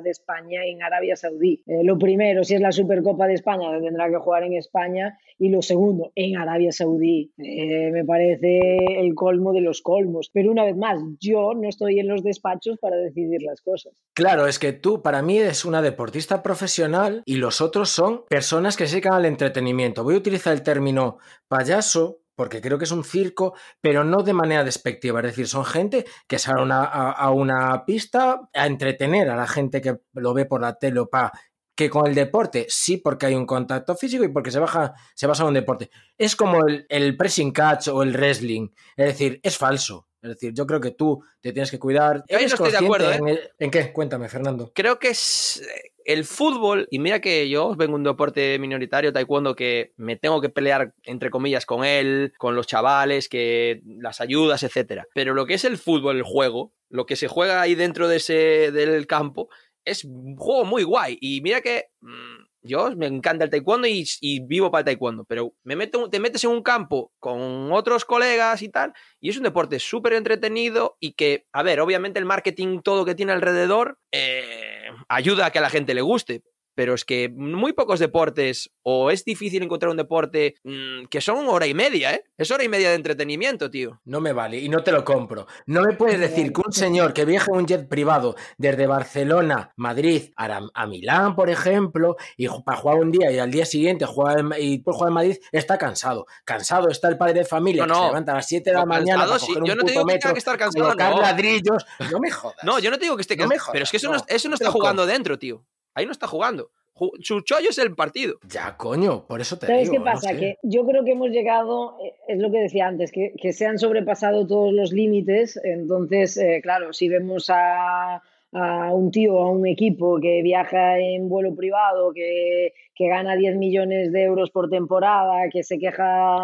de 0.03 0.09
España 0.09 0.61
en 0.65 0.81
Arabia 0.83 1.15
Saudí. 1.15 1.61
Eh, 1.67 1.83
lo 1.83 1.97
primero, 1.97 2.43
si 2.43 2.55
es 2.55 2.61
la 2.61 2.71
Supercopa 2.71 3.27
de 3.27 3.33
España, 3.33 3.67
tendrá 3.81 4.09
que 4.09 4.17
jugar 4.17 4.43
en 4.43 4.53
España. 4.53 5.17
Y 5.39 5.49
lo 5.49 5.61
segundo, 5.61 6.11
en 6.15 6.37
Arabia 6.37 6.71
Saudí. 6.71 7.31
Eh, 7.37 7.89
me 7.91 8.05
parece 8.05 8.59
el 8.99 9.13
colmo 9.15 9.51
de 9.51 9.61
los 9.61 9.81
colmos. 9.81 10.29
Pero 10.31 10.51
una 10.51 10.63
vez 10.63 10.77
más, 10.77 10.99
yo 11.19 11.32
no 11.33 11.67
estoy 11.67 11.99
en 11.99 12.07
los 12.07 12.23
despachos 12.23 12.77
para 12.79 12.95
decidir 12.97 13.41
las 13.41 13.61
cosas. 13.61 13.93
Claro, 14.13 14.47
es 14.47 14.59
que 14.59 14.73
tú 14.73 15.01
para 15.01 15.21
mí 15.21 15.39
eres 15.39 15.65
una 15.65 15.81
deportista 15.81 16.43
profesional 16.43 17.23
y 17.25 17.35
los 17.35 17.61
otros 17.61 17.89
son 17.89 18.23
personas 18.29 18.77
que 18.77 18.87
se 18.87 18.95
dedican 18.95 19.13
al 19.13 19.25
entretenimiento. 19.25 20.03
Voy 20.03 20.15
a 20.15 20.19
utilizar 20.19 20.53
el 20.53 20.63
término 20.63 21.17
payaso 21.47 22.19
porque 22.35 22.61
creo 22.61 22.77
que 22.77 22.85
es 22.85 22.91
un 22.91 23.03
circo, 23.03 23.53
pero 23.79 24.03
no 24.03 24.23
de 24.23 24.33
manera 24.33 24.63
despectiva. 24.63 25.19
Es 25.19 25.27
decir, 25.27 25.47
son 25.47 25.65
gente 25.65 26.05
que 26.27 26.39
sale 26.39 26.61
a 26.71 27.31
una, 27.31 27.85
pista 27.85 28.49
a 28.53 28.67
entretener 28.67 29.29
a 29.29 29.35
la 29.35 29.47
gente 29.47 29.81
que 29.81 29.97
lo 30.13 30.33
ve 30.33 30.45
por 30.45 30.61
la 30.61 30.77
tele 30.77 30.99
o 30.99 31.09
pa 31.09 31.31
que 31.75 31.89
con 31.89 32.05
el 32.05 32.13
deporte 32.13 32.67
sí 32.69 32.97
porque 32.97 33.25
hay 33.25 33.35
un 33.35 33.47
contacto 33.47 33.95
físico 33.95 34.23
y 34.23 34.27
porque 34.27 34.51
se, 34.51 34.59
baja, 34.59 34.93
se 35.15 35.25
basa 35.25 35.43
en 35.43 35.49
un 35.49 35.53
deporte. 35.55 35.89
Es 36.17 36.35
como 36.35 36.65
el, 36.67 36.85
el 36.87 37.17
pressing 37.17 37.51
catch 37.51 37.87
o 37.87 38.03
el 38.03 38.13
wrestling. 38.13 38.69
Es 38.95 39.07
decir, 39.07 39.39
es 39.43 39.57
falso. 39.57 40.07
Es 40.23 40.29
decir, 40.29 40.53
yo 40.53 40.65
creo 40.65 40.79
que 40.79 40.91
tú 40.91 41.21
te 41.41 41.51
tienes 41.51 41.69
que 41.69 41.77
cuidar. 41.77 42.23
Yo 42.29 42.37
ahí 42.37 42.45
¿Eres 42.45 42.57
no 42.59 42.65
estoy 42.65 42.71
de 42.71 42.85
acuerdo, 42.85 43.11
¿eh? 43.11 43.15
en, 43.17 43.27
el- 43.27 43.39
¿En 43.59 43.69
qué? 43.69 43.91
Cuéntame, 43.93 44.29
Fernando. 44.29 44.71
creo 44.73 44.97
que 44.97 45.09
es 45.09 45.61
eh, 45.61 45.91
el 46.05 46.23
fútbol, 46.25 46.87
y 46.89 46.99
mira 46.99 47.19
que 47.19 47.49
yo 47.49 47.75
vengo 47.75 47.91
de 47.93 47.95
un 47.97 48.03
deporte 48.03 48.57
minoritario, 48.57 49.11
taekwondo, 49.13 49.55
que 49.55 49.93
me 49.97 50.15
tengo 50.15 50.39
que 50.41 50.49
pelear, 50.49 50.93
entre 51.03 51.29
comillas, 51.29 51.65
con 51.65 51.83
él, 51.85 52.33
con 52.37 52.55
los 52.55 52.67
chavales, 52.67 53.27
que 53.29 53.81
las 53.85 54.21
ayudas, 54.21 54.63
etcétera. 54.63 55.05
Pero 55.13 55.33
lo 55.33 55.45
que 55.45 55.53
es 55.55 55.65
el 55.65 55.77
fútbol, 55.77 56.15
el 56.17 56.23
juego, 56.23 56.73
lo 56.89 57.05
que 57.05 57.15
se 57.17 57.27
juega 57.27 57.61
ahí 57.61 57.75
dentro 57.75 58.07
de 58.07 58.15
ese, 58.17 58.71
del 58.71 59.05
campo, 59.07 59.49
es 59.85 60.05
un 60.05 60.37
juego 60.37 60.63
muy 60.63 60.83
guay. 60.83 61.17
Y 61.19 61.41
mira 61.41 61.59
que 61.59 61.87
mm, 62.01 62.45
yo 62.63 62.95
me 62.95 63.07
encanta 63.07 63.43
el 63.43 63.49
taekwondo 63.49 63.87
y, 63.87 64.05
vivo 64.45 64.71
para 64.71 64.79
el 64.79 64.85
taekwondo, 64.85 65.25
pero 65.25 65.53
me 65.63 65.75
meto, 65.75 66.09
te 66.09 66.19
metes 66.19 66.43
en 66.43 66.51
un 66.51 66.63
campo 66.63 67.11
con 67.19 67.71
otros 67.71 68.05
colegas 68.05 68.61
y 68.61 68.69
tal, 68.69 68.93
y 69.19 69.29
es 69.29 69.37
un 69.37 69.43
deporte 69.43 69.79
súper 69.79 70.13
entretenido 70.13 70.97
y 70.99 71.13
que, 71.13 71.45
a 71.51 71.63
ver, 71.63 71.79
obviamente 71.81 72.19
el 72.19 72.25
marketing, 72.25 72.79
todo 72.81 73.05
que 73.05 73.15
tiene 73.15 73.33
alrededor, 73.33 73.99
eh, 74.11 74.87
ayuda 75.09 75.47
a 75.47 75.51
que 75.51 75.59
a 75.59 75.63
la 75.63 75.69
gente 75.69 75.93
le 75.93 76.01
guste. 76.01 76.41
Pero 76.75 76.93
es 76.93 77.05
que 77.05 77.29
muy 77.29 77.73
pocos 77.73 77.99
deportes, 77.99 78.71
o 78.81 79.11
es 79.11 79.23
difícil 79.25 79.61
encontrar 79.63 79.89
un 79.91 79.97
deporte 79.97 80.55
mm, 80.63 81.05
que 81.09 81.21
son 81.21 81.47
hora 81.47 81.67
y 81.67 81.73
media, 81.73 82.13
¿eh? 82.13 82.23
Es 82.37 82.51
hora 82.51 82.63
y 82.63 82.69
media 82.69 82.89
de 82.89 82.95
entretenimiento, 82.95 83.69
tío. 83.69 84.01
No 84.05 84.19
me 84.21 84.33
vale 84.33 84.57
y 84.57 84.69
no 84.69 84.83
te 84.83 84.91
lo 84.91 85.03
compro. 85.05 85.47
No 85.65 85.81
me 85.83 85.93
puedes 85.93 86.19
decir 86.19 86.51
que 86.51 86.61
un 86.65 86.73
señor 86.73 87.13
que 87.13 87.25
viaja 87.25 87.51
en 87.51 87.57
un 87.59 87.65
jet 87.67 87.87
privado 87.87 88.35
desde 88.57 88.87
Barcelona, 88.87 89.71
Madrid, 89.77 90.31
a, 90.35 90.61
a 90.73 90.87
Milán, 90.87 91.35
por 91.35 91.49
ejemplo, 91.49 92.15
y 92.37 92.47
para 92.65 92.77
jugar 92.77 92.97
un 92.97 93.11
día 93.11 93.31
y 93.31 93.39
al 93.39 93.51
día 93.51 93.65
siguiente 93.65 94.05
juega 94.05 94.39
en, 94.39 94.49
y 94.59 94.77
después 94.77 94.97
juega 94.97 95.09
en 95.09 95.13
Madrid, 95.13 95.37
está 95.51 95.77
cansado. 95.77 96.25
Cansado 96.45 96.89
está 96.89 97.07
el 97.09 97.17
padre 97.17 97.39
de 97.39 97.45
familia 97.45 97.85
No, 97.85 97.93
que 97.93 97.99
se 97.99 98.05
levanta 98.07 98.31
a 98.31 98.35
las 98.35 98.47
7 98.47 98.69
de 98.69 98.73
la 98.73 98.81
No, 98.81 98.85
mañana 98.87 99.25
cansado 99.25 99.29
para 99.29 99.39
sí. 99.39 99.45
coger 99.47 99.61
un 99.63 99.67
Yo 99.69 99.75
no 99.75 99.83
te 99.83 99.91
digo 99.91 100.05
que 100.05 100.17
tenga 100.19 100.33
que 100.33 100.39
estar 100.39 100.57
cansado, 100.57 100.85
colocar 100.85 101.11
no. 101.15 101.21
ladrillos. 101.21 101.85
No 102.11 102.19
me 102.19 102.31
jodas. 102.31 102.57
No, 102.63 102.79
yo 102.79 102.89
no 102.91 102.97
te 102.97 103.05
digo 103.05 103.15
que 103.15 103.21
esté 103.21 103.37
cansado, 103.37 103.71
pero 103.71 103.83
es 103.83 103.91
que 103.91 103.97
eso 103.97 104.11
no, 104.11 104.17
eso 104.27 104.49
no 104.49 104.57
te 104.57 104.63
está 104.63 104.71
jugando 104.71 105.03
compro. 105.03 105.13
dentro, 105.13 105.39
tío. 105.39 105.65
Ahí 105.95 106.05
no 106.05 106.11
está 106.11 106.27
jugando. 106.27 106.69
Ju- 106.95 107.11
Su 107.21 107.41
chollo 107.41 107.69
es 107.69 107.77
el 107.79 107.95
partido. 107.95 108.35
Ya, 108.47 108.77
coño, 108.77 109.25
por 109.27 109.41
eso 109.41 109.57
te 109.57 109.65
¿Sabes 109.67 109.83
digo. 109.83 109.93
qué 109.93 109.99
no 109.99 110.05
pasa? 110.05 110.29
sé. 110.29 110.37
Que 110.37 110.57
yo 110.61 110.85
creo 110.85 111.03
que 111.03 111.11
hemos 111.13 111.29
llegado, 111.29 111.97
eh, 112.03 112.13
es 112.27 112.39
lo 112.39 112.51
que 112.51 112.59
decía 112.59 112.85
antes, 112.87 113.11
que, 113.11 113.33
que 113.41 113.51
se 113.51 113.65
han 113.65 113.79
sobrepasado 113.79 114.45
todos 114.45 114.71
los 114.73 114.91
límites. 114.91 115.59
Entonces, 115.63 116.37
eh, 116.37 116.59
claro, 116.61 116.93
si 116.93 117.09
vemos 117.09 117.49
a, 117.49 118.21
a 118.53 118.93
un 118.93 119.11
tío, 119.11 119.39
a 119.39 119.51
un 119.51 119.65
equipo 119.67 120.19
que 120.19 120.41
viaja 120.41 120.99
en 120.99 121.27
vuelo 121.29 121.55
privado, 121.55 122.13
que, 122.13 122.73
que 122.95 123.07
gana 123.07 123.35
10 123.35 123.57
millones 123.57 124.11
de 124.11 124.23
euros 124.23 124.51
por 124.51 124.69
temporada, 124.69 125.49
que 125.51 125.63
se 125.63 125.79
queja 125.79 126.37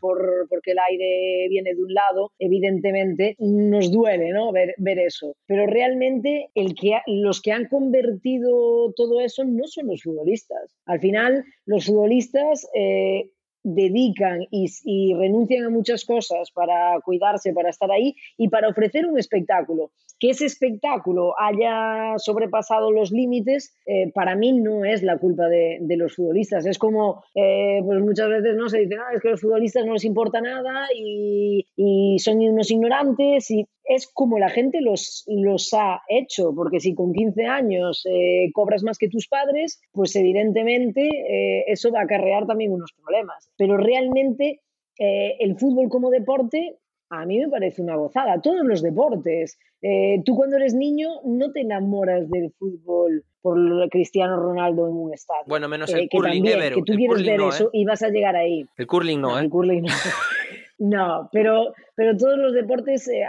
por, 0.00 0.46
porque 0.48 0.72
el 0.72 0.78
aire 0.90 1.46
viene 1.48 1.74
de 1.74 1.82
un 1.82 1.94
lado, 1.94 2.32
evidentemente 2.38 3.36
nos 3.38 3.90
duele 3.90 4.30
¿no? 4.32 4.52
ver, 4.52 4.74
ver 4.78 4.98
eso. 4.98 5.36
Pero 5.46 5.66
realmente 5.66 6.50
el 6.54 6.74
que 6.74 6.98
los 7.06 7.40
que 7.40 7.52
han 7.52 7.66
convertido 7.66 8.92
todo 8.94 9.20
eso 9.20 9.44
no 9.44 9.66
son 9.66 9.88
los 9.88 10.02
futbolistas. 10.02 10.76
Al 10.86 11.00
final, 11.00 11.44
los 11.64 11.86
futbolistas 11.86 12.68
eh, 12.74 13.30
dedican 13.74 14.46
y, 14.50 15.14
renuncian 15.14 15.64
a 15.64 15.70
muchas 15.70 16.04
cosas 16.04 16.50
para 16.50 17.00
cuidarse, 17.04 17.52
para 17.52 17.70
estar 17.70 17.90
ahí 17.90 18.14
y 18.36 18.48
para 18.48 18.68
ofrecer 18.68 19.06
un 19.06 19.18
espectáculo. 19.18 19.90
Que 20.18 20.30
ese 20.30 20.46
espectáculo 20.46 21.34
haya 21.38 22.18
sobrepasado 22.18 22.90
los 22.90 23.12
límites, 23.12 23.76
eh, 23.86 24.10
para 24.12 24.34
mí 24.34 24.52
no 24.52 24.84
es 24.84 25.02
la 25.02 25.16
culpa 25.16 25.46
de, 25.46 25.78
de 25.80 25.96
los 25.96 26.16
futbolistas. 26.16 26.66
Es 26.66 26.78
como, 26.78 27.22
eh, 27.34 27.80
pues 27.84 28.00
muchas 28.00 28.28
veces 28.28 28.56
no 28.56 28.68
se 28.68 28.78
dice, 28.78 28.96
"Ah, 28.96 29.14
es 29.14 29.20
que 29.20 29.28
a 29.28 29.30
los 29.32 29.40
futbolistas 29.40 29.86
no 29.86 29.92
les 29.92 30.04
importa 30.04 30.40
nada 30.40 30.88
y, 30.94 31.66
y 31.76 32.18
son 32.18 32.38
unos 32.38 32.70
ignorantes. 32.70 33.50
Y 33.50 33.66
es 33.88 34.06
como 34.12 34.38
la 34.38 34.50
gente 34.50 34.80
los, 34.82 35.24
los 35.26 35.72
ha 35.72 36.02
hecho, 36.08 36.52
porque 36.54 36.78
si 36.78 36.94
con 36.94 37.12
15 37.12 37.46
años 37.46 38.06
eh, 38.06 38.50
cobras 38.52 38.82
más 38.82 38.98
que 38.98 39.08
tus 39.08 39.26
padres, 39.28 39.80
pues 39.92 40.14
evidentemente 40.14 41.08
eh, 41.08 41.64
eso 41.66 41.90
va 41.90 42.00
a 42.00 42.04
acarrear 42.04 42.46
también 42.46 42.72
unos 42.72 42.92
problemas. 42.92 43.50
Pero 43.56 43.78
realmente 43.78 44.60
eh, 44.98 45.36
el 45.40 45.56
fútbol 45.56 45.88
como 45.88 46.10
deporte 46.10 46.78
a 47.10 47.24
mí 47.24 47.38
me 47.38 47.48
parece 47.48 47.82
una 47.82 47.96
gozada. 47.96 48.40
Todos 48.40 48.64
los 48.66 48.82
deportes. 48.82 49.58
Eh, 49.80 50.20
tú 50.24 50.36
cuando 50.36 50.56
eres 50.56 50.74
niño 50.74 51.08
no 51.24 51.52
te 51.52 51.60
enamoras 51.60 52.28
del 52.28 52.52
fútbol 52.58 53.24
por 53.40 53.88
Cristiano 53.90 54.36
Ronaldo 54.36 54.88
en 54.88 54.94
un 54.94 55.14
estadio. 55.14 55.44
Bueno, 55.46 55.68
menos 55.68 55.90
Eh, 55.90 56.00
el 56.00 56.08
que 56.08 56.16
curling, 56.16 56.44
también, 56.44 56.74
que 56.74 56.82
tú 56.82 56.92
El 56.92 56.98
quieres 56.98 57.24
ver 57.24 57.38
no, 57.38 57.48
eso 57.48 57.66
¿eh? 57.66 57.70
y 57.72 57.84
vas 57.84 58.02
a 58.02 58.08
llegar 58.08 58.36
ahí. 58.36 58.66
El 58.76 58.86
curling 58.86 59.20
no, 59.20 59.28
No, 59.30 59.38
¿eh? 59.38 59.42
el 59.44 59.50
curling 59.50 59.82
no. 59.82 59.88
No, 60.80 61.28
pero, 61.32 61.72
pero 61.96 62.16
todos 62.16 62.38
los 62.38 62.54
deportes, 62.54 63.08
eh, 63.08 63.24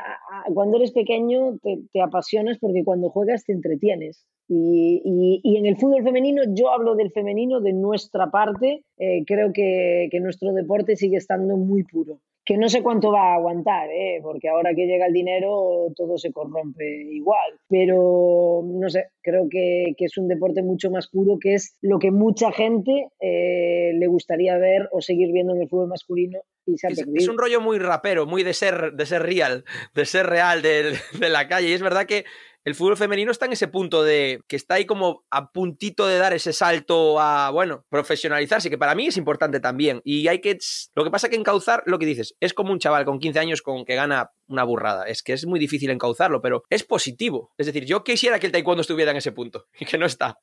cuando 0.53 0.77
eres 0.77 0.91
pequeño, 0.91 1.57
te, 1.63 1.79
te 1.91 2.01
apasionas 2.01 2.59
porque 2.59 2.83
cuando 2.83 3.09
juegas 3.09 3.43
te 3.43 3.53
entretienes. 3.53 4.25
Y, 4.47 5.01
y- 5.03 5.41
y 5.43 5.57
en 5.57 5.65
el 5.65 5.77
fútbol 5.77 6.03
femenino, 6.03 6.41
yo 6.55 6.69
hablo 6.71 6.95
del 6.95 7.11
femenino 7.11 7.59
de 7.59 7.73
nuestra 7.73 8.29
parte, 8.31 8.83
eh, 8.97 9.23
creo 9.25 9.51
que, 9.53 10.09
que 10.11 10.19
nuestro 10.19 10.53
deporte 10.53 10.95
sigue 10.95 11.17
estando 11.17 11.57
muy 11.57 11.83
puro. 11.83 12.19
Que 12.45 12.57
no 12.57 12.67
sé 12.67 12.81
cuánto 12.81 13.11
va 13.11 13.33
a 13.33 13.35
aguantar, 13.35 13.91
eh, 13.91 14.19
porque 14.23 14.49
ahora 14.49 14.73
que 14.73 14.87
llega 14.87 15.05
el 15.05 15.13
dinero 15.13 15.91
todo 15.95 16.17
se 16.17 16.31
corrompe 16.31 16.83
igual. 17.11 17.51
Pero 17.67 18.63
no 18.65 18.89
sé, 18.89 19.09
creo 19.21 19.47
que, 19.49 19.93
que 19.97 20.05
es 20.05 20.17
un 20.17 20.27
deporte 20.27 20.63
mucho 20.63 20.89
más 20.89 21.07
puro, 21.09 21.37
que 21.39 21.53
es 21.53 21.77
lo 21.81 21.99
que 21.99 22.09
mucha 22.09 22.51
gente 22.51 23.09
eh, 23.19 23.91
le 23.93 24.07
gustaría 24.07 24.57
ver 24.57 24.89
o 24.91 24.99
seguir 25.01 25.31
viendo 25.31 25.53
en 25.53 25.61
el 25.61 25.69
fútbol 25.69 25.89
masculino 25.89 26.39
y 26.73 26.77
se 26.77 26.87
ha 26.87 26.89
Es, 26.91 26.99
perdido. 26.99 27.15
es 27.17 27.27
un 27.27 27.37
rollo 27.37 27.61
muy 27.61 27.79
rapero, 27.79 28.25
muy 28.25 28.43
de 28.43 28.53
ser, 28.53 28.93
de 28.93 29.05
ser 29.05 29.23
real, 29.23 29.65
de 29.93 30.05
ser 30.05 30.27
real, 30.27 30.61
de, 30.61 30.99
de 31.13 31.29
la 31.29 31.47
calle. 31.47 31.69
Y 31.69 31.73
es 31.73 31.81
verdad 31.81 32.05
que 32.05 32.25
el 32.65 32.75
fútbol 32.75 32.97
femenino 32.97 33.31
está 33.31 33.45
en 33.45 33.53
ese 33.53 33.69
punto 33.69 34.03
de 34.03 34.41
que 34.47 34.57
está 34.57 34.75
ahí 34.75 34.85
como 34.85 35.23
a 35.31 35.51
puntito 35.51 36.05
de 36.05 36.17
dar 36.17 36.33
ese 36.33 36.51
salto 36.51 37.19
a, 37.19 37.49
bueno, 37.51 37.85
profesionalizarse, 37.89 38.69
que 38.69 38.77
para 38.77 38.95
mí 38.95 39.07
es 39.07 39.17
importante 39.17 39.59
también. 39.61 40.01
Y 40.03 40.27
hay 40.27 40.41
que, 40.41 40.57
lo 40.93 41.05
que 41.05 41.09
pasa 41.09 41.29
que 41.29 41.37
encauzar, 41.37 41.83
lo 41.85 41.97
que 41.99 42.05
dices, 42.05 42.35
es 42.41 42.53
como 42.53 42.73
un 42.73 42.79
chaval 42.79 43.05
con 43.05 43.19
15 43.19 43.39
años 43.39 43.61
con 43.61 43.85
que 43.85 43.95
gana 43.95 44.31
una 44.47 44.65
burrada. 44.65 45.05
Es 45.05 45.23
que 45.23 45.33
es 45.33 45.45
muy 45.45 45.57
difícil 45.59 45.89
encauzarlo, 45.89 46.41
pero 46.41 46.63
es 46.69 46.83
positivo. 46.83 47.53
Es 47.57 47.65
decir, 47.65 47.85
yo 47.85 48.03
quisiera 48.03 48.39
que 48.39 48.47
el 48.47 48.51
taekwondo 48.51 48.81
estuviera 48.81 49.11
en 49.11 49.17
ese 49.17 49.31
punto 49.31 49.67
y 49.79 49.85
que 49.85 49.97
no 49.97 50.05
está. 50.05 50.37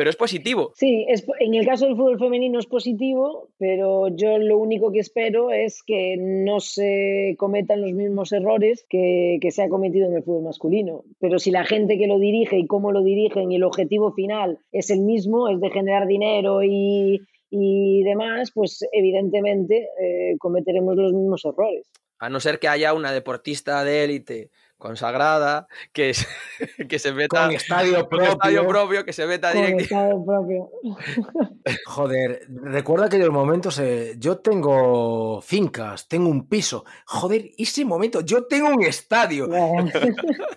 Pero 0.00 0.08
es 0.08 0.16
positivo. 0.16 0.72
Sí, 0.76 1.04
es, 1.10 1.26
en 1.40 1.52
el 1.52 1.66
caso 1.66 1.84
del 1.84 1.94
fútbol 1.94 2.18
femenino 2.18 2.58
es 2.58 2.64
positivo, 2.64 3.50
pero 3.58 4.08
yo 4.08 4.38
lo 4.38 4.56
único 4.56 4.90
que 4.92 5.00
espero 5.00 5.50
es 5.50 5.82
que 5.82 6.16
no 6.16 6.60
se 6.60 7.34
cometan 7.36 7.82
los 7.82 7.92
mismos 7.92 8.32
errores 8.32 8.86
que, 8.88 9.36
que 9.42 9.50
se 9.50 9.62
ha 9.62 9.68
cometido 9.68 10.06
en 10.06 10.14
el 10.14 10.22
fútbol 10.22 10.44
masculino. 10.44 11.04
Pero 11.18 11.38
si 11.38 11.50
la 11.50 11.66
gente 11.66 11.98
que 11.98 12.06
lo 12.06 12.18
dirige 12.18 12.56
y 12.56 12.66
cómo 12.66 12.92
lo 12.92 13.02
dirigen 13.02 13.52
y 13.52 13.56
el 13.56 13.62
objetivo 13.62 14.14
final 14.14 14.60
es 14.72 14.88
el 14.88 15.00
mismo, 15.00 15.50
es 15.50 15.60
de 15.60 15.68
generar 15.68 16.06
dinero 16.06 16.64
y, 16.64 17.20
y 17.50 18.02
demás, 18.02 18.52
pues 18.54 18.82
evidentemente 18.92 19.86
eh, 20.00 20.38
cometeremos 20.38 20.96
los 20.96 21.12
mismos 21.12 21.44
errores. 21.44 21.90
A 22.18 22.30
no 22.30 22.40
ser 22.40 22.58
que 22.58 22.68
haya 22.68 22.94
una 22.94 23.12
deportista 23.12 23.84
de 23.84 24.04
élite 24.04 24.50
consagrada 24.80 25.68
que, 25.92 26.12
se- 26.14 26.26
que 26.88 26.98
se 26.98 27.12
meta 27.12 27.44
Con 27.46 27.54
estadio 27.54 28.08
con 28.08 28.20
estadio 28.22 28.62
propio. 28.62 28.68
propio, 28.68 29.04
que 29.04 29.12
se 29.12 29.26
meta 29.26 29.52
Con 29.52 29.60
directamente. 29.62 29.84
estado 29.84 30.24
propio. 30.24 30.70
Joder, 31.86 32.46
recuerdo 32.48 33.04
aquellos 33.06 33.30
momentos. 33.30 33.78
eh, 33.78 34.14
yo 34.18 34.38
tengo 34.38 35.40
fincas, 35.42 36.08
tengo 36.08 36.28
un 36.28 36.48
piso. 36.48 36.84
Joder, 37.06 37.50
ese 37.58 37.84
momento, 37.84 38.22
yo 38.22 38.46
tengo 38.46 38.68
un 38.70 38.82
estadio. 38.82 39.48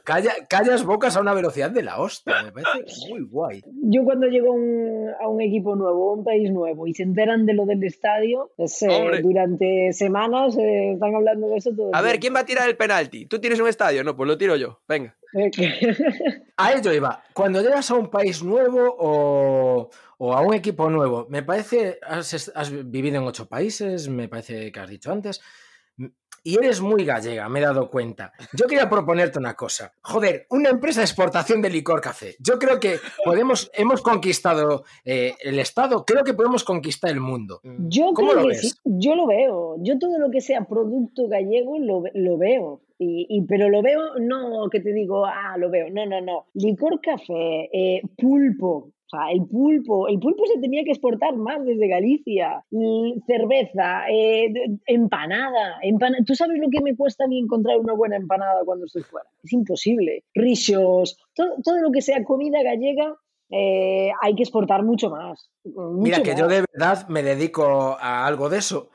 Calla- 0.04 0.48
callas 0.50 0.84
bocas 0.86 1.16
a 1.16 1.22
una 1.22 1.34
velocidad 1.34 1.70
de 1.72 1.84
la 1.84 2.00
hostia. 2.00 2.44
Me 2.44 2.52
parece 2.52 3.10
muy 3.10 3.22
guay. 3.26 3.62
Yo 3.84 4.04
cuando 4.04 4.28
llego 4.28 4.48
a 4.54 4.56
un, 4.56 5.10
a 5.22 5.28
un 5.28 5.42
equipo 5.42 5.76
nuevo, 5.76 6.12
a 6.12 6.14
un 6.14 6.24
país 6.24 6.52
nuevo, 6.52 6.88
y 6.88 6.94
se 6.94 7.04
enteran 7.04 7.46
de 7.46 7.54
lo 7.54 7.66
del 7.66 7.84
estadio, 7.84 8.52
es, 8.58 8.82
eh, 8.84 9.20
durante 9.22 9.92
semanas 9.94 10.58
eh, 10.58 10.94
están 10.94 11.14
hablando 11.16 11.50
de 11.50 11.58
eso 11.58 11.72
todo 11.76 11.90
el 11.90 11.96
A 11.96 12.02
ver. 12.02 12.20
¿quién 12.20 12.34
va 12.36 12.40
a 12.40 12.46
tirar 12.46 12.70
el 12.70 12.78
penalti? 12.78 13.26
¿Tú 13.26 13.40
tienes 13.40 13.60
un 13.60 13.68
estadio? 13.68 14.04
No, 14.04 14.13
pues 14.16 14.28
lo 14.28 14.38
tiro 14.38 14.56
yo. 14.56 14.82
Venga. 14.88 15.16
A 16.58 16.74
ello 16.74 16.94
iba. 16.94 17.24
Cuando 17.34 17.62
llegas 17.62 17.90
a 17.90 17.96
un 17.96 18.10
país 18.10 18.44
nuevo 18.44 18.96
o, 19.00 19.90
o 20.20 20.34
a 20.34 20.42
un 20.42 20.54
equipo 20.54 20.90
nuevo, 20.90 21.26
me 21.30 21.42
parece, 21.42 22.00
has, 22.04 22.52
has 22.54 22.72
vivido 22.92 23.18
en 23.18 23.24
ocho 23.24 23.48
países, 23.48 24.08
me 24.08 24.28
parece 24.30 24.72
que 24.72 24.80
has 24.80 24.90
dicho 24.90 25.12
antes, 25.12 25.42
y 26.44 26.58
eres 26.58 26.82
muy 26.82 27.06
gallega, 27.06 27.48
me 27.50 27.60
he 27.60 27.64
dado 27.64 27.90
cuenta. 27.90 28.34
Yo 28.54 28.68
quería 28.68 28.90
proponerte 28.90 29.40
una 29.40 29.54
cosa. 29.56 29.94
Joder, 30.02 30.46
una 30.50 30.70
empresa 30.70 31.00
de 31.00 31.06
exportación 31.06 31.62
de 31.62 31.70
licor 31.70 32.02
café. 32.02 32.36
Yo 32.40 32.60
creo 32.60 32.80
que 32.80 32.98
podemos, 33.24 33.72
hemos 33.74 34.02
conquistado 34.02 34.84
eh, 35.06 35.36
el 35.42 35.60
Estado, 35.60 36.04
creo 36.06 36.24
que 36.24 36.34
podemos 36.34 36.64
conquistar 36.64 37.12
el 37.12 37.20
mundo. 37.22 37.62
Yo 37.64 38.12
¿Cómo 38.14 38.30
creo 38.32 38.42
lo 38.42 38.48
que 38.50 38.56
ves? 38.56 38.62
sí, 38.62 38.80
yo 38.84 39.16
lo 39.16 39.28
veo. 39.28 39.76
Yo 39.80 39.98
todo 40.00 40.20
lo 40.20 40.30
que 40.32 40.42
sea 40.42 40.66
producto 40.66 41.28
gallego 41.28 41.80
lo, 41.80 42.02
ve- 42.02 42.12
lo 42.14 42.38
veo. 42.38 42.82
Y, 43.00 43.26
y- 43.30 43.42
pero 43.48 43.70
lo 43.70 43.82
veo, 43.82 44.02
no 44.20 44.70
que 44.70 44.80
te 44.80 44.94
digo, 44.94 45.26
ah, 45.26 45.56
lo 45.58 45.70
veo. 45.70 45.90
No, 45.92 46.06
no, 46.06 46.22
no. 46.22 46.46
Licor 46.54 47.00
café, 47.02 47.70
eh, 47.74 48.02
pulpo. 48.18 48.92
Sea, 49.14 49.32
el 49.32 49.46
pulpo, 49.46 50.08
el 50.08 50.20
pulpo 50.20 50.44
se 50.52 50.60
tenía 50.60 50.84
que 50.84 50.92
exportar 50.92 51.36
más 51.36 51.64
desde 51.64 51.88
Galicia. 51.88 52.64
Cerveza, 53.28 54.10
eh, 54.10 54.52
empanada, 54.86 55.78
empana- 55.84 56.18
¿Tú 56.26 56.36
sabes 56.36 56.60
lo 56.60 56.70
que 56.70 56.82
me 56.82 56.96
cuesta 56.96 57.26
a 57.26 57.28
mí 57.28 57.40
encontrar 57.40 57.78
una 57.78 57.94
buena 57.94 58.16
empanada 58.16 58.62
cuando 58.66 58.86
estoy 58.86 59.04
fuera? 59.04 59.28
Es 59.44 59.54
imposible. 59.54 60.24
Rixos, 60.34 61.18
todo, 61.36 61.50
todo 61.64 61.80
lo 61.80 61.92
que 61.92 62.02
sea 62.02 62.24
comida 62.24 62.64
gallega 62.64 63.16
eh, 63.50 64.10
hay 64.22 64.34
que 64.36 64.42
exportar 64.44 64.82
mucho 64.84 65.12
más. 65.12 65.50
mucho 65.64 65.92
Mira, 66.02 66.24
que 66.24 66.32
más. 66.32 66.40
yo 66.40 66.48
de 66.48 66.66
verdad 66.74 67.08
me 67.08 67.22
dedico 67.22 67.98
a 68.00 68.26
algo 68.26 68.50
de 68.50 68.58
eso. 68.58 68.90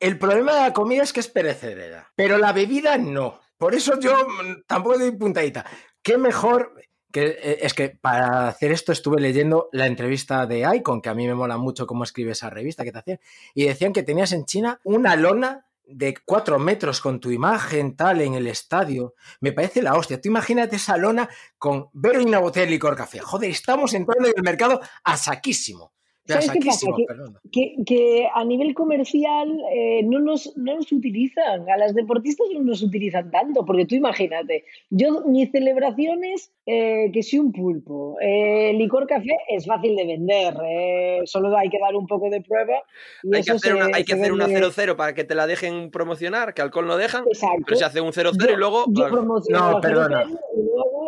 El 0.00 0.18
problema 0.18 0.54
de 0.54 0.60
la 0.62 0.72
comida 0.72 1.02
es 1.02 1.12
que 1.12 1.20
es 1.20 1.28
perecedera, 1.28 2.10
pero 2.16 2.38
la 2.38 2.52
bebida 2.52 2.96
no. 2.96 3.38
Por 3.58 3.74
eso 3.74 4.00
yo 4.00 4.12
mm, 4.14 4.62
tampoco 4.66 4.98
doy 4.98 5.10
puntadita. 5.12 5.66
Qué 6.02 6.16
mejor 6.16 6.72
que 7.12 7.38
eh, 7.40 7.58
es 7.62 7.74
que 7.74 7.90
para 7.90 8.48
hacer 8.48 8.72
esto 8.72 8.90
estuve 8.90 9.20
leyendo 9.20 9.68
la 9.72 9.86
entrevista 9.86 10.46
de 10.46 10.68
Icon, 10.76 11.00
que 11.00 11.08
a 11.08 11.14
mí 11.14 11.26
me 11.26 11.34
mola 11.34 11.58
mucho 11.58 11.86
cómo 11.86 12.04
escribe 12.04 12.32
esa 12.32 12.50
revista 12.50 12.84
que 12.84 12.92
te 12.92 12.98
hacían, 12.98 13.20
y 13.54 13.64
decían 13.64 13.92
que 13.92 14.02
tenías 14.02 14.32
en 14.32 14.44
China 14.44 14.80
una 14.84 15.14
lona 15.16 15.66
de 15.86 16.14
cuatro 16.24 16.58
metros 16.58 17.00
con 17.00 17.20
tu 17.20 17.30
imagen 17.30 17.96
tal 17.96 18.20
en 18.20 18.34
el 18.34 18.46
estadio. 18.46 19.14
Me 19.40 19.52
parece 19.52 19.82
la 19.82 19.94
hostia. 19.94 20.20
Tú 20.20 20.28
imagínate 20.28 20.76
esa 20.76 20.96
lona 20.96 21.28
con 21.58 21.88
ver 21.92 22.18
una 22.18 22.38
botella 22.38 22.66
de 22.66 22.72
licor 22.72 22.96
café. 22.96 23.18
Joder, 23.18 23.50
estamos 23.50 23.92
entrando 23.94 24.28
en 24.28 24.34
el 24.36 24.42
mercado 24.42 24.80
a 25.04 25.16
saquísimo. 25.16 25.92
¿Sabes 26.24 26.50
qué 26.52 26.60
pasa? 26.64 26.86
Que- 26.96 27.06
que, 27.50 27.74
que 27.84 28.28
a 28.32 28.44
nivel 28.44 28.74
comercial 28.74 29.60
eh, 29.74 30.02
no, 30.04 30.20
nos, 30.20 30.56
no 30.56 30.76
nos 30.76 30.90
utilizan, 30.92 31.68
a 31.68 31.76
las 31.76 31.94
deportistas 31.94 32.46
no 32.54 32.60
nos 32.60 32.80
utilizan 32.82 33.30
tanto, 33.30 33.64
porque 33.64 33.86
tú 33.86 33.96
imagínate, 33.96 34.64
yo 34.90 35.24
mis 35.26 35.50
celebraciones, 35.50 36.52
eh, 36.66 37.10
que 37.12 37.22
si 37.24 37.38
un 37.38 37.50
pulpo, 37.52 38.16
eh, 38.20 38.72
licor 38.74 39.06
café 39.08 39.36
es 39.48 39.66
fácil 39.66 39.96
de 39.96 40.06
vender, 40.06 40.54
eh, 40.64 41.20
solo 41.24 41.56
hay 41.56 41.68
que 41.68 41.78
dar 41.80 41.96
un 41.96 42.06
poco 42.06 42.30
de 42.30 42.40
prueba. 42.40 42.82
Y 43.24 43.34
Hay 43.36 43.42
que 43.42 43.50
hacer 43.52 43.72
se- 43.72 43.74
una, 43.76 43.96
hay 43.96 44.04
que 44.04 44.14
hacer 44.14 44.32
una 44.32 44.46
vende- 44.46 44.60
0-0 44.60 44.96
para 44.96 45.14
que 45.14 45.24
te 45.24 45.34
la 45.34 45.46
dejen 45.48 45.90
promocionar, 45.90 46.54
que 46.54 46.62
alcohol 46.62 46.86
no 46.86 46.96
dejan, 46.96 47.24
Exacto. 47.26 47.62
pero 47.66 47.76
se 47.76 47.84
hace 47.84 48.00
un 48.00 48.12
0-0 48.12 48.46
Yo- 48.48 48.52
y 48.54 48.56
luego... 48.56 48.84
yo 48.88 49.08
No, 49.50 49.80
perdona. 49.80 50.22
0-0 50.24 50.38
y 50.56 50.62
luego 50.62 51.01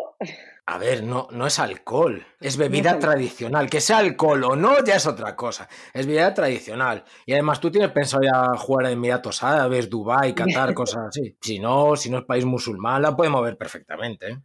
A 0.67 0.79
ver, 0.79 1.03
no, 1.03 1.29
no 1.31 1.47
es 1.47 1.59
alcohol, 1.59 2.25
es 2.41 2.57
bebida 2.57 2.99
tradicional. 2.99 3.69
Que 3.69 3.83
sea 3.83 3.99
alcohol 3.99 4.45
o 4.45 4.57
no, 4.57 4.83
ya 4.83 4.97
es 4.97 5.07
otra 5.07 5.37
cosa. 5.37 5.69
Es 5.93 6.07
bebida 6.07 6.33
tradicional. 6.33 7.05
Y 7.27 7.35
además 7.35 7.61
tú 7.61 7.71
tienes 7.71 7.91
pensado 7.91 8.23
ya 8.23 8.57
jugar 8.57 8.87
a 8.87 8.91
Emiratos 8.91 9.43
Árabes, 9.43 9.91
Dubái, 9.91 10.35
Qatar, 10.35 10.73
cosas 10.75 11.09
así. 11.09 11.37
Si 11.41 11.59
no, 11.59 11.97
si 11.97 12.09
no 12.09 12.19
es 12.19 12.25
país 12.25 12.47
musulmán, 12.47 13.03
la 13.03 13.15
podemos 13.15 13.43
ver 13.43 13.59
perfectamente. 13.59 14.31
¿eh? 14.31 14.39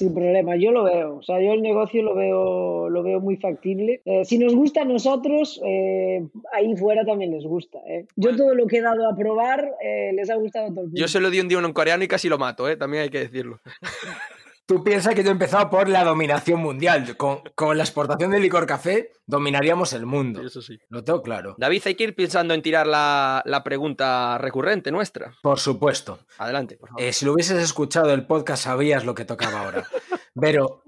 Sin 0.00 0.14
problema, 0.14 0.56
yo 0.56 0.72
lo 0.72 0.84
veo. 0.84 1.16
O 1.16 1.22
sea, 1.22 1.42
yo 1.42 1.52
el 1.52 1.60
negocio 1.60 2.02
lo 2.02 2.14
veo, 2.14 2.88
lo 2.88 3.02
veo 3.02 3.20
muy 3.20 3.36
factible. 3.36 4.00
Eh, 4.06 4.24
si 4.24 4.38
nos 4.38 4.54
gusta 4.54 4.80
a 4.80 4.84
nosotros, 4.86 5.60
eh, 5.62 6.26
ahí 6.54 6.74
fuera 6.76 7.04
también 7.04 7.32
les 7.32 7.44
gusta. 7.44 7.78
¿eh? 7.86 8.06
Yo 8.16 8.34
todo 8.34 8.54
lo 8.54 8.66
que 8.66 8.78
he 8.78 8.80
dado 8.80 9.06
a 9.06 9.14
probar 9.14 9.72
eh, 9.84 10.12
les 10.14 10.30
ha 10.30 10.36
gustado 10.36 10.66
a 10.66 10.68
todo 10.70 10.80
el 10.80 10.86
mundo. 10.86 10.98
Yo 10.98 11.06
se 11.06 11.20
lo 11.20 11.28
di 11.28 11.38
un 11.40 11.48
día 11.48 11.58
a 11.58 11.66
un 11.66 11.72
coreano 11.74 12.02
y 12.02 12.08
casi 12.08 12.30
lo 12.30 12.38
mato, 12.38 12.66
¿eh? 12.66 12.76
también 12.76 13.02
hay 13.02 13.10
que 13.10 13.18
decirlo. 13.18 13.60
Tú 14.70 14.84
piensas 14.84 15.16
que 15.16 15.24
yo 15.24 15.30
he 15.30 15.32
empezado 15.32 15.68
por 15.68 15.88
la 15.88 16.04
dominación 16.04 16.60
mundial. 16.60 17.16
Con, 17.16 17.40
con 17.56 17.76
la 17.76 17.82
exportación 17.82 18.30
del 18.30 18.40
licor 18.40 18.66
café, 18.66 19.10
dominaríamos 19.26 19.92
el 19.94 20.06
mundo. 20.06 20.46
Eso 20.46 20.62
sí. 20.62 20.78
Lo 20.88 21.02
tengo 21.02 21.22
claro. 21.22 21.56
David, 21.58 21.82
hay 21.86 21.96
que 21.96 22.04
ir 22.04 22.14
pensando 22.14 22.54
en 22.54 22.62
tirar 22.62 22.86
la, 22.86 23.42
la 23.46 23.64
pregunta 23.64 24.38
recurrente 24.38 24.92
nuestra. 24.92 25.34
Por 25.42 25.58
supuesto. 25.58 26.20
Adelante, 26.38 26.76
por 26.76 26.90
favor. 26.90 27.02
Eh, 27.02 27.12
si 27.12 27.24
lo 27.24 27.32
hubieses 27.32 27.60
escuchado 27.60 28.14
el 28.14 28.28
podcast, 28.28 28.62
sabrías 28.62 29.04
lo 29.04 29.12
que 29.12 29.24
tocaba 29.24 29.62
ahora. 29.62 29.88
Pero 30.40 30.84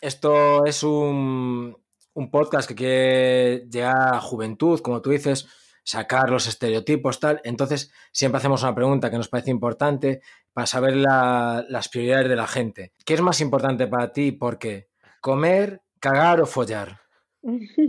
esto 0.00 0.64
es 0.66 0.82
un, 0.82 1.76
un 2.14 2.30
podcast 2.32 2.68
que 2.68 2.74
quiere 2.74 3.68
llegar 3.70 4.12
a 4.12 4.20
juventud, 4.20 4.80
como 4.80 5.00
tú 5.00 5.10
dices, 5.10 5.46
sacar 5.84 6.30
los 6.30 6.48
estereotipos, 6.48 7.20
tal. 7.20 7.40
Entonces, 7.44 7.92
siempre 8.12 8.38
hacemos 8.38 8.64
una 8.64 8.74
pregunta 8.74 9.08
que 9.08 9.18
nos 9.18 9.28
parece 9.28 9.50
importante 9.50 10.20
para 10.52 10.66
saber 10.66 10.96
la- 10.96 11.64
las 11.68 11.88
prioridades 11.88 12.28
de 12.28 12.36
la 12.36 12.46
gente. 12.46 12.92
¿Qué 13.04 13.14
es 13.14 13.20
más 13.20 13.40
importante 13.40 13.86
para 13.86 14.12
ti? 14.12 14.32
¿Por 14.32 14.58
qué? 14.58 14.88
¿Comer, 15.20 15.82
cagar 16.00 16.40
o 16.40 16.46
follar? 16.46 17.00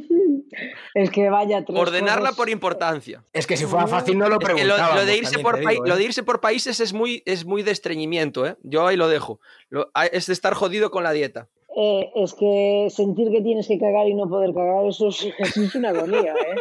es 0.93 1.09
que 1.11 1.29
vaya 1.29 1.63
tres 1.65 1.77
Ordenarla 1.77 2.21
cosas. 2.29 2.35
por 2.37 2.49
importancia. 2.49 3.23
Es 3.33 3.47
que 3.47 3.57
si 3.57 3.65
fuera 3.65 3.87
fácil 3.87 4.17
no 4.17 4.29
lo 4.29 4.39
Es 4.39 4.47
que 4.53 4.63
lo, 4.65 5.05
de 5.05 5.17
irse 5.17 5.39
por 5.39 5.57
te 5.57 5.63
pai- 5.63 5.73
digo, 5.73 5.85
lo 5.87 5.95
de 5.95 6.03
irse 6.03 6.23
por 6.23 6.39
países 6.41 6.79
es 6.79 6.93
muy, 6.93 7.23
es 7.25 7.45
muy 7.45 7.63
de 7.63 7.71
estreñimiento, 7.71 8.45
¿eh? 8.45 8.57
Yo 8.63 8.85
ahí 8.87 8.95
lo 8.97 9.07
dejo. 9.07 9.39
Lo- 9.69 9.91
es 10.11 10.27
de 10.27 10.33
estar 10.33 10.53
jodido 10.53 10.91
con 10.91 11.03
la 11.03 11.11
dieta. 11.11 11.49
Eh, 11.75 12.11
es 12.15 12.33
que 12.33 12.87
sentir 12.89 13.31
que 13.31 13.41
tienes 13.41 13.67
que 13.67 13.79
cagar 13.79 14.07
y 14.07 14.13
no 14.13 14.27
poder 14.27 14.53
cagar, 14.53 14.85
eso 14.85 15.07
es, 15.07 15.25
eso 15.39 15.61
es 15.61 15.75
una 15.75 15.89
agonía, 15.89 16.33
¿eh? 16.33 16.55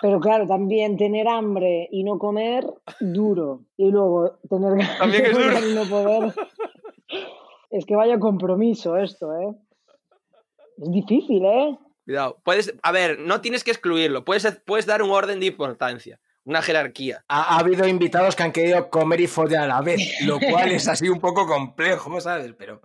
Pero 0.00 0.18
claro, 0.18 0.46
también 0.48 0.96
tener 0.96 1.28
hambre 1.28 1.88
y 1.92 2.02
no 2.02 2.18
comer, 2.18 2.66
duro. 3.00 3.66
Y 3.76 3.90
luego 3.90 4.38
tener 4.50 4.76
ganas 4.76 5.12
de 5.12 5.32
comer 5.32 5.64
y 5.70 5.74
no 5.74 5.84
poder. 5.84 6.34
Es 7.70 7.86
que 7.86 7.94
vaya 7.94 8.18
compromiso 8.18 8.96
esto, 8.96 9.32
¿eh? 9.38 9.54
Es 10.78 10.90
difícil, 10.90 11.44
¿eh? 11.44 11.78
Cuidado. 12.04 12.38
Puedes, 12.44 12.74
a 12.82 12.90
ver, 12.90 13.20
no 13.20 13.40
tienes 13.40 13.62
que 13.62 13.70
excluirlo. 13.70 14.24
Puedes, 14.24 14.60
puedes 14.66 14.86
dar 14.86 15.02
un 15.02 15.10
orden 15.10 15.38
de 15.38 15.46
importancia, 15.46 16.18
una 16.44 16.62
jerarquía. 16.62 17.24
Ha, 17.28 17.54
ha 17.54 17.58
habido 17.58 17.86
invitados 17.86 18.36
que 18.36 18.42
han 18.42 18.52
querido 18.52 18.90
comer 18.90 19.20
y 19.20 19.26
follar 19.26 19.64
a 19.64 19.66
la 19.66 19.80
vez, 19.80 20.20
lo 20.26 20.38
cual 20.40 20.72
es 20.72 20.88
así 20.88 21.08
un 21.08 21.20
poco 21.20 21.46
complejo, 21.46 22.20
¿sabes? 22.20 22.52
Pero 22.58 22.82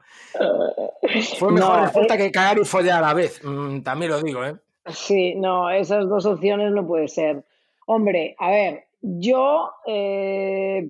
fue 1.38 1.52
mejor 1.52 1.78
No, 1.78 1.82
respuesta 1.84 2.16
eh. 2.16 2.18
que 2.18 2.32
cagar 2.32 2.60
y 2.60 2.66
follar 2.66 3.04
a 3.04 3.08
la 3.08 3.14
vez. 3.14 3.42
Mm, 3.44 3.82
también 3.82 4.12
lo 4.12 4.22
digo, 4.22 4.46
¿eh? 4.46 4.56
Sí, 4.86 5.36
no, 5.36 5.70
esas 5.70 6.08
dos 6.08 6.26
opciones 6.26 6.72
no 6.72 6.88
puede 6.88 7.08
ser. 7.08 7.44
Hombre, 7.86 8.36
a 8.40 8.50
ver, 8.52 8.88
yo 9.02 9.72
eh, 9.86 10.90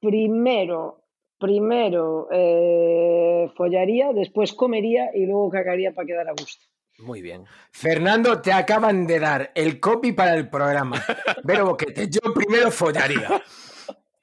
primero 0.00 1.02
primero 1.38 2.28
eh, 2.30 3.50
follaría, 3.56 4.12
después 4.12 4.54
comería 4.54 5.10
y 5.14 5.26
luego 5.26 5.50
cagaría 5.50 5.92
para 5.92 6.06
quedar 6.06 6.28
a 6.28 6.32
gusto. 6.32 6.64
Muy 6.98 7.20
bien. 7.20 7.44
Fernando, 7.70 8.40
te 8.40 8.52
acaban 8.52 9.06
de 9.06 9.20
dar 9.20 9.52
el 9.54 9.78
copy 9.80 10.12
para 10.12 10.34
el 10.34 10.48
programa. 10.48 11.02
Vero 11.44 11.66
Boquete, 11.66 12.08
yo 12.08 12.32
primero 12.32 12.70
follaría. 12.70 13.42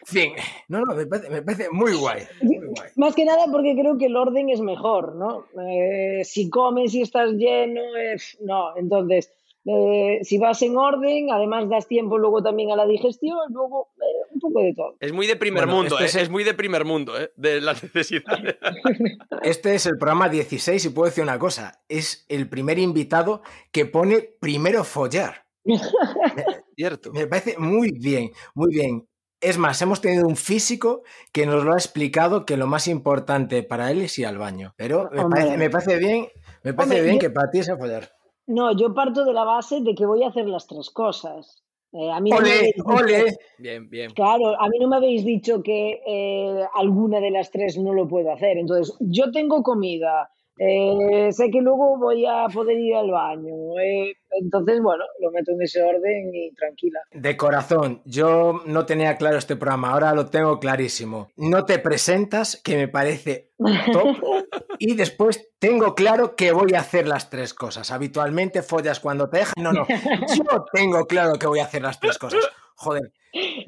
Fin. 0.05 0.34
No, 0.67 0.82
no, 0.82 0.95
me 0.95 1.05
parece, 1.05 1.30
me 1.30 1.41
parece 1.41 1.69
muy 1.69 1.93
guay. 1.95 2.24
Muy 2.41 2.57
guay. 2.57 2.89
Más 2.95 3.15
que 3.15 3.26
nada 3.26 3.45
porque 3.51 3.74
creo 3.74 3.97
que 3.97 4.07
el 4.07 4.15
orden 4.15 4.49
es 4.49 4.59
mejor, 4.59 5.15
¿no? 5.15 5.45
Eh, 5.61 6.24
si 6.26 6.49
comes 6.49 6.93
y 6.93 7.01
estás 7.01 7.32
lleno, 7.34 7.82
es... 7.95 8.38
no, 8.41 8.76
entonces, 8.76 9.32
eh, 9.66 10.20
si 10.24 10.38
vas 10.38 10.61
en 10.61 10.76
orden, 10.78 11.32
además 11.32 11.70
das 11.70 11.88
tiempo 11.88 12.18
luego 12.18 12.41
también 12.43 12.72
a 12.72 12.76
la 12.76 12.86
digestión, 12.86 13.38
luego 13.49 13.89
eh, 13.97 14.28
un 14.34 14.39
poco 14.41 14.61
de 14.61 14.74
todo. 14.74 14.95
Es 14.99 15.14
muy 15.14 15.26
de 15.28 15.36
primer 15.36 15.66
Bueno, 15.66 15.80
mundo, 15.82 15.99
este 15.99 16.20
¿eh? 16.20 16.22
es 16.24 16.30
muy 16.30 16.43
de 16.43 16.53
primer 16.53 16.84
mundo, 16.86 17.20
¿eh? 17.20 17.32
De 17.36 17.61
las 17.61 17.82
necesidades. 17.84 18.55
Este 19.43 19.76
es 19.76 19.86
el 19.86 19.97
programa 19.97 20.30
16 20.30 20.86
y 20.86 20.89
puedo 20.89 21.07
decir 21.09 21.24
una 21.24 21.38
cosa. 21.39 21.82
Es 21.89 22.26
el 22.30 22.47
primer 22.49 22.80
invitado 22.80 23.41
que 23.72 23.86
pone 23.86 24.22
primero 24.39 24.84
follar. 24.84 25.45
Cierto. 26.76 27.11
Me 27.14 27.28
parece 27.28 27.57
muy 27.57 27.91
bien, 27.91 28.32
muy 28.55 28.74
bien. 28.74 29.07
Es 29.41 29.57
más, 29.57 29.82
hemos 29.82 29.99
tenido 29.99 30.26
un 30.26 30.38
físico 30.38 31.03
que 31.34 31.45
nos 31.45 31.66
lo 31.66 31.74
ha 31.74 31.78
explicado 31.78 32.45
que 32.45 32.55
lo 32.55 32.66
más 32.68 32.88
importante 32.88 33.61
para 33.64 33.91
él 33.91 34.01
es 34.01 34.18
ir 34.18 34.26
al 34.28 34.38
baño. 34.38 34.74
Pero 34.78 35.09
me 35.11 35.24
parece, 35.30 35.57
me 35.57 35.70
parece 35.70 35.97
bien, 35.97 36.28
me 36.64 36.74
parece 36.74 36.95
Hombre, 36.95 37.01
bien 37.03 37.16
yo- 37.16 37.20
que 37.20 37.30
para 37.30 37.49
ti 37.51 37.59
es 37.59 37.70
follar. 37.78 38.09
No, 38.47 38.75
yo 38.75 38.93
parto 38.93 39.23
de 39.25 39.33
la 39.33 39.43
base 39.43 39.81
de 39.81 39.95
que 39.95 40.05
voy 40.05 40.23
a 40.23 40.27
hacer 40.29 40.47
las 40.47 40.67
tres 40.67 40.89
cosas. 40.89 41.63
Eh, 41.93 42.11
a 42.11 42.19
mí 42.19 42.31
no 42.31 42.37
me 42.39 42.41
¡Ole, 42.49 42.61
dicho- 42.75 42.83
ole! 42.85 43.37
Bien, 43.59 43.89
bien. 43.89 44.11
Claro, 44.11 44.59
a 44.59 44.67
mí 44.67 44.79
no 44.79 44.87
me 44.87 44.95
habéis 44.97 45.23
dicho 45.23 45.61
que 45.61 46.01
eh, 46.05 46.65
alguna 46.73 47.19
de 47.19 47.31
las 47.31 47.51
tres 47.51 47.77
no 47.77 47.93
lo 47.93 48.07
puedo 48.07 48.31
hacer. 48.33 48.57
Entonces, 48.57 48.95
yo 48.99 49.31
tengo 49.31 49.61
comida, 49.63 50.29
eh, 50.57 51.29
sé 51.31 51.49
que 51.49 51.61
luego 51.61 51.97
voy 51.97 52.25
a 52.25 52.47
poder 52.53 52.77
ir 52.79 52.95
al 52.95 53.09
baño. 53.09 53.53
eh, 53.81 54.13
entonces, 54.41 54.81
bueno, 54.81 55.03
lo 55.19 55.31
meto 55.31 55.51
en 55.51 55.61
ese 55.61 55.81
orden 55.83 56.31
y 56.33 56.51
tranquila. 56.55 56.99
De 57.11 57.37
corazón, 57.37 58.01
yo 58.05 58.61
no 58.65 58.85
tenía 58.85 59.15
claro 59.17 59.37
este 59.37 59.55
programa, 59.55 59.91
ahora 59.91 60.13
lo 60.13 60.25
tengo 60.27 60.59
clarísimo. 60.59 61.29
No 61.35 61.65
te 61.65 61.77
presentas, 61.79 62.59
que 62.63 62.75
me 62.77 62.87
parece 62.87 63.51
top. 63.91 64.17
Y 64.79 64.95
después 64.95 65.51
tengo 65.59 65.93
claro 65.95 66.35
que 66.35 66.51
voy 66.51 66.73
a 66.73 66.79
hacer 66.79 67.07
las 67.07 67.29
tres 67.29 67.53
cosas. 67.53 67.91
Habitualmente 67.91 68.63
follas 68.63 68.99
cuando 68.99 69.29
te 69.29 69.37
dejan. 69.39 69.53
No, 69.57 69.71
no. 69.71 69.85
Yo 70.35 70.65
tengo 70.73 71.05
claro 71.05 71.33
que 71.35 71.47
voy 71.47 71.59
a 71.59 71.65
hacer 71.65 71.83
las 71.83 71.99
tres 71.99 72.17
cosas. 72.17 72.43
Joder. 72.75 73.11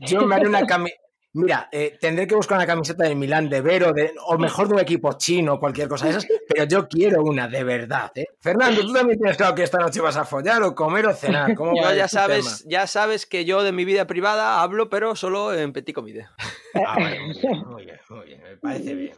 Yo 0.01 0.21
me 0.21 0.35
haré 0.35 0.47
una 0.47 0.65
camiseta. 0.65 1.04
Mira, 1.37 1.67
eh, 1.69 1.97
tendré 1.99 2.25
que 2.27 2.33
buscar 2.35 2.57
una 2.57 2.65
camiseta 2.65 3.03
del 3.03 3.17
Milán 3.17 3.49
de 3.49 3.59
Vero, 3.59 3.91
de, 3.91 4.13
o 4.25 4.37
mejor 4.37 4.69
de 4.69 4.75
un 4.75 4.79
equipo 4.79 5.11
chino 5.17 5.59
cualquier 5.59 5.89
cosa 5.89 6.05
de 6.05 6.11
esas, 6.11 6.27
pero 6.47 6.63
yo 6.63 6.87
quiero 6.87 7.23
una 7.23 7.49
de 7.49 7.61
verdad. 7.61 8.09
¿eh? 8.15 8.25
Fernando, 8.39 8.79
tú 8.81 8.93
también 8.93 9.19
tienes 9.19 9.35
claro 9.35 9.53
que 9.53 9.63
esta 9.63 9.77
noche 9.77 9.99
vas 9.99 10.15
a 10.15 10.23
follar 10.23 10.63
o 10.63 10.73
comer 10.73 11.05
o 11.07 11.13
cenar. 11.13 11.53
¿Cómo 11.53 11.75
Yo 11.75 11.83
va 11.83 11.93
ya 11.93 12.03
tu 12.07 12.15
sabes, 12.15 12.59
tema? 12.59 12.71
ya 12.71 12.87
sabes 12.87 13.25
que 13.25 13.43
yo 13.43 13.63
de 13.63 13.73
mi 13.73 13.83
vida 13.83 14.07
privada 14.07 14.61
hablo, 14.61 14.89
pero 14.89 15.17
solo 15.17 15.53
en 15.53 15.73
petit 15.73 15.93
comité. 15.93 16.25
Ah, 16.73 16.97
muy 16.99 17.33
bien, 17.33 17.67
muy 17.67 17.85
bien, 17.85 17.99
muy 18.09 18.25
bien, 18.27 18.41
me 18.41 18.57
parece 18.57 18.95
bien. 18.95 19.15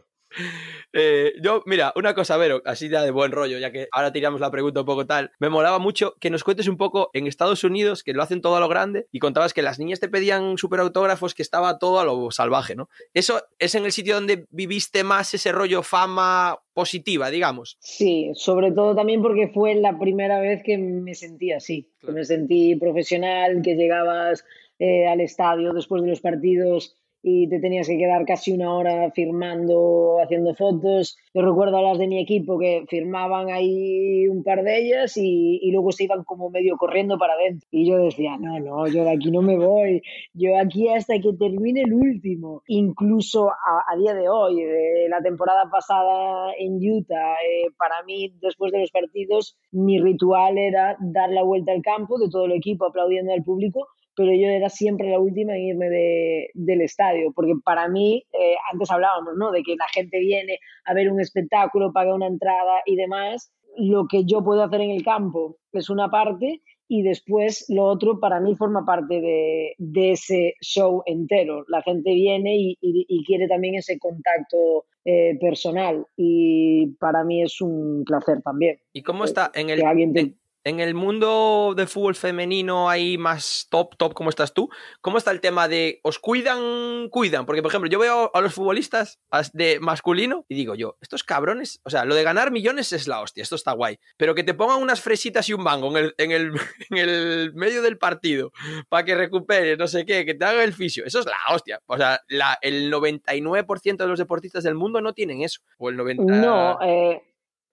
Eh, 0.92 1.32
yo, 1.42 1.62
mira, 1.66 1.92
una 1.96 2.14
cosa, 2.14 2.36
Vero, 2.36 2.62
así 2.64 2.88
ya 2.88 3.02
de 3.02 3.10
buen 3.10 3.32
rollo, 3.32 3.58
ya 3.58 3.70
que 3.70 3.88
ahora 3.92 4.12
tiramos 4.12 4.40
la 4.40 4.50
pregunta 4.50 4.80
un 4.80 4.86
poco 4.86 5.06
tal. 5.06 5.30
Me 5.38 5.48
molaba 5.48 5.78
mucho 5.78 6.14
que 6.20 6.30
nos 6.30 6.44
cuentes 6.44 6.68
un 6.68 6.76
poco 6.76 7.10
en 7.12 7.26
Estados 7.26 7.64
Unidos, 7.64 8.02
que 8.02 8.12
lo 8.12 8.22
hacen 8.22 8.40
todo 8.40 8.56
a 8.56 8.60
lo 8.60 8.68
grande, 8.68 9.06
y 9.12 9.18
contabas 9.18 9.52
que 9.52 9.62
las 9.62 9.78
niñas 9.78 10.00
te 10.00 10.08
pedían 10.08 10.58
super 10.58 10.80
autógrafos, 10.80 11.34
que 11.34 11.42
estaba 11.42 11.78
todo 11.78 12.00
a 12.00 12.04
lo 12.04 12.30
salvaje, 12.30 12.74
¿no? 12.74 12.88
¿Eso 13.14 13.42
es 13.58 13.74
en 13.74 13.84
el 13.84 13.92
sitio 13.92 14.14
donde 14.14 14.46
viviste 14.50 15.04
más 15.04 15.32
ese 15.34 15.52
rollo 15.52 15.82
fama 15.82 16.58
positiva, 16.72 17.30
digamos? 17.30 17.76
Sí, 17.80 18.30
sobre 18.34 18.72
todo 18.72 18.94
también 18.94 19.22
porque 19.22 19.48
fue 19.48 19.74
la 19.74 19.98
primera 19.98 20.40
vez 20.40 20.62
que 20.64 20.78
me 20.78 21.14
sentí 21.14 21.52
así, 21.52 21.90
que 22.00 22.12
me 22.12 22.24
sentí 22.24 22.76
profesional, 22.76 23.60
que 23.62 23.74
llegabas 23.74 24.44
eh, 24.78 25.06
al 25.06 25.20
estadio 25.20 25.72
después 25.72 26.02
de 26.02 26.08
los 26.08 26.20
partidos 26.20 26.96
y 27.22 27.48
te 27.48 27.58
tenías 27.60 27.88
que 27.88 27.98
quedar 27.98 28.24
casi 28.24 28.52
una 28.52 28.74
hora 28.74 29.10
firmando, 29.10 30.18
haciendo 30.22 30.54
fotos. 30.54 31.16
Yo 31.34 31.42
recuerdo 31.42 31.78
a 31.78 31.82
las 31.82 31.98
de 31.98 32.06
mi 32.06 32.20
equipo 32.20 32.58
que 32.58 32.84
firmaban 32.88 33.50
ahí 33.50 34.28
un 34.28 34.44
par 34.44 34.62
de 34.62 34.78
ellas 34.78 35.16
y, 35.16 35.58
y 35.62 35.72
luego 35.72 35.92
se 35.92 36.04
iban 36.04 36.24
como 36.24 36.50
medio 36.50 36.76
corriendo 36.76 37.18
para 37.18 37.34
adentro. 37.34 37.68
Y 37.70 37.88
yo 37.88 37.98
decía, 37.98 38.36
no, 38.38 38.60
no, 38.60 38.86
yo 38.86 39.04
de 39.04 39.10
aquí 39.10 39.30
no 39.30 39.42
me 39.42 39.56
voy, 39.56 40.02
yo 40.32 40.58
aquí 40.58 40.88
hasta 40.88 41.18
que 41.18 41.32
termine 41.38 41.82
el 41.82 41.92
último. 41.92 42.62
Incluso 42.66 43.50
a, 43.50 43.96
día 43.96 44.14
de 44.14 44.28
hoy, 44.28 44.62
la 45.08 45.20
temporada 45.20 45.68
pasada 45.70 46.52
en 46.58 46.76
Utah, 46.76 47.34
eh, 47.34 47.70
para 47.76 48.02
mí, 48.04 48.32
después 48.40 48.72
de 48.72 48.80
los 48.80 48.90
partidos, 48.90 49.56
mi 49.72 50.00
ritual 50.00 50.56
era 50.58 50.96
dar 51.00 51.30
la 51.30 51.42
vuelta 51.42 51.72
al 51.72 51.82
campo 51.82 52.18
de 52.18 52.28
todo 52.30 52.46
el 52.46 52.52
equipo 52.52 52.86
aplaudiendo 52.86 53.32
al 53.32 53.42
público 53.42 53.88
pero 54.18 54.32
yo 54.32 54.48
era 54.48 54.68
siempre 54.68 55.08
la 55.10 55.20
última 55.20 55.54
en 55.56 55.62
irme 55.62 55.88
de- 55.88 56.50
del 56.54 56.80
estadio, 56.82 57.32
porque 57.34 57.52
para 57.64 57.88
mí, 57.88 58.24
eh, 58.32 58.54
antes 58.72 58.90
hablábamos, 58.90 59.34
¿no? 59.38 59.50
De 59.52 59.62
que 59.62 59.76
la 59.76 59.86
gente 59.94 60.18
viene 60.18 60.58
a 60.84 60.92
ver 60.94 61.10
un 61.10 61.20
espectáculo, 61.20 61.92
paga 61.92 62.14
una 62.14 62.26
entrada 62.26 62.82
y 62.84 62.96
demás. 62.96 63.52
Lo 63.76 64.06
que 64.10 64.24
yo 64.24 64.42
puedo 64.42 64.62
hacer 64.64 64.80
en 64.80 64.90
el 64.90 65.04
campo 65.04 65.56
es 65.72 65.88
una 65.88 66.10
parte 66.10 66.60
y 66.90 67.02
después 67.02 67.66
lo 67.68 67.84
otro 67.84 68.18
para 68.18 68.40
mí 68.40 68.56
forma 68.56 68.84
parte 68.84 69.20
de, 69.20 69.74
de 69.78 70.12
ese 70.12 70.54
show 70.62 71.02
entero. 71.06 71.64
La 71.68 71.82
gente 71.82 72.12
viene 72.12 72.56
y, 72.56 72.70
y- 72.80 73.06
y 73.08 73.24
quiere 73.24 73.46
también 73.46 73.74
ese 73.76 73.98
contacto 73.98 74.86
eh, 75.04 75.38
personal 75.40 76.04
y 76.16 76.88
para 76.98 77.24
mí 77.24 77.42
es 77.42 77.60
un 77.60 78.04
placer 78.04 78.42
también. 78.42 78.78
¿Y 78.92 79.02
cómo 79.02 79.24
está 79.24 79.50
en 79.54 79.70
el, 79.70 79.80
Que 79.80 79.86
alguien 79.86 80.12
te- 80.12 80.20
en, 80.20 80.36
en 80.68 80.80
el 80.80 80.94
mundo 80.94 81.74
del 81.76 81.88
fútbol 81.88 82.14
femenino 82.14 82.88
ahí 82.90 83.18
más 83.18 83.66
top, 83.70 83.96
top 83.96 84.14
como 84.14 84.30
estás 84.30 84.52
tú? 84.54 84.68
¿Cómo 85.00 85.18
está 85.18 85.30
el 85.30 85.40
tema 85.40 85.66
de 85.68 86.00
os 86.02 86.18
cuidan, 86.18 87.08
cuidan? 87.10 87.46
Porque, 87.46 87.62
por 87.62 87.70
ejemplo, 87.70 87.90
yo 87.90 87.98
veo 87.98 88.30
a 88.34 88.40
los 88.40 88.54
futbolistas 88.54 89.18
as- 89.30 89.52
de 89.52 89.80
masculino 89.80 90.44
y 90.48 90.54
digo 90.54 90.74
yo, 90.74 90.96
estos 91.00 91.24
cabrones, 91.24 91.80
o 91.84 91.90
sea, 91.90 92.04
lo 92.04 92.14
de 92.14 92.22
ganar 92.22 92.50
millones 92.50 92.92
es 92.92 93.08
la 93.08 93.20
hostia, 93.20 93.42
esto 93.42 93.56
está 93.56 93.72
guay, 93.72 93.98
pero 94.16 94.34
que 94.34 94.44
te 94.44 94.54
pongan 94.54 94.80
unas 94.82 95.00
fresitas 95.00 95.48
y 95.48 95.54
un 95.54 95.62
mango 95.62 95.88
en 95.96 96.04
el, 96.04 96.14
en 96.18 96.30
el, 96.32 96.52
en 96.90 96.98
el 96.98 97.52
medio 97.54 97.82
del 97.82 97.98
partido 97.98 98.52
para 98.88 99.04
que 99.04 99.14
recuperes, 99.14 99.78
no 99.78 99.86
sé 99.86 100.04
qué, 100.04 100.24
que 100.24 100.34
te 100.34 100.44
haga 100.44 100.62
el 100.64 100.72
fisio, 100.72 101.04
eso 101.04 101.20
es 101.20 101.26
la 101.26 101.36
hostia. 101.54 101.80
O 101.86 101.96
sea, 101.96 102.20
el 102.60 102.90
99% 102.92 103.96
de 103.96 104.06
los 104.06 104.18
deportistas 104.18 104.64
del 104.64 104.74
mundo 104.74 105.00
no 105.00 105.12
tienen 105.12 105.42
eso. 105.42 105.60
O 105.78 105.88
el 105.88 105.96
90%. 105.96 106.24
No, 106.40 106.78
eh, 106.82 107.22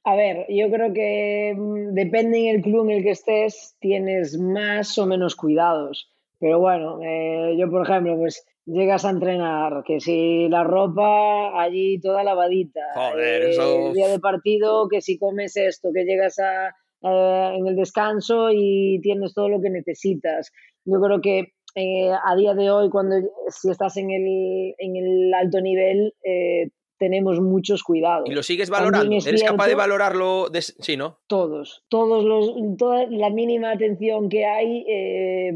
a 0.06 0.16
ver, 0.16 0.46
yo 0.50 0.70
creo 0.72 0.94
que 0.94 1.54
mm, 1.58 1.94
depende 1.94 2.50
en 2.50 2.56
el 2.58 2.62
club 2.62 2.86
en 2.90 2.98
el 2.98 3.04
que 3.04 3.12
estés, 3.12 3.76
tienes 3.80 4.38
más 4.40 4.98
o 4.98 5.06
menos 5.06 5.36
cuidados. 5.36 6.10
Pero 6.40 6.60
bueno, 6.60 7.00
eh, 7.04 7.56
yo 7.58 7.70
por 7.70 7.84
ejemplo, 7.84 8.16
pues 8.18 8.46
llegas 8.66 9.04
a 9.06 9.10
entrenar, 9.10 9.84
que 9.86 10.00
si 10.00 10.48
la 10.50 10.64
ropa 10.64 11.60
allí 11.62 12.00
toda 12.00 12.24
lavadita, 12.24 12.82
Joder, 12.96 13.44
eh, 13.44 13.50
eso- 13.52 13.88
el 13.88 13.94
día 13.94 14.08
de 14.08 14.20
partido, 14.20 14.88
que 14.90 15.02
si 15.02 15.18
comes 15.18 15.58
esto, 15.58 15.90
que 15.94 16.04
llegas 16.06 16.38
a, 16.40 16.74
en 17.02 17.68
el 17.68 17.76
descanso 17.76 18.50
y 18.52 19.00
tienes 19.02 19.34
todo 19.36 19.50
lo 19.50 19.62
que 19.62 19.70
necesitas. 19.70 20.52
Yo 20.86 21.00
creo 21.02 21.22
que 21.22 21.54
eh, 21.76 22.10
a 22.12 22.36
día 22.36 22.54
de 22.56 22.72
hoy, 22.72 22.90
cuando 22.90 23.16
si 23.50 23.70
estás 23.70 23.98
en 23.98 24.10
el, 24.10 24.74
en 24.78 24.96
el 24.96 25.34
alto 25.34 25.62
nivel, 25.62 26.14
eh, 26.24 26.70
tenemos 26.98 27.40
muchos 27.42 27.84
cuidados. 27.84 28.30
Y 28.30 28.34
lo 28.34 28.44
sigues 28.44 28.70
valorando. 28.70 29.16
es 29.18 29.26
¿Eres 29.28 29.44
capaz 29.44 29.66
de 29.66 29.70
cierto- 29.72 29.82
valorarlo? 29.84 30.50
de- 30.50 30.62
Sí, 30.62 30.98
¿no? 30.98 31.20
Todos, 31.28 31.84
todos 31.90 32.24
los, 32.24 32.54
toda 32.78 33.06
la 33.10 33.30
mínima 33.30 33.72
atención 33.72 34.30
que 34.30 34.46
hay, 34.46 34.86
eh, 34.88 35.54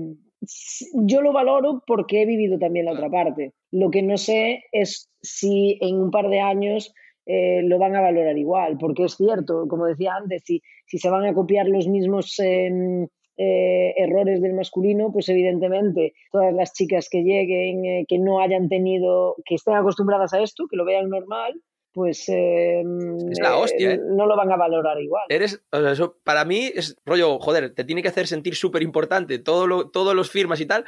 yo 0.93 1.21
lo 1.21 1.33
valoro 1.33 1.83
porque 1.85 2.21
he 2.21 2.25
vivido 2.25 2.57
también 2.59 2.85
la 2.85 2.93
otra 2.93 3.09
parte. 3.09 3.53
Lo 3.71 3.89
que 3.91 4.01
no 4.01 4.17
sé 4.17 4.63
es 4.71 5.09
si 5.21 5.77
en 5.81 5.95
un 6.01 6.11
par 6.11 6.29
de 6.29 6.39
años 6.39 6.93
eh, 7.25 7.61
lo 7.63 7.77
van 7.77 7.95
a 7.95 8.01
valorar 8.01 8.37
igual, 8.37 8.77
porque 8.79 9.03
es 9.03 9.15
cierto, 9.15 9.67
como 9.67 9.85
decía 9.85 10.13
antes, 10.15 10.41
si, 10.45 10.61
si 10.87 10.97
se 10.97 11.09
van 11.09 11.25
a 11.25 11.33
copiar 11.33 11.67
los 11.67 11.87
mismos 11.87 12.33
em, 12.39 13.07
eh, 13.41 13.93
errores 13.95 14.41
del 14.41 14.53
masculino, 14.53 15.13
pues 15.13 15.29
evidentemente 15.29 16.13
todas 16.29 16.53
las 16.53 16.73
chicas 16.73 17.07
que 17.09 17.23
lleguen, 17.23 17.85
eh, 17.85 18.05
que 18.05 18.19
no 18.19 18.41
hayan 18.41 18.67
tenido, 18.67 19.37
que 19.45 19.55
estén 19.55 19.75
acostumbradas 19.75 20.33
a 20.33 20.41
esto, 20.41 20.67
que 20.69 20.75
lo 20.75 20.83
vean 20.83 21.09
normal, 21.09 21.53
pues 21.93 22.27
em, 22.27 23.31
Es 23.31 23.39
la 23.39 23.55
hostia, 23.55 23.93
¿eh? 23.93 23.99
no 24.03 24.25
lo 24.25 24.35
van 24.35 24.51
a 24.51 24.57
valorar 24.57 25.01
igual. 25.01 25.23
Eres, 25.29 25.63
o 25.71 25.79
sea, 25.79 25.93
eso 25.93 26.17
para 26.25 26.43
mí 26.43 26.69
es 26.75 26.97
rollo, 27.05 27.39
joder, 27.39 27.73
te 27.73 27.85
tiene 27.85 28.01
que 28.01 28.09
hacer 28.09 28.27
sentir 28.27 28.55
súper 28.55 28.83
importante 28.83 29.39
todo 29.39 29.67
lo, 29.67 29.89
todos 29.89 30.13
los 30.13 30.29
firmas 30.29 30.59
y 30.59 30.65
tal, 30.65 30.83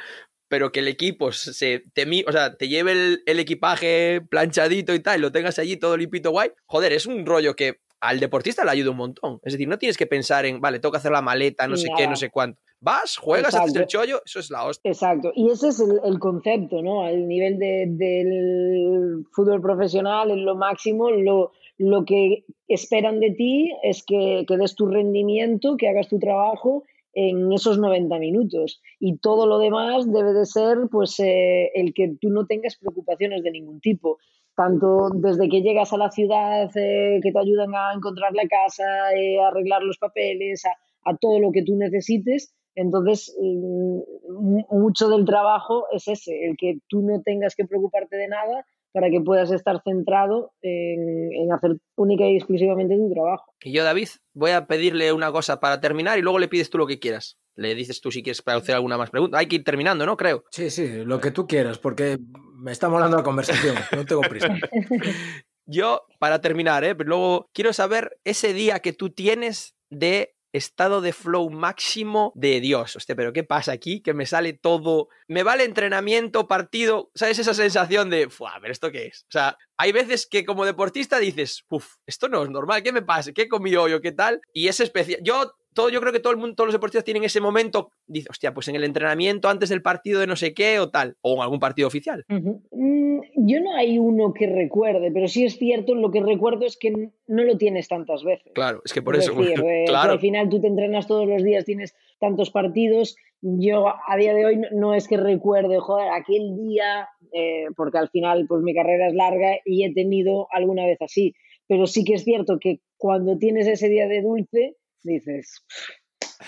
pero 0.48 0.72
que 0.72 0.80
el 0.80 0.88
equipo 0.88 1.32
se 1.32 1.84
te, 1.94 2.06
o 2.26 2.32
sea, 2.32 2.58
te 2.58 2.68
lleve 2.68 2.92
el, 2.92 3.22
el 3.24 3.40
equipaje 3.40 4.20
planchadito 4.28 4.92
y 4.92 5.00
tal, 5.00 5.18
y 5.18 5.22
lo 5.22 5.32
tengas 5.32 5.58
allí 5.58 5.78
todo 5.78 5.96
limpito 5.96 6.30
guay. 6.30 6.50
Joder, 6.66 6.92
es 6.92 7.06
un 7.06 7.24
rollo 7.24 7.56
que 7.56 7.78
al 8.02 8.18
deportista 8.20 8.64
le 8.64 8.72
ayuda 8.72 8.90
un 8.90 8.96
montón. 8.96 9.38
Es 9.44 9.52
decir, 9.54 9.68
no 9.68 9.78
tienes 9.78 9.96
que 9.96 10.06
pensar 10.06 10.44
en, 10.44 10.60
vale, 10.60 10.78
tengo 10.80 10.90
que 10.92 10.98
hacer 10.98 11.12
la 11.12 11.22
maleta, 11.22 11.66
no 11.68 11.76
sé 11.76 11.88
qué, 11.96 12.06
no 12.08 12.16
sé 12.16 12.30
cuánto. 12.30 12.60
Vas, 12.80 13.16
juegas, 13.16 13.54
haces 13.54 13.74
el 13.76 13.82
Exacto. 13.82 13.88
chollo, 13.88 14.20
eso 14.26 14.40
es 14.40 14.50
la 14.50 14.64
hostia. 14.66 14.90
Exacto, 14.90 15.30
y 15.36 15.48
ese 15.50 15.68
es 15.68 15.78
el, 15.78 16.00
el 16.04 16.18
concepto, 16.18 16.82
¿no? 16.82 17.04
Al 17.04 17.28
nivel 17.28 17.58
de- 17.60 17.86
del 17.88 19.24
fútbol 19.32 19.60
profesional, 19.60 20.30
en 20.32 20.44
lo 20.44 20.56
máximo, 20.56 21.10
lo, 21.10 21.52
lo 21.78 22.04
que 22.04 22.44
esperan 22.68 23.20
de 23.20 23.30
ti 23.30 23.70
es 23.84 24.02
que, 24.04 24.44
que 24.48 24.56
des 24.56 24.74
tu 24.74 24.86
rendimiento, 24.86 25.76
que 25.76 25.88
hagas 25.88 26.08
tu 26.08 26.18
trabajo 26.18 26.82
en 27.14 27.52
esos 27.52 27.78
90 27.78 28.18
minutos. 28.18 28.80
Y 28.98 29.18
todo 29.18 29.46
lo 29.46 29.58
demás 29.58 30.10
debe 30.10 30.32
de 30.32 30.46
ser, 30.46 30.78
pues, 30.90 31.20
eh, 31.20 31.70
el 31.74 31.92
que 31.94 32.16
tú 32.20 32.30
no 32.30 32.46
tengas 32.46 32.76
preocupaciones 32.78 33.42
de 33.44 33.50
ningún 33.52 33.80
tipo. 33.80 34.18
Tanto 34.54 35.08
desde 35.14 35.48
que 35.48 35.62
llegas 35.62 35.92
a 35.92 35.96
la 35.96 36.10
ciudad, 36.10 36.70
eh, 36.76 37.20
que 37.22 37.32
te 37.32 37.38
ayudan 37.38 37.74
a 37.74 37.94
encontrar 37.94 38.32
la 38.34 38.46
casa, 38.48 39.12
eh, 39.16 39.40
a 39.40 39.48
arreglar 39.48 39.82
los 39.82 39.98
papeles, 39.98 40.64
a, 40.66 41.10
a 41.10 41.16
todo 41.16 41.40
lo 41.40 41.52
que 41.52 41.62
tú 41.64 41.76
necesites. 41.76 42.54
Entonces, 42.74 43.34
mm, 43.40 43.98
mu- 44.28 44.66
mucho 44.70 45.08
del 45.08 45.24
trabajo 45.24 45.86
es 45.92 46.06
ese, 46.08 46.44
el 46.46 46.56
que 46.56 46.78
tú 46.88 47.00
no 47.02 47.20
tengas 47.22 47.54
que 47.54 47.64
preocuparte 47.64 48.16
de 48.16 48.28
nada 48.28 48.66
para 48.92 49.08
que 49.08 49.22
puedas 49.22 49.50
estar 49.50 49.80
centrado 49.82 50.52
en, 50.60 51.32
en 51.32 51.50
hacer 51.52 51.78
única 51.96 52.24
y 52.26 52.36
exclusivamente 52.36 52.94
tu 52.96 53.10
trabajo. 53.10 53.52
Y 53.64 53.72
yo, 53.72 53.84
David, 53.84 54.08
voy 54.34 54.50
a 54.50 54.66
pedirle 54.66 55.12
una 55.14 55.32
cosa 55.32 55.60
para 55.60 55.80
terminar 55.80 56.18
y 56.18 56.22
luego 56.22 56.38
le 56.38 56.48
pides 56.48 56.68
tú 56.68 56.76
lo 56.76 56.86
que 56.86 56.98
quieras. 56.98 57.38
Le 57.54 57.74
dices 57.74 58.00
tú 58.02 58.10
si 58.10 58.22
quieres 58.22 58.42
hacer 58.46 58.74
alguna 58.74 58.98
más 58.98 59.10
pregunta. 59.10 59.38
Hay 59.38 59.46
que 59.46 59.56
ir 59.56 59.64
terminando, 59.64 60.04
¿no? 60.04 60.16
Creo. 60.18 60.44
Sí, 60.50 60.68
sí, 60.70 61.04
lo 61.04 61.20
que 61.20 61.30
tú 61.30 61.46
quieras, 61.46 61.78
porque 61.78 62.18
me 62.62 62.72
está 62.72 62.88
molando 62.88 63.16
la 63.16 63.22
conversación, 63.22 63.76
no 63.92 64.04
tengo 64.04 64.22
prisa. 64.22 64.48
Yo, 65.66 66.06
para 66.18 66.40
terminar, 66.40 66.84
¿eh? 66.84 66.94
Pero 66.94 67.08
luego 67.08 67.50
quiero 67.52 67.72
saber 67.72 68.18
ese 68.24 68.52
día 68.52 68.80
que 68.80 68.92
tú 68.92 69.10
tienes 69.10 69.74
de 69.90 70.34
estado 70.52 71.00
de 71.00 71.12
flow 71.12 71.50
máximo 71.50 72.32
de 72.34 72.60
Dios. 72.60 72.94
Hostia, 72.94 73.16
pero 73.16 73.32
¿qué 73.32 73.42
pasa 73.42 73.72
aquí? 73.72 74.02
Que 74.02 74.12
me 74.12 74.26
sale 74.26 74.52
todo. 74.52 75.08
Me 75.26 75.42
vale 75.42 75.64
entrenamiento, 75.64 76.46
partido. 76.46 77.10
¿Sabes 77.14 77.38
esa 77.38 77.54
sensación 77.54 78.10
de, 78.10 78.28
"Fua, 78.28 78.58
pero 78.60 78.72
esto 78.72 78.92
qué 78.92 79.06
es? 79.06 79.22
O 79.28 79.32
sea, 79.32 79.56
hay 79.78 79.92
veces 79.92 80.26
que 80.26 80.44
como 80.44 80.64
deportista 80.66 81.18
dices, 81.18 81.64
uff, 81.70 81.94
esto 82.06 82.28
no 82.28 82.42
es 82.42 82.50
normal, 82.50 82.82
¿qué 82.82 82.92
me 82.92 83.02
pasa? 83.02 83.32
¿Qué 83.32 83.42
he 83.42 83.48
comido 83.48 83.88
yo? 83.88 84.00
¿Qué 84.00 84.12
tal? 84.12 84.40
Y 84.52 84.68
es 84.68 84.78
especial. 84.80 85.20
Yo. 85.22 85.52
Todo, 85.74 85.88
yo 85.88 86.00
creo 86.00 86.12
que 86.12 86.20
todo 86.20 86.32
el 86.32 86.38
mundo, 86.38 86.54
todos 86.54 86.68
los 86.68 86.74
deportistas 86.74 87.04
tienen 87.04 87.24
ese 87.24 87.40
momento, 87.40 87.90
dice, 88.06 88.28
hostia, 88.30 88.52
pues 88.52 88.68
en 88.68 88.76
el 88.76 88.84
entrenamiento 88.84 89.48
antes 89.48 89.68
del 89.70 89.82
partido 89.82 90.20
de 90.20 90.26
no 90.26 90.36
sé 90.36 90.52
qué 90.54 90.78
o 90.80 90.90
tal, 90.90 91.16
o 91.22 91.34
en 91.36 91.40
algún 91.42 91.58
partido 91.60 91.88
oficial. 91.88 92.24
Mm, 92.28 93.20
Yo 93.36 93.60
no 93.60 93.74
hay 93.74 93.98
uno 93.98 94.32
que 94.34 94.46
recuerde, 94.46 95.10
pero 95.12 95.28
sí 95.28 95.44
es 95.44 95.56
cierto, 95.58 95.94
lo 95.94 96.10
que 96.10 96.20
recuerdo 96.22 96.66
es 96.66 96.76
que 96.76 96.90
no 96.90 97.42
lo 97.44 97.56
tienes 97.56 97.88
tantas 97.88 98.22
veces. 98.24 98.52
Claro, 98.54 98.82
es 98.84 98.92
que 98.92 99.02
por 99.02 99.16
Es 99.16 99.24
eso. 99.24 99.34
decir, 99.34 99.60
eh, 99.66 99.84
claro. 99.86 100.12
al 100.12 100.20
final 100.20 100.48
tú 100.48 100.60
te 100.60 100.66
entrenas 100.66 101.06
todos 101.06 101.26
los 101.26 101.42
días, 101.42 101.64
tienes 101.64 101.94
tantos 102.20 102.50
partidos. 102.50 103.16
Yo 103.40 103.86
a 103.88 104.16
día 104.16 104.34
de 104.34 104.44
hoy 104.46 104.56
no, 104.56 104.68
no 104.72 104.94
es 104.94 105.08
que 105.08 105.16
recuerde, 105.16 105.78
joder, 105.80 106.08
aquel 106.10 106.54
día, 106.56 107.08
eh, 107.32 107.64
porque 107.76 107.98
al 107.98 108.08
final 108.10 108.46
pues 108.46 108.62
mi 108.62 108.74
carrera 108.74 109.08
es 109.08 109.14
larga 109.14 109.56
y 109.64 109.84
he 109.84 109.92
tenido 109.94 110.46
alguna 110.52 110.84
vez 110.86 111.00
así. 111.00 111.34
Pero 111.66 111.86
sí 111.86 112.04
que 112.04 112.14
es 112.14 112.24
cierto 112.24 112.58
que 112.60 112.80
cuando 112.98 113.38
tienes 113.38 113.66
ese 113.66 113.88
día 113.88 114.06
de 114.06 114.20
dulce, 114.22 114.76
dices, 115.02 115.64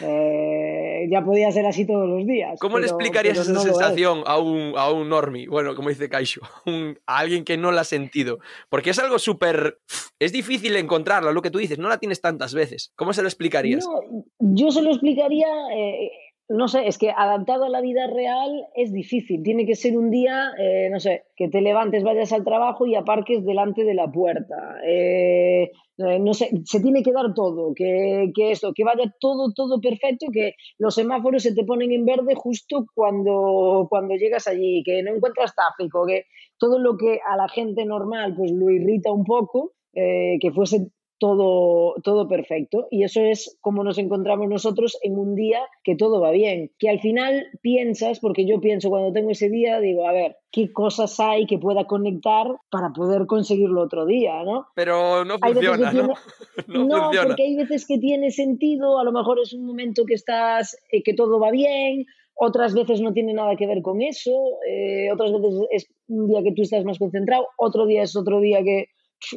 eh, 0.01 1.07
ya 1.11 1.25
podía 1.25 1.51
ser 1.53 1.67
así 1.67 1.87
todos 1.87 2.09
los 2.09 2.27
días. 2.27 2.59
¿Cómo 2.61 2.79
le 2.79 2.87
explicarías 2.87 3.39
esa 3.39 3.53
no 3.53 3.61
sensación 3.61 4.23
a 4.27 4.39
un, 4.39 4.73
a 4.77 4.91
un 4.91 5.09
normie? 5.09 5.47
Bueno, 5.49 5.75
como 5.75 5.89
dice 5.89 6.09
Kaisho, 6.09 6.41
un- 6.67 6.99
a 7.07 7.19
alguien 7.19 7.45
que 7.45 7.57
no 7.57 7.71
la 7.73 7.83
ha 7.83 7.85
sentido. 7.85 8.39
Porque 8.69 8.91
es 8.91 8.99
algo 8.99 9.19
súper... 9.19 9.79
Es 10.19 10.33
difícil 10.33 10.75
encontrarla, 10.77 11.33
lo 11.33 11.43
que 11.43 11.51
tú 11.51 11.59
dices, 11.59 11.79
no 11.79 11.89
la 11.89 11.99
tienes 11.99 12.21
tantas 12.21 12.55
veces. 12.55 12.93
¿Cómo 12.97 13.13
se 13.13 13.23
lo 13.23 13.29
explicarías? 13.29 13.85
No, 13.87 14.25
yo 14.41 14.71
se 14.71 14.83
lo 14.83 14.91
explicaría, 14.91 15.47
eh, 15.77 16.11
no 16.49 16.69
sé, 16.69 16.87
es 16.87 16.99
que 16.99 17.11
adaptado 17.11 17.65
a 17.65 17.71
la 17.71 17.81
vida 17.81 18.07
real 18.07 18.67
es 18.75 18.93
difícil. 18.93 19.43
Tiene 19.43 19.65
que 19.67 19.75
ser 19.75 19.97
un 19.97 20.11
día, 20.11 20.53
eh, 20.59 20.89
no 20.91 21.01
sé, 21.01 21.25
que 21.37 21.49
te 21.49 21.61
levantes, 21.61 22.03
vayas 22.03 22.33
al 22.33 22.45
trabajo 22.45 22.87
y 22.87 22.95
aparques 22.95 23.45
delante 23.45 23.85
de 23.85 23.95
la 23.95 24.11
puerta. 24.13 24.77
Eh, 24.87 25.71
eh, 25.97 26.19
no 26.19 26.35
sé, 26.35 26.51
se 26.65 26.81
tiene 26.81 27.03
que 27.03 27.13
dar 27.13 27.33
todo, 27.35 27.73
que, 27.75 28.31
que 28.35 28.51
esto, 28.51 28.73
que 28.75 28.85
vaya 28.85 29.15
todo, 29.21 29.53
todo 29.55 29.81
perfecto, 29.81 30.27
que 30.33 30.55
los 30.79 30.95
semáforos 30.95 31.43
se 31.45 31.55
te 31.55 31.65
ponen 31.65 31.93
en 31.93 32.05
verde 32.05 32.35
justo 32.35 32.85
cuando, 32.95 33.87
cuando 33.89 34.15
llegas 34.17 34.47
allí, 34.49 34.83
que 34.85 35.03
no 35.03 35.15
encuentras 35.15 35.55
tráfico, 35.55 36.05
que 36.07 36.25
todo 36.59 36.79
lo 36.79 36.97
que 36.97 37.21
a 37.25 37.37
la 37.37 37.49
gente 37.49 37.85
normal 37.85 38.35
pues 38.37 38.51
lo 38.53 38.71
irrita 38.71 39.13
un 39.13 39.25
poco, 39.25 39.73
eh, 39.95 40.37
que 40.41 40.51
fuese 40.51 40.89
todo, 41.25 41.95
todo 42.03 42.29
perfecto. 42.29 42.87
Y 42.91 43.03
eso 43.03 43.23
es 43.23 43.57
como 43.63 43.83
nos 43.83 43.97
encontramos 43.97 44.47
nosotros 44.47 44.99
en 45.03 45.17
un 45.19 45.35
día 45.35 45.59
que 45.83 45.97
todo 45.97 46.21
va 46.21 46.31
bien. 46.33 46.71
Que 46.79 46.91
al 46.91 47.01
final 47.01 47.47
piensas, 47.63 48.21
porque 48.21 48.45
yo 48.45 48.61
pienso 48.61 48.91
cuando 48.91 49.11
tengo 49.11 49.31
ese 49.31 49.49
día, 49.49 49.81
digo, 49.81 50.07
a 50.07 50.13
ver, 50.13 50.37
¿qué 50.53 50.71
cosas 50.71 51.19
hay 51.21 51.47
que 51.47 51.57
pueda 51.59 51.87
conectar 51.87 52.47
para 52.71 52.91
poder 52.93 53.25
conseguirlo 53.27 53.81
otro 53.81 54.05
día, 54.05 54.45
¿no? 54.45 54.67
Pero 54.75 55.25
no 55.25 55.39
funciona, 55.39 55.77
¿no? 55.79 55.91
tiene- 55.93 56.09
No, 56.69 56.85
no, 56.85 57.03
funciona. 57.05 57.27
porque 57.29 57.43
hay 57.45 57.57
veces 57.57 57.87
que 57.87 57.97
tiene 57.97 58.31
sentido, 58.31 58.99
a 58.99 59.05
lo 59.05 59.13
mejor 59.13 59.39
es 59.41 59.55
un 59.55 59.65
momento 59.65 60.05
que 60.05 60.15
estás, 60.15 60.77
eh, 60.93 61.03
que 61.03 61.15
todo 61.15 61.41
va 61.41 61.51
bien, 61.53 62.05
otras 62.35 62.75
veces 62.75 63.01
no 63.01 63.15
tiene 63.15 63.33
nada 63.33 63.57
que 63.57 63.67
ver 63.67 63.81
con 63.81 64.03
eso, 64.03 64.31
eh, 64.69 65.11
otras 65.11 65.33
veces 65.33 65.55
es 65.71 65.87
un 66.09 66.29
día 66.29 66.43
que 66.43 66.53
tú 66.53 66.61
estás 66.61 66.85
más 66.85 66.99
concentrado, 66.99 67.47
otro 67.57 67.87
día 67.87 68.03
es 68.03 68.15
otro 68.15 68.41
día 68.41 68.63
que, 68.63 68.89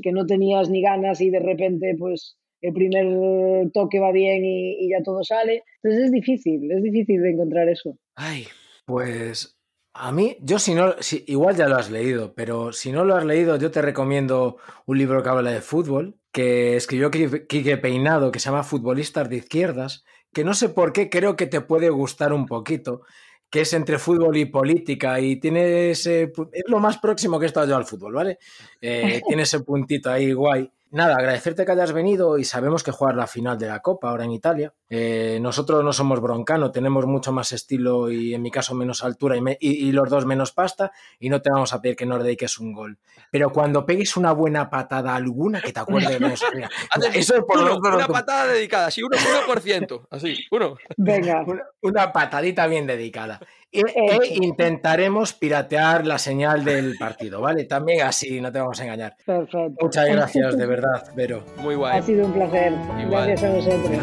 que 0.02 0.12
no 0.12 0.26
tenías 0.26 0.70
ni 0.70 0.82
ganas 0.82 1.22
y 1.22 1.30
de 1.30 1.40
repente 1.40 1.96
pues 1.98 2.38
el 2.62 2.74
primer 2.74 3.72
toque 3.72 4.00
va 4.00 4.12
bien 4.12 4.44
y, 4.44 4.90
ya 4.90 5.04
todo 5.04 5.24
sale. 5.24 5.64
Entonces 5.84 6.06
es 6.06 6.12
difícil, 6.12 6.72
es 6.72 6.82
difícil 6.84 7.22
de 7.22 7.32
encontrar 7.32 7.70
eso. 7.70 7.98
Ay, 8.16 8.48
Pues 8.86 9.58
a 9.94 10.12
mí, 10.12 10.38
yo 10.42 10.60
si 10.60 10.74
no, 10.76 10.94
si, 11.00 11.24
igual 11.28 11.56
ya 11.56 11.68
lo 11.68 11.76
has 11.76 11.90
leído, 11.90 12.34
pero 12.36 12.72
si 12.72 12.92
no 12.92 13.04
lo 13.04 13.16
has 13.16 13.26
leído, 13.26 13.58
yo 13.58 13.72
te 13.72 13.82
recomiendo 13.82 14.58
un 14.86 14.98
libro 14.98 15.24
que 15.24 15.30
habla 15.30 15.52
de 15.52 15.62
fútbol, 15.62 16.20
que 16.32 16.76
escribió 16.76 17.10
Qui- 17.10 17.48
Quique 17.48 17.78
Peinado, 17.78 18.32
que 18.32 18.40
se 18.40 18.50
llama 18.50 18.64
Futbolistas 18.64 19.28
de 19.30 19.38
Izquierdas, 19.38 20.04
que 20.34 20.44
no 20.44 20.54
sé 20.54 20.70
por 20.70 20.94
qué 20.94 21.10
creo 21.10 21.36
que 21.36 21.48
te 21.48 21.62
puede 21.62 21.90
gustar 21.90 22.32
un 22.32 22.46
poquito, 22.46 23.02
que 23.50 23.62
es 23.62 23.74
entre 23.74 23.98
fútbol 23.98 24.38
y 24.38 24.45
política 24.45 25.20
y 25.20 25.39
tiene 25.39 25.91
ese, 25.91 26.32
es 26.52 26.64
lo 26.68 26.80
más 26.80 26.98
próximo 26.98 27.39
que 27.39 27.45
he 27.45 27.48
estado 27.48 27.68
yo 27.68 27.76
al 27.78 27.86
fútbol, 27.86 28.14
¿vale? 28.14 28.38
Eh, 28.82 29.22
tiene 29.28 29.43
ese 29.43 29.62
puntito 29.62 30.10
ahí 30.12 30.32
guay. 30.34 30.72
Nada, 30.90 31.16
agradecerte 31.18 31.66
que 31.66 31.72
hayas 31.74 31.92
venido 31.92 32.38
y 32.38 32.46
sabemos 32.46 32.82
que 32.82 32.92
juegas 32.92 33.18
la 33.18 33.28
final 33.28 33.58
de 33.58 33.68
la 33.68 33.82
Copa 33.82 34.10
ahora 34.10 34.24
en 34.24 34.32
Italia. 34.32 34.74
Eh, 34.90 35.38
nosotros 35.42 35.84
no 35.84 35.92
somos 35.92 36.22
broncano, 36.22 36.72
tenemos 36.72 37.06
mucho 37.06 37.34
más 37.34 37.52
estilo 37.52 38.10
y 38.10 38.34
en 38.34 38.42
mi 38.42 38.52
caso 38.52 38.74
menos 38.74 39.04
altura 39.04 39.36
y, 39.36 39.42
me- 39.42 39.58
y- 39.60 39.88
y 39.90 39.92
los 39.92 40.10
dos 40.10 40.26
menos 40.26 40.54
pasta 40.54 40.94
y 41.20 41.28
no 41.30 41.42
te 41.42 41.50
vamos 41.52 41.74
a 41.74 41.82
pedir 41.82 41.98
que 41.98 42.06
nos 42.06 42.24
dediques 42.24 42.58
un 42.60 42.72
gol. 42.72 42.98
Pero 43.32 43.52
cuando 43.52 43.86
pegues 43.86 44.16
una 44.16 44.32
buena 44.32 44.70
patada 44.70 45.14
alguna, 45.14 45.60
que 45.62 45.74
te 45.74 45.80
acuerdes 45.82 46.10
de 46.20 46.20
mira, 46.54 46.70
haces 46.90 47.16
eso 47.16 47.36
es 47.36 47.44
por 47.44 47.58
uno, 47.58 47.68
lo 47.68 47.80
menos 47.82 47.96
una 47.98 48.08
patada 48.08 48.48
dedicada, 48.48 48.90
sí, 48.90 49.04
uno, 49.04 49.18
1%, 49.18 50.08
así, 50.10 50.38
uno. 50.52 50.78
Venga, 50.96 51.44
una, 51.46 51.64
una 51.82 52.14
patadita 52.14 52.66
bien 52.68 52.88
dedicada. 52.88 53.42
E, 53.78 53.82
e 53.82 54.36
intentaremos 54.43 55.34
piratear 55.34 56.07
la 56.07 56.18
señal 56.18 56.63
del 56.63 56.95
partido, 56.97 57.41
¿vale? 57.41 57.65
También 57.65 58.01
así, 58.07 58.39
no 58.41 58.51
te 58.51 58.59
vamos 58.59 58.80
a 58.80 58.84
engañar. 58.84 59.15
perfecto. 59.26 59.76
Muchas 59.82 60.07
gracias, 60.07 60.57
de 60.57 60.65
verdad, 60.76 61.03
Vero. 61.15 61.43
Muy 61.57 61.76
Ha 61.76 61.78
guay. 61.78 62.01
sido 62.03 62.26
un 62.26 62.34
placer. 62.34 62.74
Igual. 63.01 63.28
Gracias 63.28 63.43
a 63.43 63.55
vosotros. 63.55 63.99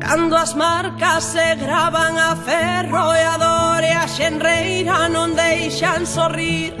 Cando 0.00 0.36
as 0.36 0.54
marcas 0.54 1.22
se 1.24 1.54
gravan 1.56 2.18
a 2.18 2.34
ferro 2.34 3.14
e 3.14 3.22
a 3.22 3.36
dor 3.38 3.82
e 3.84 3.92
a 3.94 4.06
xenreira 4.16 5.06
non 5.08 5.30
deixan 5.38 6.02
sorrir 6.06 6.74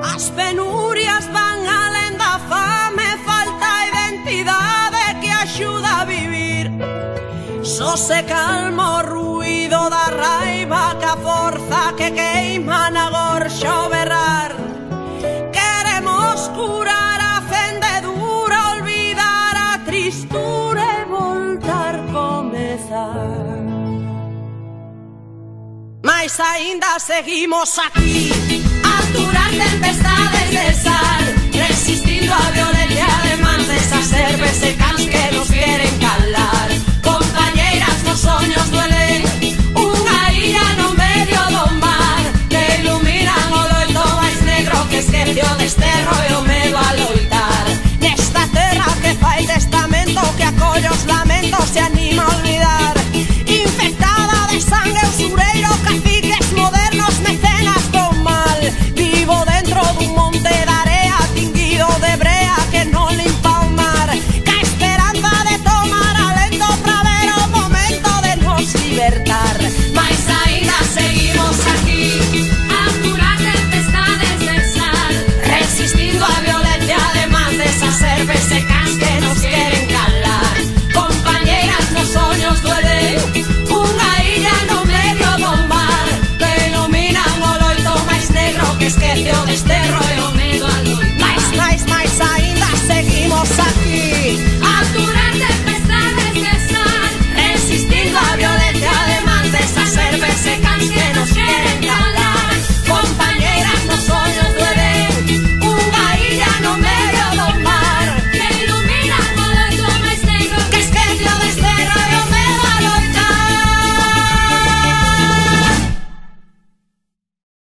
As 0.00 0.24
penurias 0.32 1.26
van 1.36 1.60
alén 1.84 2.14
da 2.16 2.34
fame, 2.48 3.08
falta 3.28 3.70
identidade 3.90 4.59
axuda 5.60 6.00
a 6.00 6.04
vivir. 6.04 6.70
Só 7.62 7.96
se 7.96 8.22
calmo 8.24 8.82
o 8.82 9.02
ruido 9.02 9.90
da 9.90 10.06
raiva 10.06 10.96
Que 10.98 11.04
a 11.04 11.16
forza 11.16 11.92
que 11.96 12.10
queima 12.10 12.90
na 12.90 13.10
gorxa 13.10 13.86
o 13.86 13.88
berrar. 13.90 14.52
Queremos 15.52 16.48
curar 16.56 17.20
a 17.20 17.42
fendedura 17.42 18.72
Olvidar 18.76 19.56
a 19.56 19.78
tristura 19.84 20.82
e 21.00 21.04
voltar 21.04 22.00
comezar. 22.12 23.60
Mais 26.02 26.40
aínda 26.40 26.98
seguimos 26.98 27.78
aquí 27.78 28.32
Aturar 28.82 29.50
tempestades 29.50 30.50
de 30.50 30.74
sal 30.82 31.22
Resistindo 31.52 32.32
a 32.32 32.50
violencia 32.50 33.06
de 33.24 33.36
mans 33.42 33.68
e 34.62 34.72
cans 34.74 35.04
que 35.06 35.36
nos 35.36 35.49
este 45.70 45.86
rollo 46.04 46.49